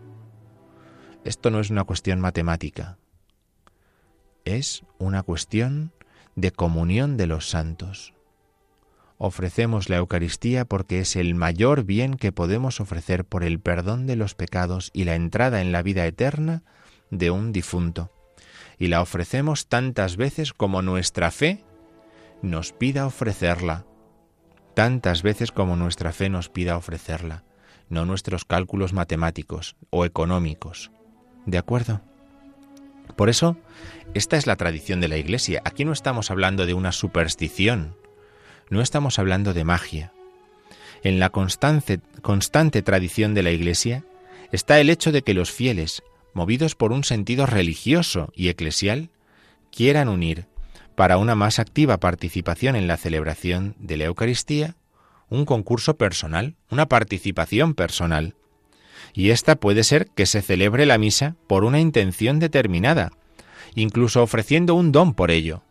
Esto 1.25 1.49
no 1.49 1.59
es 1.59 1.69
una 1.69 1.83
cuestión 1.83 2.19
matemática, 2.19 2.97
es 4.45 4.83
una 4.97 5.23
cuestión 5.23 5.91
de 6.35 6.51
comunión 6.51 7.17
de 7.17 7.27
los 7.27 7.49
santos. 7.49 8.13
Ofrecemos 9.17 9.89
la 9.89 9.97
Eucaristía 9.97 10.65
porque 10.65 10.99
es 10.99 11.15
el 11.15 11.35
mayor 11.35 11.83
bien 11.83 12.15
que 12.15 12.31
podemos 12.31 12.79
ofrecer 12.79 13.23
por 13.23 13.43
el 13.43 13.59
perdón 13.59 14.07
de 14.07 14.15
los 14.15 14.33
pecados 14.33 14.89
y 14.93 15.03
la 15.03 15.13
entrada 15.13 15.61
en 15.61 15.71
la 15.71 15.83
vida 15.83 16.07
eterna 16.07 16.63
de 17.11 17.29
un 17.29 17.51
difunto. 17.51 18.11
Y 18.79 18.87
la 18.87 18.99
ofrecemos 18.99 19.67
tantas 19.67 20.17
veces 20.17 20.53
como 20.53 20.81
nuestra 20.81 21.29
fe 21.29 21.63
nos 22.41 22.71
pida 22.71 23.05
ofrecerla. 23.05 23.85
Tantas 24.73 25.21
veces 25.21 25.51
como 25.51 25.75
nuestra 25.75 26.13
fe 26.13 26.29
nos 26.29 26.49
pida 26.49 26.77
ofrecerla, 26.77 27.43
no 27.89 28.05
nuestros 28.05 28.45
cálculos 28.45 28.93
matemáticos 28.93 29.75
o 29.89 30.05
económicos. 30.05 30.91
¿De 31.45 31.57
acuerdo? 31.57 32.01
Por 33.15 33.29
eso, 33.29 33.57
esta 34.13 34.37
es 34.37 34.47
la 34.47 34.55
tradición 34.55 35.01
de 35.01 35.09
la 35.09 35.17
Iglesia. 35.17 35.61
Aquí 35.65 35.83
no 35.83 35.91
estamos 35.91 36.31
hablando 36.31 36.65
de 36.65 36.73
una 36.73 36.91
superstición, 36.91 37.95
no 38.69 38.81
estamos 38.81 39.19
hablando 39.19 39.53
de 39.53 39.65
magia. 39.65 40.13
En 41.03 41.19
la 41.19 41.29
constante, 41.29 41.99
constante 42.21 42.81
tradición 42.81 43.33
de 43.33 43.43
la 43.43 43.51
Iglesia 43.51 44.05
está 44.51 44.79
el 44.79 44.89
hecho 44.89 45.11
de 45.11 45.23
que 45.23 45.33
los 45.33 45.51
fieles, 45.51 46.03
movidos 46.33 46.75
por 46.75 46.93
un 46.93 47.03
sentido 47.03 47.45
religioso 47.45 48.31
y 48.35 48.47
eclesial, 48.49 49.09
quieran 49.71 50.07
unir, 50.07 50.45
para 51.01 51.17
una 51.17 51.33
más 51.33 51.57
activa 51.57 51.99
participación 51.99 52.75
en 52.75 52.85
la 52.85 52.95
celebración 52.95 53.73
de 53.79 53.97
la 53.97 54.03
Eucaristía, 54.03 54.75
un 55.29 55.45
concurso 55.45 55.97
personal, 55.97 56.57
una 56.69 56.85
participación 56.85 57.73
personal. 57.73 58.35
Y 59.11 59.31
esta 59.31 59.55
puede 59.55 59.83
ser 59.83 60.09
que 60.09 60.27
se 60.27 60.43
celebre 60.43 60.85
la 60.85 60.99
misa 60.99 61.35
por 61.47 61.63
una 61.63 61.79
intención 61.79 62.37
determinada, 62.37 63.13
incluso 63.73 64.21
ofreciendo 64.21 64.75
un 64.75 64.91
don 64.91 65.15
por 65.15 65.31
ello. 65.31 65.63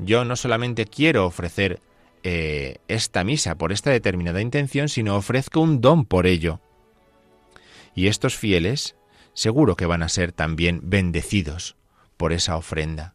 Yo 0.00 0.24
no 0.24 0.34
solamente 0.34 0.86
quiero 0.86 1.24
ofrecer 1.24 1.78
eh, 2.24 2.78
esta 2.88 3.22
misa 3.22 3.54
por 3.54 3.70
esta 3.70 3.90
determinada 3.90 4.40
intención, 4.40 4.88
sino 4.88 5.14
ofrezco 5.14 5.60
un 5.60 5.80
don 5.80 6.04
por 6.04 6.26
ello. 6.26 6.60
Y 7.94 8.08
estos 8.08 8.36
fieles 8.36 8.96
seguro 9.34 9.76
que 9.76 9.86
van 9.86 10.02
a 10.02 10.08
ser 10.08 10.32
también 10.32 10.80
bendecidos 10.82 11.76
por 12.16 12.32
esa 12.32 12.56
ofrenda. 12.56 13.14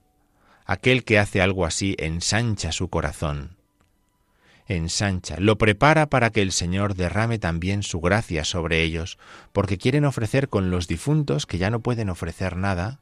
Aquel 0.69 1.05
que 1.05 1.17
hace 1.17 1.41
algo 1.41 1.65
así 1.65 1.95
ensancha 1.97 2.73
su 2.73 2.89
corazón. 2.89 3.55
Ensancha, 4.67 5.37
lo 5.39 5.57
prepara 5.57 6.07
para 6.09 6.29
que 6.29 6.41
el 6.41 6.51
Señor 6.51 6.95
derrame 6.95 7.39
también 7.39 7.83
su 7.83 8.01
gracia 8.01 8.43
sobre 8.43 8.83
ellos, 8.83 9.17
porque 9.53 9.77
quieren 9.77 10.03
ofrecer 10.03 10.49
con 10.49 10.69
los 10.69 10.89
difuntos 10.89 11.45
que 11.45 11.57
ya 11.57 11.69
no 11.69 11.79
pueden 11.79 12.09
ofrecer 12.09 12.57
nada, 12.57 12.99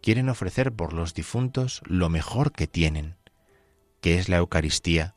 quieren 0.00 0.30
ofrecer 0.30 0.72
por 0.72 0.94
los 0.94 1.12
difuntos 1.12 1.82
lo 1.84 2.08
mejor 2.08 2.52
que 2.52 2.66
tienen, 2.66 3.16
que 4.00 4.18
es 4.18 4.30
la 4.30 4.38
Eucaristía, 4.38 5.14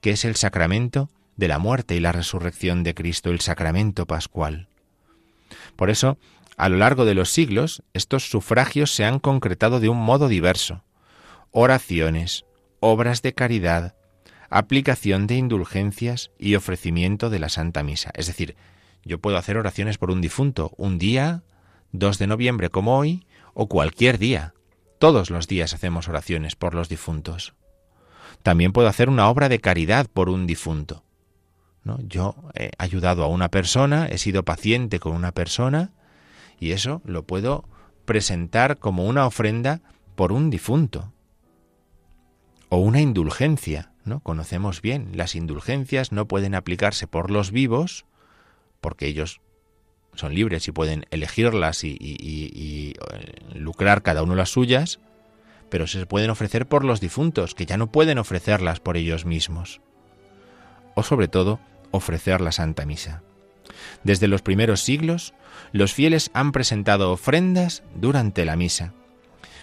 que 0.00 0.10
es 0.10 0.24
el 0.24 0.34
sacramento 0.34 1.08
de 1.36 1.46
la 1.46 1.60
muerte 1.60 1.94
y 1.94 2.00
la 2.00 2.10
resurrección 2.10 2.82
de 2.82 2.94
Cristo, 2.94 3.30
el 3.30 3.40
sacramento 3.40 4.06
pascual. 4.06 4.68
Por 5.76 5.90
eso, 5.90 6.18
a 6.56 6.68
lo 6.68 6.78
largo 6.78 7.04
de 7.04 7.14
los 7.14 7.30
siglos, 7.30 7.82
estos 7.92 8.30
sufragios 8.30 8.94
se 8.94 9.04
han 9.04 9.18
concretado 9.18 9.78
de 9.78 9.88
un 9.88 9.98
modo 9.98 10.28
diverso. 10.28 10.82
Oraciones, 11.50 12.46
obras 12.80 13.20
de 13.22 13.34
caridad, 13.34 13.94
aplicación 14.48 15.26
de 15.26 15.36
indulgencias 15.36 16.30
y 16.38 16.54
ofrecimiento 16.54 17.28
de 17.28 17.40
la 17.40 17.50
Santa 17.50 17.82
Misa. 17.82 18.10
Es 18.14 18.26
decir, 18.26 18.56
yo 19.04 19.18
puedo 19.20 19.36
hacer 19.36 19.58
oraciones 19.58 19.98
por 19.98 20.10
un 20.10 20.20
difunto 20.20 20.72
un 20.76 20.98
día, 20.98 21.42
2 21.92 22.18
de 22.18 22.26
noviembre 22.26 22.70
como 22.70 22.96
hoy, 22.96 23.26
o 23.52 23.68
cualquier 23.68 24.18
día. 24.18 24.54
Todos 24.98 25.30
los 25.30 25.48
días 25.48 25.74
hacemos 25.74 26.08
oraciones 26.08 26.56
por 26.56 26.74
los 26.74 26.88
difuntos. 26.88 27.54
También 28.42 28.72
puedo 28.72 28.88
hacer 28.88 29.08
una 29.10 29.28
obra 29.28 29.48
de 29.48 29.60
caridad 29.60 30.06
por 30.06 30.30
un 30.30 30.46
difunto. 30.46 31.04
¿no? 31.84 31.98
Yo 32.00 32.34
he 32.54 32.70
ayudado 32.78 33.24
a 33.24 33.28
una 33.28 33.50
persona, 33.50 34.06
he 34.06 34.18
sido 34.18 34.42
paciente 34.42 34.98
con 35.00 35.12
una 35.12 35.32
persona 35.32 35.92
y 36.58 36.72
eso 36.72 37.02
lo 37.04 37.24
puedo 37.24 37.64
presentar 38.04 38.78
como 38.78 39.06
una 39.06 39.26
ofrenda 39.26 39.80
por 40.14 40.32
un 40.32 40.50
difunto. 40.50 41.12
O 42.68 42.78
una 42.78 43.00
indulgencia, 43.00 43.92
¿no? 44.04 44.20
Conocemos 44.20 44.82
bien, 44.82 45.10
las 45.14 45.34
indulgencias 45.34 46.12
no 46.12 46.26
pueden 46.26 46.54
aplicarse 46.54 47.06
por 47.06 47.30
los 47.30 47.50
vivos 47.50 48.06
porque 48.80 49.06
ellos 49.06 49.40
son 50.14 50.34
libres 50.34 50.66
y 50.68 50.72
pueden 50.72 51.06
elegirlas 51.10 51.84
y, 51.84 51.96
y, 52.00 52.94
eh, 53.12 53.34
lucrar 53.54 54.02
cada 54.02 54.22
uno 54.22 54.34
las 54.34 54.50
suyas, 54.50 54.98
pero 55.68 55.86
se 55.86 56.06
pueden 56.06 56.30
ofrecer 56.30 56.66
por 56.66 56.84
los 56.84 57.00
difuntos, 57.00 57.54
que 57.54 57.66
ya 57.66 57.76
no 57.76 57.88
pueden 57.88 58.18
ofrecerlas 58.18 58.80
por 58.80 58.96
ellos 58.96 59.24
mismos. 59.26 59.80
O 60.94 61.02
sobre 61.02 61.28
todo, 61.28 61.60
ofrecer 61.90 62.40
la 62.40 62.52
Santa 62.52 62.86
Misa. 62.86 63.22
Desde 64.04 64.28
los 64.28 64.42
primeros 64.42 64.80
siglos, 64.80 65.34
los 65.72 65.92
fieles 65.92 66.30
han 66.34 66.52
presentado 66.52 67.12
ofrendas 67.12 67.82
durante 67.94 68.44
la 68.44 68.56
misa, 68.56 68.94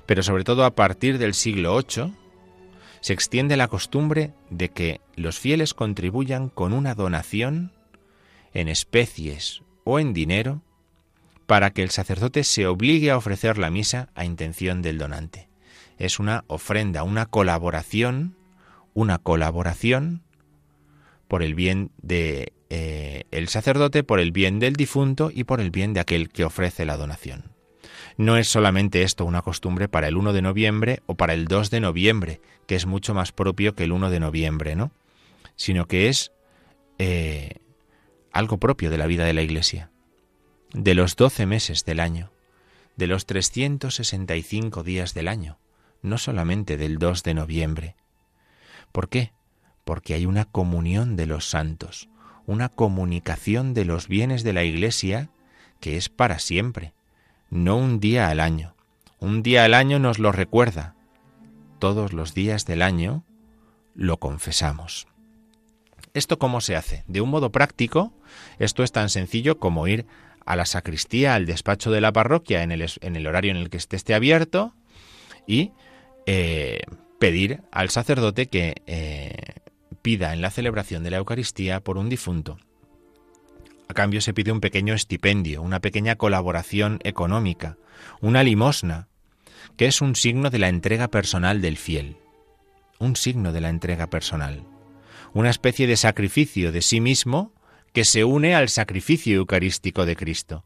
pero 0.06 0.24
sobre 0.24 0.43
todo 0.43 0.66
a 0.66 0.76
partir 0.76 1.18
del 1.18 1.34
siglo 1.34 1.78
VIII, 1.78 2.14
se 3.01 3.14
extiende 3.14 3.58
la 3.58 3.68
costumbre 3.68 4.34
de 4.49 4.70
que 4.70 5.01
los 5.16 5.38
fieles 5.38 5.74
contribuyan 5.74 6.49
con 6.49 6.72
una 6.72 6.95
donación 6.95 7.74
en 8.54 8.70
especies 8.70 9.62
o 9.84 9.99
en 9.99 10.14
dinero 10.14 10.62
para 11.45 11.72
que 11.72 11.84
el 11.84 11.89
sacerdote 11.89 12.43
se 12.43 12.66
obligue 12.66 13.12
a 13.12 13.18
ofrecer 13.18 13.58
la 13.58 13.70
misa 13.70 14.10
a 14.16 14.24
intención 14.24 14.82
del 14.82 14.97
donante. 14.97 15.49
Es 15.97 16.20
una 16.20 16.45
ofrenda, 16.47 17.04
una 17.04 17.26
colaboración, 17.26 18.38
una 18.93 19.18
colaboración 19.18 20.24
por 21.28 21.43
el 21.43 21.56
bien 21.56 21.91
de 22.01 22.54
eh, 22.76 23.26
el 23.30 23.49
sacerdote, 23.49 24.03
por 24.03 24.19
el 24.19 24.32
bien 24.32 24.57
del 24.57 24.74
difunto 24.74 25.30
y 25.32 25.43
por 25.43 25.61
el 25.61 25.69
bien 25.69 25.93
de 25.93 25.99
aquel 25.99 26.30
que 26.30 26.43
ofrece 26.43 26.86
la 26.86 26.97
donación. 26.97 27.51
No 28.17 28.36
es 28.36 28.47
solamente 28.47 29.03
esto 29.03 29.26
una 29.26 29.43
costumbre 29.43 29.88
para 29.88 30.07
el 30.07 30.17
1 30.17 30.34
de 30.34 30.41
noviembre 30.41 31.03
o 31.05 31.13
para 31.13 31.36
el 31.36 31.45
2 31.45 31.69
de 31.69 31.80
noviembre, 31.82 32.41
que 32.65 32.74
es 32.74 32.88
mucho 32.88 33.13
más 33.13 33.32
propio 33.32 33.76
que 33.76 33.84
el 33.84 33.91
1 33.91 34.09
de 34.09 34.19
noviembre, 34.19 34.76
¿no? 34.76 34.91
Sino 35.55 35.88
que 35.88 36.09
es 36.09 36.32
eh, 36.97 37.57
algo 38.32 38.57
propio 38.57 38.89
de 38.89 38.97
la 38.97 39.05
vida 39.05 39.26
de 39.26 39.34
la 39.34 39.43
Iglesia, 39.43 39.91
de 40.74 40.95
los 40.95 41.15
doce 41.15 41.45
meses 41.45 41.86
del 41.86 41.99
año, 41.99 42.32
de 42.95 43.05
los 43.05 43.28
365 43.28 44.82
días 44.82 45.13
del 45.13 45.28
año, 45.28 45.59
no 46.01 46.17
solamente 46.17 46.76
del 46.78 46.97
2 46.97 47.21
de 47.21 47.34
noviembre. 47.36 47.95
¿Por 48.91 49.09
qué? 49.09 49.32
Porque 49.86 50.15
hay 50.15 50.26
una 50.26 50.45
comunión 50.45 51.15
de 51.15 51.28
los 51.28 51.47
santos, 51.47 52.09
una 52.46 52.70
comunicación 52.70 53.74
de 53.74 53.86
los 53.86 54.08
bienes 54.08 54.44
de 54.44 54.54
la 54.54 54.64
Iglesia 54.64 55.30
que 55.80 55.98
es 55.98 56.08
para 56.08 56.39
siempre, 56.39 56.94
no 57.50 57.78
un 57.78 58.00
día 58.00 58.30
al 58.30 58.39
año. 58.39 58.74
Un 59.20 59.44
día 59.44 59.66
al 59.66 59.74
año 59.74 60.00
nos 60.00 60.18
lo 60.18 60.32
recuerda. 60.32 60.96
Todos 61.78 62.14
los 62.14 62.34
días 62.34 62.66
del 62.66 62.82
año 62.82 63.26
lo 63.94 64.18
confesamos. 64.18 65.08
¿Esto 66.14 66.39
cómo 66.39 66.62
se 66.62 66.76
hace? 66.76 67.04
De 67.08 67.22
un 67.22 67.30
modo 67.30 67.52
práctico, 67.52 68.14
esto 68.60 68.84
es 68.84 68.91
tan 68.91 69.10
sencillo 69.10 69.60
como 69.60 69.88
ir 69.88 70.06
a 70.46 70.56
la 70.56 70.66
sacristía, 70.66 71.36
al 71.36 71.46
despacho 71.46 71.91
de 71.91 72.02
la 72.02 72.14
parroquia 72.14 72.64
en 72.64 72.72
el, 72.72 73.28
horario 73.28 73.52
en 73.52 73.58
el 73.58 73.70
que 73.70 73.78
esté, 73.78 73.96
esté 73.96 74.14
abierto 74.14 74.74
y 75.48 75.72
eh, 76.26 76.82
pedir 77.20 77.62
al 77.72 77.89
sacerdote 77.89 78.48
que 78.48 78.76
eh, 78.86 79.36
pida 80.04 80.34
en 80.34 80.41
la 80.41 80.51
celebración 80.51 81.01
de 81.04 81.10
la 81.10 81.18
Eucaristía 81.18 81.80
por 81.80 81.97
un 81.97 82.10
difunto. 82.10 82.60
A 83.88 83.95
cambio 83.95 84.22
se 84.22 84.34
pide 84.34 84.51
un 84.51 84.62
pequeño 84.62 84.93
estipendio, 84.93 85.64
una 85.64 85.80
pequeña 85.80 86.16
colaboración 86.16 86.99
económica, 87.04 87.78
una 88.22 88.43
limosna, 88.43 89.08
que 89.78 89.88
es 89.88 90.01
un 90.01 90.16
signo 90.16 90.51
de 90.51 90.60
la 90.60 90.70
entrega 90.70 91.08
personal 91.08 91.62
del 91.62 91.78
fiel. 91.78 92.18
un 92.99 93.16
signo 93.16 93.51
de 93.51 93.62
la 93.62 93.70
entrega 93.70 94.08
personal, 94.08 94.64
una 95.34 95.49
especie 95.49 95.88
de 95.88 95.97
sacrificio 95.97 96.72
de 96.72 96.82
sí 96.82 97.01
mismo 97.01 97.54
que 97.91 98.06
se 98.06 98.24
une 98.24 98.56
al 98.56 98.70
sacrificio 98.70 99.36
eucarístico 99.36 100.06
de 100.06 100.16
Cristo. 100.16 100.64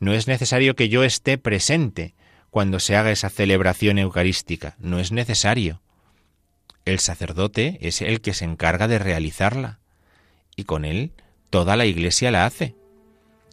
No 0.00 0.14
es 0.14 0.26
necesario 0.26 0.74
que 0.74 0.88
yo 0.88 1.04
esté 1.04 1.36
presente 1.36 2.14
cuando 2.50 2.80
se 2.80 2.96
haga 2.96 3.10
esa 3.10 3.28
celebración 3.28 3.98
eucarística, 3.98 4.76
no 4.78 4.98
es 4.98 5.12
necesario. 5.12 5.82
El 6.88 7.00
sacerdote 7.00 7.76
es 7.82 8.00
el 8.00 8.22
que 8.22 8.32
se 8.32 8.46
encarga 8.46 8.88
de 8.88 8.98
realizarla 8.98 9.78
y 10.56 10.64
con 10.64 10.86
él 10.86 11.12
toda 11.50 11.76
la 11.76 11.84
iglesia 11.84 12.30
la 12.30 12.46
hace. 12.46 12.76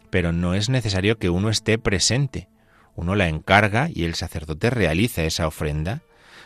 Pero 0.10 0.32
no 0.32 0.54
es 0.54 0.70
necesario 0.70 1.20
que 1.20 1.30
uno 1.30 1.50
esté 1.50 1.78
presente. 1.78 2.48
Uno 2.96 3.14
la 3.14 3.28
encarga 3.28 3.90
y 3.94 4.06
el 4.06 4.16
sacerdote 4.16 4.70
realiza 4.70 5.26
esa 5.26 5.48
ofrenda, 5.48 6.02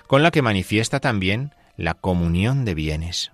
con 0.08 0.24
la 0.24 0.32
que 0.32 0.42
manifiesta 0.42 1.00
también 1.00 1.54
la 1.78 1.94
comunión 1.94 2.66
de 2.66 2.74
bienes. 2.74 3.34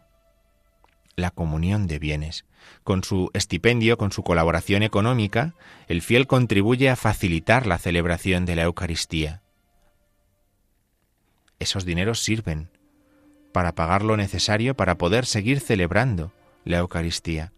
La 1.16 1.32
comunión 1.32 1.88
de 1.88 1.98
bienes. 1.98 2.44
Con 2.84 3.06
su 3.06 3.32
estipendio, 3.34 3.98
con 3.98 4.12
su 4.12 4.22
colaboración 4.22 4.84
económica, 4.84 5.54
el 5.88 6.02
fiel 6.02 6.28
contribuye 6.28 6.90
a 6.90 6.98
facilitar 6.98 7.68
la 7.68 7.78
celebración 7.78 8.46
de 8.46 8.58
la 8.58 8.64
Eucaristía. 8.64 9.44
Esos 11.58 11.86
dineros 11.86 12.20
sirven 12.20 12.75
para 13.56 13.72
pagar 13.72 14.04
lo 14.04 14.18
necesario 14.18 14.76
para 14.76 14.98
poder 14.98 15.26
seguir 15.26 15.62
celebrando 15.62 16.34
la 16.66 16.80
Eucaristía, 16.80 17.54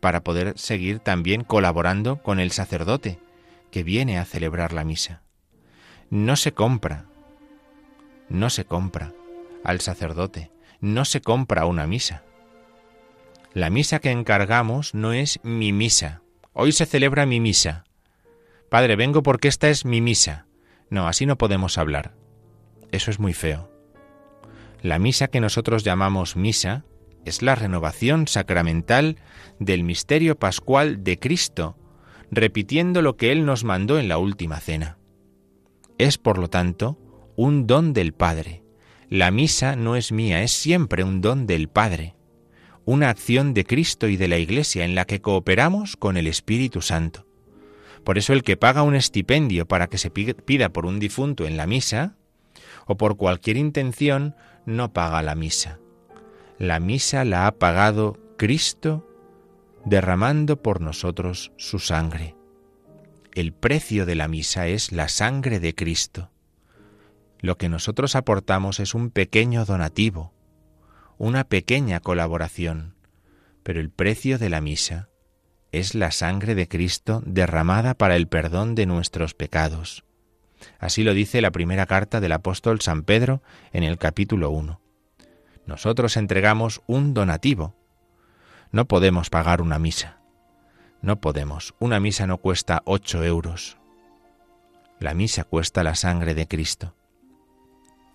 para 0.00 0.24
poder 0.24 0.58
seguir 0.58 0.98
también 0.98 1.44
colaborando 1.44 2.20
con 2.20 2.40
el 2.40 2.50
sacerdote 2.50 3.20
que 3.70 3.84
viene 3.84 4.18
a 4.18 4.24
celebrar 4.24 4.72
la 4.72 4.82
misa. 4.82 5.22
No 6.10 6.34
se 6.34 6.50
compra, 6.50 7.04
no 8.28 8.50
se 8.50 8.64
compra 8.64 9.12
al 9.62 9.80
sacerdote, 9.80 10.50
no 10.80 11.04
se 11.04 11.20
compra 11.20 11.64
una 11.64 11.86
misa. 11.86 12.24
La 13.54 13.70
misa 13.70 14.00
que 14.00 14.10
encargamos 14.10 14.94
no 14.94 15.12
es 15.12 15.38
mi 15.44 15.72
misa. 15.72 16.22
Hoy 16.54 16.72
se 16.72 16.86
celebra 16.86 17.24
mi 17.24 17.38
misa. 17.38 17.84
Padre, 18.68 18.96
vengo 18.96 19.22
porque 19.22 19.46
esta 19.46 19.68
es 19.68 19.84
mi 19.84 20.00
misa. 20.00 20.46
No, 20.90 21.06
así 21.06 21.24
no 21.24 21.38
podemos 21.38 21.78
hablar. 21.78 22.16
Eso 22.90 23.12
es 23.12 23.20
muy 23.20 23.32
feo. 23.32 23.71
La 24.82 24.98
misa 24.98 25.28
que 25.28 25.40
nosotros 25.40 25.84
llamamos 25.84 26.34
misa 26.36 26.84
es 27.24 27.40
la 27.40 27.54
renovación 27.54 28.26
sacramental 28.26 29.16
del 29.60 29.84
misterio 29.84 30.36
pascual 30.36 31.04
de 31.04 31.20
Cristo, 31.20 31.76
repitiendo 32.32 33.00
lo 33.00 33.16
que 33.16 33.30
Él 33.30 33.44
nos 33.44 33.62
mandó 33.62 34.00
en 34.00 34.08
la 34.08 34.18
última 34.18 34.58
cena. 34.58 34.98
Es, 35.98 36.18
por 36.18 36.38
lo 36.38 36.48
tanto, 36.48 36.98
un 37.36 37.68
don 37.68 37.92
del 37.92 38.12
Padre. 38.12 38.64
La 39.08 39.30
misa 39.30 39.76
no 39.76 39.94
es 39.94 40.10
mía, 40.10 40.42
es 40.42 40.52
siempre 40.52 41.04
un 41.04 41.20
don 41.20 41.46
del 41.46 41.68
Padre, 41.68 42.16
una 42.84 43.08
acción 43.08 43.54
de 43.54 43.64
Cristo 43.64 44.08
y 44.08 44.16
de 44.16 44.26
la 44.26 44.38
Iglesia 44.38 44.84
en 44.84 44.96
la 44.96 45.04
que 45.04 45.20
cooperamos 45.20 45.96
con 45.96 46.16
el 46.16 46.26
Espíritu 46.26 46.82
Santo. 46.82 47.24
Por 48.02 48.18
eso 48.18 48.32
el 48.32 48.42
que 48.42 48.56
paga 48.56 48.82
un 48.82 48.96
estipendio 48.96 49.68
para 49.68 49.86
que 49.86 49.98
se 49.98 50.10
pida 50.10 50.70
por 50.70 50.86
un 50.86 50.98
difunto 50.98 51.46
en 51.46 51.56
la 51.56 51.68
misa, 51.68 52.16
o 52.86 52.96
por 52.96 53.16
cualquier 53.16 53.56
intención, 53.56 54.34
no 54.66 54.92
paga 54.92 55.22
la 55.22 55.34
misa. 55.34 55.78
La 56.58 56.80
misa 56.80 57.24
la 57.24 57.46
ha 57.46 57.52
pagado 57.52 58.18
Cristo 58.36 59.06
derramando 59.84 60.62
por 60.62 60.80
nosotros 60.80 61.52
su 61.56 61.78
sangre. 61.78 62.36
El 63.34 63.52
precio 63.52 64.06
de 64.06 64.14
la 64.14 64.28
misa 64.28 64.66
es 64.66 64.92
la 64.92 65.08
sangre 65.08 65.58
de 65.58 65.74
Cristo. 65.74 66.30
Lo 67.40 67.56
que 67.56 67.68
nosotros 67.68 68.14
aportamos 68.14 68.78
es 68.78 68.94
un 68.94 69.10
pequeño 69.10 69.64
donativo, 69.64 70.32
una 71.18 71.44
pequeña 71.44 72.00
colaboración, 72.00 72.94
pero 73.62 73.80
el 73.80 73.90
precio 73.90 74.38
de 74.38 74.50
la 74.50 74.60
misa 74.60 75.08
es 75.72 75.94
la 75.94 76.10
sangre 76.10 76.54
de 76.54 76.68
Cristo 76.68 77.22
derramada 77.24 77.94
para 77.94 78.16
el 78.16 78.28
perdón 78.28 78.74
de 78.74 78.86
nuestros 78.86 79.34
pecados. 79.34 80.04
Así 80.78 81.02
lo 81.02 81.14
dice 81.14 81.40
la 81.40 81.50
primera 81.50 81.86
carta 81.86 82.20
del 82.20 82.32
apóstol 82.32 82.80
San 82.80 83.02
Pedro 83.02 83.42
en 83.72 83.82
el 83.84 83.98
capítulo 83.98 84.50
1. 84.50 84.80
Nosotros 85.66 86.16
entregamos 86.16 86.82
un 86.86 87.14
donativo. 87.14 87.74
No 88.70 88.86
podemos 88.86 89.30
pagar 89.30 89.62
una 89.62 89.78
misa. 89.78 90.18
No 91.00 91.20
podemos. 91.20 91.74
Una 91.78 92.00
misa 92.00 92.26
no 92.26 92.38
cuesta 92.38 92.82
ocho 92.84 93.24
euros. 93.24 93.78
La 94.98 95.14
misa 95.14 95.44
cuesta 95.44 95.82
la 95.82 95.94
sangre 95.94 96.34
de 96.34 96.46
Cristo. 96.46 96.94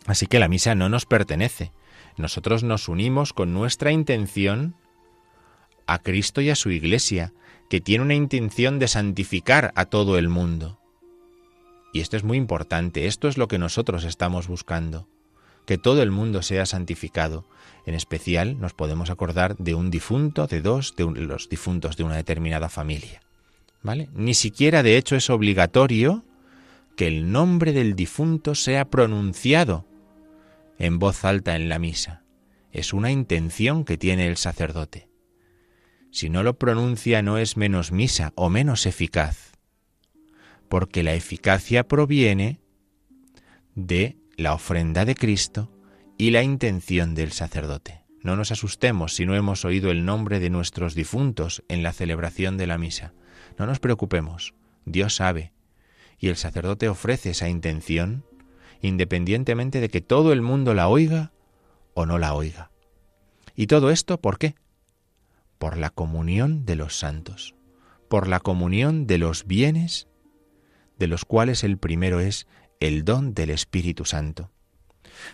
Así 0.06 0.26
que 0.26 0.40
la 0.40 0.48
misa 0.48 0.74
no 0.74 0.88
nos 0.90 1.06
pertenece. 1.06 1.72
Nosotros 2.18 2.64
nos 2.64 2.88
unimos 2.88 3.34
con 3.34 3.54
nuestra 3.54 3.92
intención 3.92 4.76
a 5.86 6.00
Cristo 6.00 6.42
y 6.42 6.50
a 6.50 6.56
su 6.56 6.70
Iglesia, 6.70 7.34
que 7.70 7.82
tiene 7.82 8.04
una 8.04 8.14
intención 8.14 8.80
de 8.80 8.88
santificar 8.88 9.72
a 9.76 9.86
todo 9.86 10.18
el 10.18 10.30
mundo. 10.30 10.80
Y 11.98 12.02
esto 12.02 12.16
es 12.16 12.24
muy 12.24 12.38
importante, 12.38 13.08
esto 13.08 13.28
es 13.28 13.40
lo 13.40 13.48
que 13.48 13.58
nosotros 13.58 14.04
estamos 14.04 14.48
buscando, 14.48 15.08
que 15.66 15.80
todo 15.80 16.04
el 16.04 16.12
mundo 16.12 16.44
sea 16.44 16.68
santificado. 16.68 17.50
En 17.88 17.96
especial 17.96 18.60
nos 18.60 18.76
podemos 18.76 19.10
acordar 19.10 19.58
de 19.58 19.74
un 19.74 19.90
difunto, 19.90 20.46
de 20.46 20.62
dos, 20.62 20.96
de 20.96 21.06
los 21.06 21.50
difuntos 21.50 21.98
de 21.98 22.04
una 22.04 22.16
determinada 22.16 22.70
familia. 22.70 23.22
¿Vale? 23.82 24.10
Ni 24.14 24.36
siquiera 24.36 24.84
de 24.84 24.96
hecho 24.96 25.16
es 25.16 25.32
obligatorio 25.32 26.24
que 26.96 27.08
el 27.08 27.32
nombre 27.32 27.74
del 27.74 27.96
difunto 27.96 28.54
sea 28.54 28.86
pronunciado 28.86 29.88
en 30.78 31.00
voz 31.00 31.26
alta 31.26 31.56
en 31.56 31.68
la 31.68 31.80
misa. 31.80 32.22
Es 32.72 32.94
una 32.94 33.10
intención 33.10 33.86
que 33.86 33.98
tiene 33.98 34.28
el 34.28 34.38
sacerdote. 34.38 35.10
Si 36.12 36.30
no 36.30 36.44
lo 36.44 36.60
pronuncia 36.60 37.24
no 37.24 37.40
es 37.40 37.58
menos 37.58 37.92
misa 37.92 38.34
o 38.36 38.52
menos 38.52 38.86
eficaz 38.86 39.57
porque 40.70 41.04
la 41.04 41.14
eficacia 41.14 41.88
proviene 41.88 42.60
de 43.76 44.18
la 44.36 44.54
ofrenda 44.54 45.06
de 45.06 45.16
Cristo 45.16 45.72
y 46.18 46.32
la 46.32 46.44
intención 46.44 47.16
del 47.16 47.32
sacerdote. 47.32 48.04
No 48.22 48.36
nos 48.36 48.52
asustemos 48.52 49.16
si 49.16 49.26
no 49.26 49.36
hemos 49.36 49.66
oído 49.66 49.92
el 49.92 50.04
nombre 50.04 50.40
de 50.40 50.50
nuestros 50.50 50.96
difuntos 50.96 51.64
en 51.68 51.84
la 51.84 51.94
celebración 51.94 52.58
de 52.58 52.68
la 52.68 52.78
misa. 52.78 53.14
No 53.58 53.66
nos 53.66 53.80
preocupemos, 53.80 54.54
Dios 54.86 55.16
sabe, 55.16 55.54
y 56.20 56.30
el 56.30 56.36
sacerdote 56.36 56.90
ofrece 56.90 57.32
esa 57.32 57.50
intención 57.50 58.26
independientemente 58.82 59.80
de 59.80 59.90
que 59.90 60.02
todo 60.02 60.34
el 60.34 60.42
mundo 60.42 60.74
la 60.74 60.88
oiga 60.88 61.32
o 61.94 62.06
no 62.06 62.18
la 62.18 62.34
oiga. 62.34 62.72
¿Y 63.56 63.68
todo 63.68 63.90
esto 63.90 64.20
por 64.20 64.38
qué? 64.38 64.56
Por 65.58 65.78
la 65.78 65.90
comunión 65.90 66.66
de 66.66 66.76
los 66.76 66.98
santos, 66.98 67.56
por 68.10 68.28
la 68.28 68.40
comunión 68.40 69.08
de 69.08 69.18
los 69.18 69.48
bienes 69.48 70.08
de 70.98 71.08
los 71.08 71.26
cuales 71.26 71.64
el 71.64 71.78
primero 71.78 72.20
es 72.20 72.48
el 72.80 73.06
don 73.06 73.34
del 73.34 73.50
Espíritu 73.50 74.06
Santo. 74.06 74.52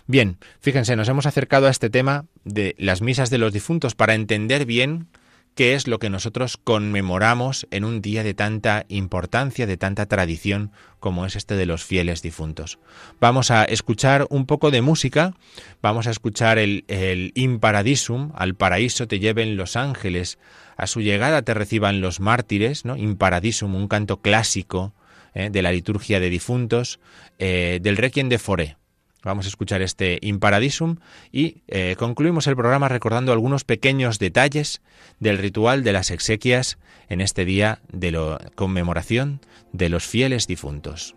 Bien, 0.06 0.38
fíjense, 0.60 0.96
nos 0.96 1.08
hemos 1.08 1.26
acercado 1.26 1.66
a 1.66 1.70
este 1.70 1.90
tema 1.90 2.26
de 2.44 2.74
las 2.78 3.02
misas 3.02 3.30
de 3.30 3.38
los 3.38 3.52
difuntos 3.52 3.94
para 3.94 4.14
entender 4.14 4.66
bien 4.66 5.08
qué 5.54 5.74
es 5.74 5.86
lo 5.86 5.98
que 5.98 6.10
nosotros 6.10 6.56
conmemoramos 6.56 7.66
en 7.70 7.84
un 7.84 8.02
día 8.02 8.24
de 8.24 8.34
tanta 8.34 8.86
importancia, 8.88 9.66
de 9.66 9.76
tanta 9.76 10.06
tradición 10.06 10.72
como 10.98 11.26
es 11.26 11.36
este 11.36 11.54
de 11.54 11.66
los 11.66 11.84
fieles 11.84 12.22
difuntos. 12.22 12.78
Vamos 13.20 13.50
a 13.50 13.64
escuchar 13.64 14.26
un 14.30 14.46
poco 14.46 14.70
de 14.70 14.82
música, 14.82 15.34
vamos 15.80 16.06
a 16.06 16.10
escuchar 16.10 16.58
el, 16.58 16.84
el 16.88 17.30
Imparadisum, 17.34 18.32
al 18.34 18.54
paraíso 18.54 19.06
te 19.06 19.20
lleven 19.20 19.56
los 19.56 19.76
ángeles, 19.76 20.38
a 20.76 20.86
su 20.86 21.02
llegada 21.02 21.42
te 21.42 21.54
reciban 21.54 22.00
los 22.00 22.18
mártires, 22.18 22.84
¿no? 22.84 22.96
Imparadisum, 22.96 23.76
un 23.76 23.86
canto 23.86 24.20
clásico 24.20 24.92
¿eh? 25.34 25.50
de 25.50 25.62
la 25.62 25.72
liturgia 25.72 26.20
de 26.20 26.30
difuntos, 26.30 27.00
eh, 27.38 27.78
del 27.82 27.96
Requiem 27.96 28.28
de 28.28 28.38
Foré. 28.38 28.76
Vamos 29.24 29.46
a 29.46 29.48
escuchar 29.48 29.80
este 29.80 30.18
Imparadisum 30.20 30.96
y 31.32 31.62
eh, 31.68 31.96
concluimos 31.98 32.46
el 32.46 32.56
programa 32.56 32.88
recordando 32.88 33.32
algunos 33.32 33.64
pequeños 33.64 34.18
detalles 34.18 34.82
del 35.18 35.38
ritual 35.38 35.82
de 35.82 35.94
las 35.94 36.10
exequias 36.10 36.78
en 37.08 37.22
este 37.22 37.46
día 37.46 37.80
de 37.90 38.10
la 38.10 38.38
conmemoración 38.54 39.40
de 39.72 39.88
los 39.88 40.04
fieles 40.04 40.46
difuntos. 40.46 41.16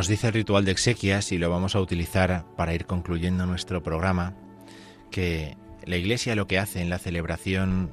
Nos 0.00 0.08
dice 0.08 0.28
el 0.28 0.32
ritual 0.32 0.64
de 0.64 0.72
exequias, 0.72 1.30
y 1.30 1.36
lo 1.36 1.50
vamos 1.50 1.76
a 1.76 1.80
utilizar 1.82 2.46
para 2.56 2.72
ir 2.72 2.86
concluyendo 2.86 3.44
nuestro 3.44 3.82
programa, 3.82 4.34
que 5.10 5.58
la 5.84 5.98
Iglesia 5.98 6.34
lo 6.34 6.46
que 6.46 6.58
hace 6.58 6.80
en 6.80 6.88
la 6.88 6.98
celebración 6.98 7.90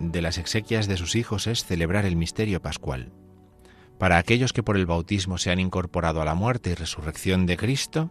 de 0.00 0.20
las 0.20 0.36
exequias 0.36 0.88
de 0.88 0.96
sus 0.96 1.14
hijos 1.14 1.46
es 1.46 1.64
celebrar 1.64 2.06
el 2.06 2.16
misterio 2.16 2.60
pascual. 2.60 3.12
Para 4.00 4.18
aquellos 4.18 4.52
que 4.52 4.64
por 4.64 4.76
el 4.76 4.84
bautismo 4.84 5.38
se 5.38 5.52
han 5.52 5.60
incorporado 5.60 6.20
a 6.20 6.24
la 6.24 6.34
muerte 6.34 6.70
y 6.70 6.74
resurrección 6.74 7.46
de 7.46 7.56
Cristo, 7.56 8.10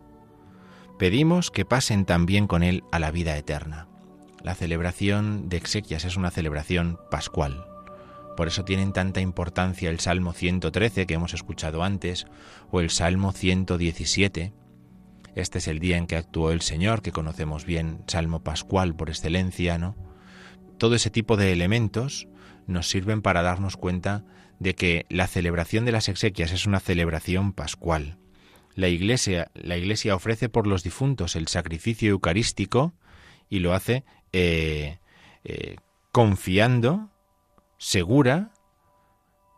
pedimos 0.98 1.52
que 1.52 1.66
pasen 1.66 2.06
también 2.06 2.48
con 2.48 2.64
Él 2.64 2.86
a 2.94 3.00
la 3.00 3.12
vida 3.12 3.36
eterna. 3.36 3.90
La 4.42 4.56
celebración 4.56 5.50
de 5.50 5.58
exequias 5.58 6.06
es 6.06 6.16
una 6.16 6.32
celebración 6.32 6.98
pascual. 7.12 7.73
Por 8.36 8.48
eso 8.48 8.66
tienen 8.66 8.94
tanta 8.94 9.22
importancia 9.22 9.90
el 9.90 10.00
Salmo 10.00 10.34
113 10.34 11.06
que 11.06 11.14
hemos 11.14 11.34
escuchado 11.34 11.84
antes 11.84 12.26
o 12.72 12.80
el 12.80 12.90
Salmo 12.90 13.32
117. 13.32 14.54
Este 15.36 15.58
es 15.58 15.68
el 15.68 15.80
día 15.80 15.98
en 15.98 16.08
que 16.08 16.16
actuó 16.16 16.52
el 16.52 16.62
Señor, 16.62 17.02
que 17.02 17.12
conocemos 17.12 17.66
bien, 17.66 18.04
Salmo 18.08 18.44
pascual 18.44 18.96
por 18.96 19.10
excelencia, 19.10 19.78
¿no? 19.78 19.96
Todo 20.78 20.96
ese 20.96 21.10
tipo 21.10 21.38
de 21.38 21.52
elementos 21.52 22.28
nos 22.68 22.90
sirven 22.90 23.22
para 23.22 23.42
darnos 23.42 23.78
cuenta 23.78 24.24
de 24.60 24.76
que 24.76 25.06
la 25.10 25.28
celebración 25.28 25.86
de 25.86 25.92
las 25.92 26.10
exequias 26.10 26.52
es 26.52 26.66
una 26.66 26.80
celebración 26.80 27.54
pascual. 27.54 28.18
La 28.76 28.88
Iglesia, 28.88 29.52
la 29.54 29.78
Iglesia 29.78 30.16
ofrece 30.16 30.50
por 30.50 30.66
los 30.66 30.84
difuntos 30.84 31.36
el 31.36 31.48
sacrificio 31.48 32.10
eucarístico 32.10 32.94
y 33.50 33.60
lo 33.60 33.74
hace 33.74 34.04
eh, 34.32 34.98
eh, 35.44 35.76
confiando 36.12 37.13
segura 37.84 38.52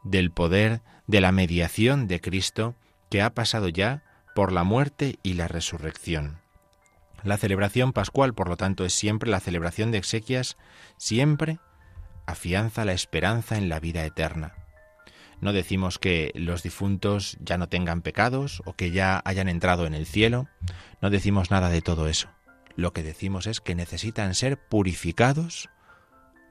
del 0.04 0.32
poder 0.32 0.82
de 1.06 1.22
la 1.22 1.32
mediación 1.32 2.08
de 2.08 2.20
Cristo 2.22 2.74
que 3.12 3.22
ha 3.22 3.36
pasado 3.36 3.70
ya 3.70 4.02
por 4.34 4.52
la 4.52 4.64
muerte 4.64 5.20
y 5.22 5.34
la 5.34 5.48
resurrección. 5.48 6.40
La 7.24 7.38
celebración 7.38 7.94
pascual, 7.94 8.34
por 8.34 8.50
lo 8.50 8.58
tanto, 8.58 8.84
es 8.84 8.94
siempre 8.94 9.30
la 9.30 9.40
celebración 9.40 9.92
de 9.92 10.00
exequias, 10.00 10.58
siempre 10.98 11.60
afianza 12.26 12.84
la 12.84 12.94
esperanza 12.94 13.60
en 13.60 13.70
la 13.70 13.80
vida 13.80 14.04
eterna. 14.04 14.56
No 15.40 15.54
decimos 15.54 16.00
que 16.00 16.32
los 16.34 16.64
difuntos 16.64 17.38
ya 17.42 17.60
no 17.60 17.70
tengan 17.70 18.02
pecados 18.02 18.64
o 18.66 18.74
que 18.74 18.90
ya 18.90 19.22
hayan 19.24 19.50
entrado 19.50 19.86
en 19.86 19.94
el 19.94 20.08
cielo, 20.08 20.48
no 21.00 21.12
decimos 21.12 21.52
nada 21.52 21.70
de 21.70 21.84
todo 21.84 22.08
eso. 22.08 22.30
Lo 22.76 22.92
que 22.92 23.04
decimos 23.04 23.46
es 23.46 23.62
que 23.62 23.76
necesitan 23.76 24.34
ser 24.34 24.58
purificados 24.58 25.70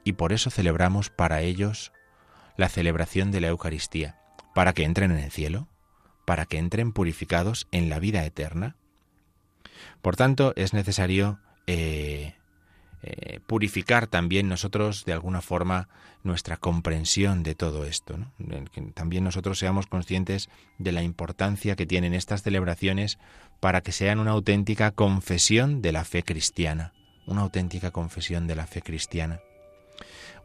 y 0.04 0.12
por 0.12 0.32
eso 0.32 0.50
celebramos 0.50 1.10
para 1.10 1.40
ellos 1.40 1.92
la 2.56 2.68
celebración 2.68 3.32
de 3.32 3.40
la 3.40 3.48
Eucaristía, 3.48 4.20
para 4.54 4.72
que 4.74 4.84
entren 4.84 5.10
en 5.10 5.18
el 5.18 5.30
cielo, 5.30 5.66
para 6.24 6.46
que 6.46 6.58
entren 6.58 6.92
purificados 6.92 7.66
en 7.72 7.88
la 7.88 7.98
vida 7.98 8.24
eterna. 8.24 8.76
Por 10.02 10.16
tanto, 10.16 10.52
es 10.56 10.72
necesario 10.72 11.40
eh, 11.66 12.34
eh, 13.02 13.40
purificar 13.46 14.06
también 14.06 14.48
nosotros 14.48 15.04
de 15.04 15.12
alguna 15.12 15.40
forma 15.40 15.88
nuestra 16.22 16.56
comprensión 16.56 17.42
de 17.42 17.54
todo 17.54 17.84
esto. 17.84 18.16
Que 18.72 18.80
también 18.94 19.24
nosotros 19.24 19.58
seamos 19.58 19.86
conscientes 19.86 20.48
de 20.78 20.92
la 20.92 21.02
importancia 21.02 21.76
que 21.76 21.86
tienen 21.86 22.14
estas 22.14 22.42
celebraciones 22.42 23.18
para 23.60 23.80
que 23.80 23.92
sean 23.92 24.20
una 24.20 24.30
auténtica 24.30 24.92
confesión 24.92 25.82
de 25.82 25.92
la 25.92 26.04
fe 26.04 26.22
cristiana, 26.22 26.92
una 27.26 27.42
auténtica 27.42 27.90
confesión 27.90 28.46
de 28.46 28.54
la 28.54 28.66
fe 28.66 28.80
cristiana 28.80 29.40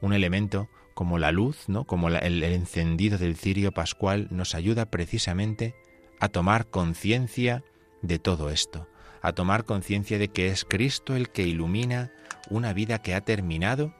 un 0.02 0.14
elemento 0.14 0.70
como 0.94 1.18
la 1.18 1.32
luz, 1.32 1.70
¿no? 1.70 1.86
como 1.86 2.10
el, 2.10 2.44
encendido 2.44 3.18
del 3.18 3.38
cirio 3.38 3.72
pascual, 3.72 4.28
nos 4.32 4.54
ayuda 4.56 4.86
precisamente 4.86 5.76
a 6.20 6.28
tomar 6.28 6.68
conciencia 6.70 7.64
de 8.02 8.20
todo 8.20 8.50
esto, 8.50 8.88
a 9.22 9.32
tomar 9.34 9.64
conciencia 9.64 10.18
de 10.18 10.28
que 10.28 10.50
es 10.50 10.66
Cristo 10.66 11.16
el 11.16 11.30
que 11.30 11.44
ilumina 11.44 12.12
una 12.50 12.74
vida 12.74 13.02
que 13.02 13.16
ha 13.16 13.22
terminado 13.22 13.94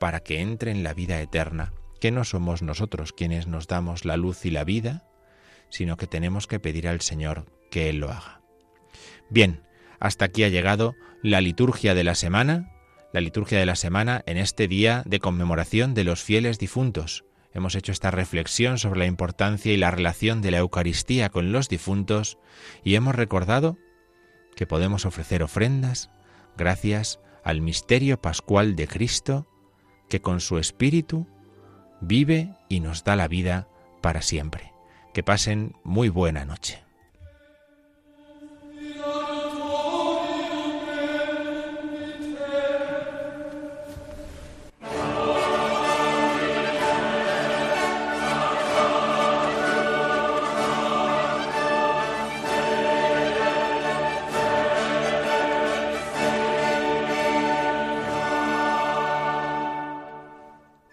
para 0.00 0.20
que 0.20 0.40
entre 0.40 0.70
en 0.70 0.82
la 0.82 0.94
vida 0.94 1.20
eterna, 1.20 1.72
que 2.00 2.10
no 2.10 2.24
somos 2.24 2.62
nosotros 2.62 3.12
quienes 3.12 3.46
nos 3.46 3.66
damos 3.66 4.04
la 4.04 4.16
luz 4.16 4.44
y 4.44 4.50
la 4.50 4.64
vida, 4.64 5.04
sino 5.70 5.96
que 5.96 6.06
tenemos 6.06 6.46
que 6.46 6.60
pedir 6.60 6.88
al 6.88 7.00
Señor 7.00 7.46
que 7.70 7.90
Él 7.90 7.98
lo 7.98 8.10
haga. 8.10 8.40
Bien, 9.30 9.62
hasta 10.00 10.24
aquí 10.24 10.44
ha 10.44 10.48
llegado 10.48 10.94
la 11.22 11.40
liturgia 11.40 11.94
de 11.94 12.04
la 12.04 12.14
semana 12.14 12.72
la 13.12 13.20
liturgia 13.20 13.58
de 13.58 13.66
la 13.66 13.76
semana 13.76 14.22
en 14.26 14.36
este 14.36 14.68
día 14.68 15.02
de 15.06 15.20
conmemoración 15.20 15.94
de 15.94 16.04
los 16.04 16.22
fieles 16.22 16.58
difuntos. 16.58 17.24
Hemos 17.52 17.74
hecho 17.74 17.92
esta 17.92 18.10
reflexión 18.10 18.78
sobre 18.78 19.00
la 19.00 19.06
importancia 19.06 19.72
y 19.72 19.76
la 19.76 19.90
relación 19.90 20.42
de 20.42 20.50
la 20.50 20.58
Eucaristía 20.58 21.30
con 21.30 21.50
los 21.52 21.68
difuntos 21.68 22.38
y 22.84 22.94
hemos 22.94 23.14
recordado 23.14 23.78
que 24.54 24.66
podemos 24.66 25.06
ofrecer 25.06 25.42
ofrendas 25.42 26.10
gracias 26.56 27.20
al 27.44 27.60
misterio 27.60 28.20
pascual 28.20 28.76
de 28.76 28.86
Cristo 28.86 29.46
que 30.08 30.20
con 30.20 30.40
su 30.40 30.58
Espíritu 30.58 31.26
vive 32.00 32.54
y 32.68 32.80
nos 32.80 33.04
da 33.04 33.16
la 33.16 33.28
vida 33.28 33.68
para 34.02 34.22
siempre. 34.22 34.72
Que 35.14 35.22
pasen 35.22 35.74
muy 35.84 36.10
buena 36.10 36.44
noche. 36.44 36.87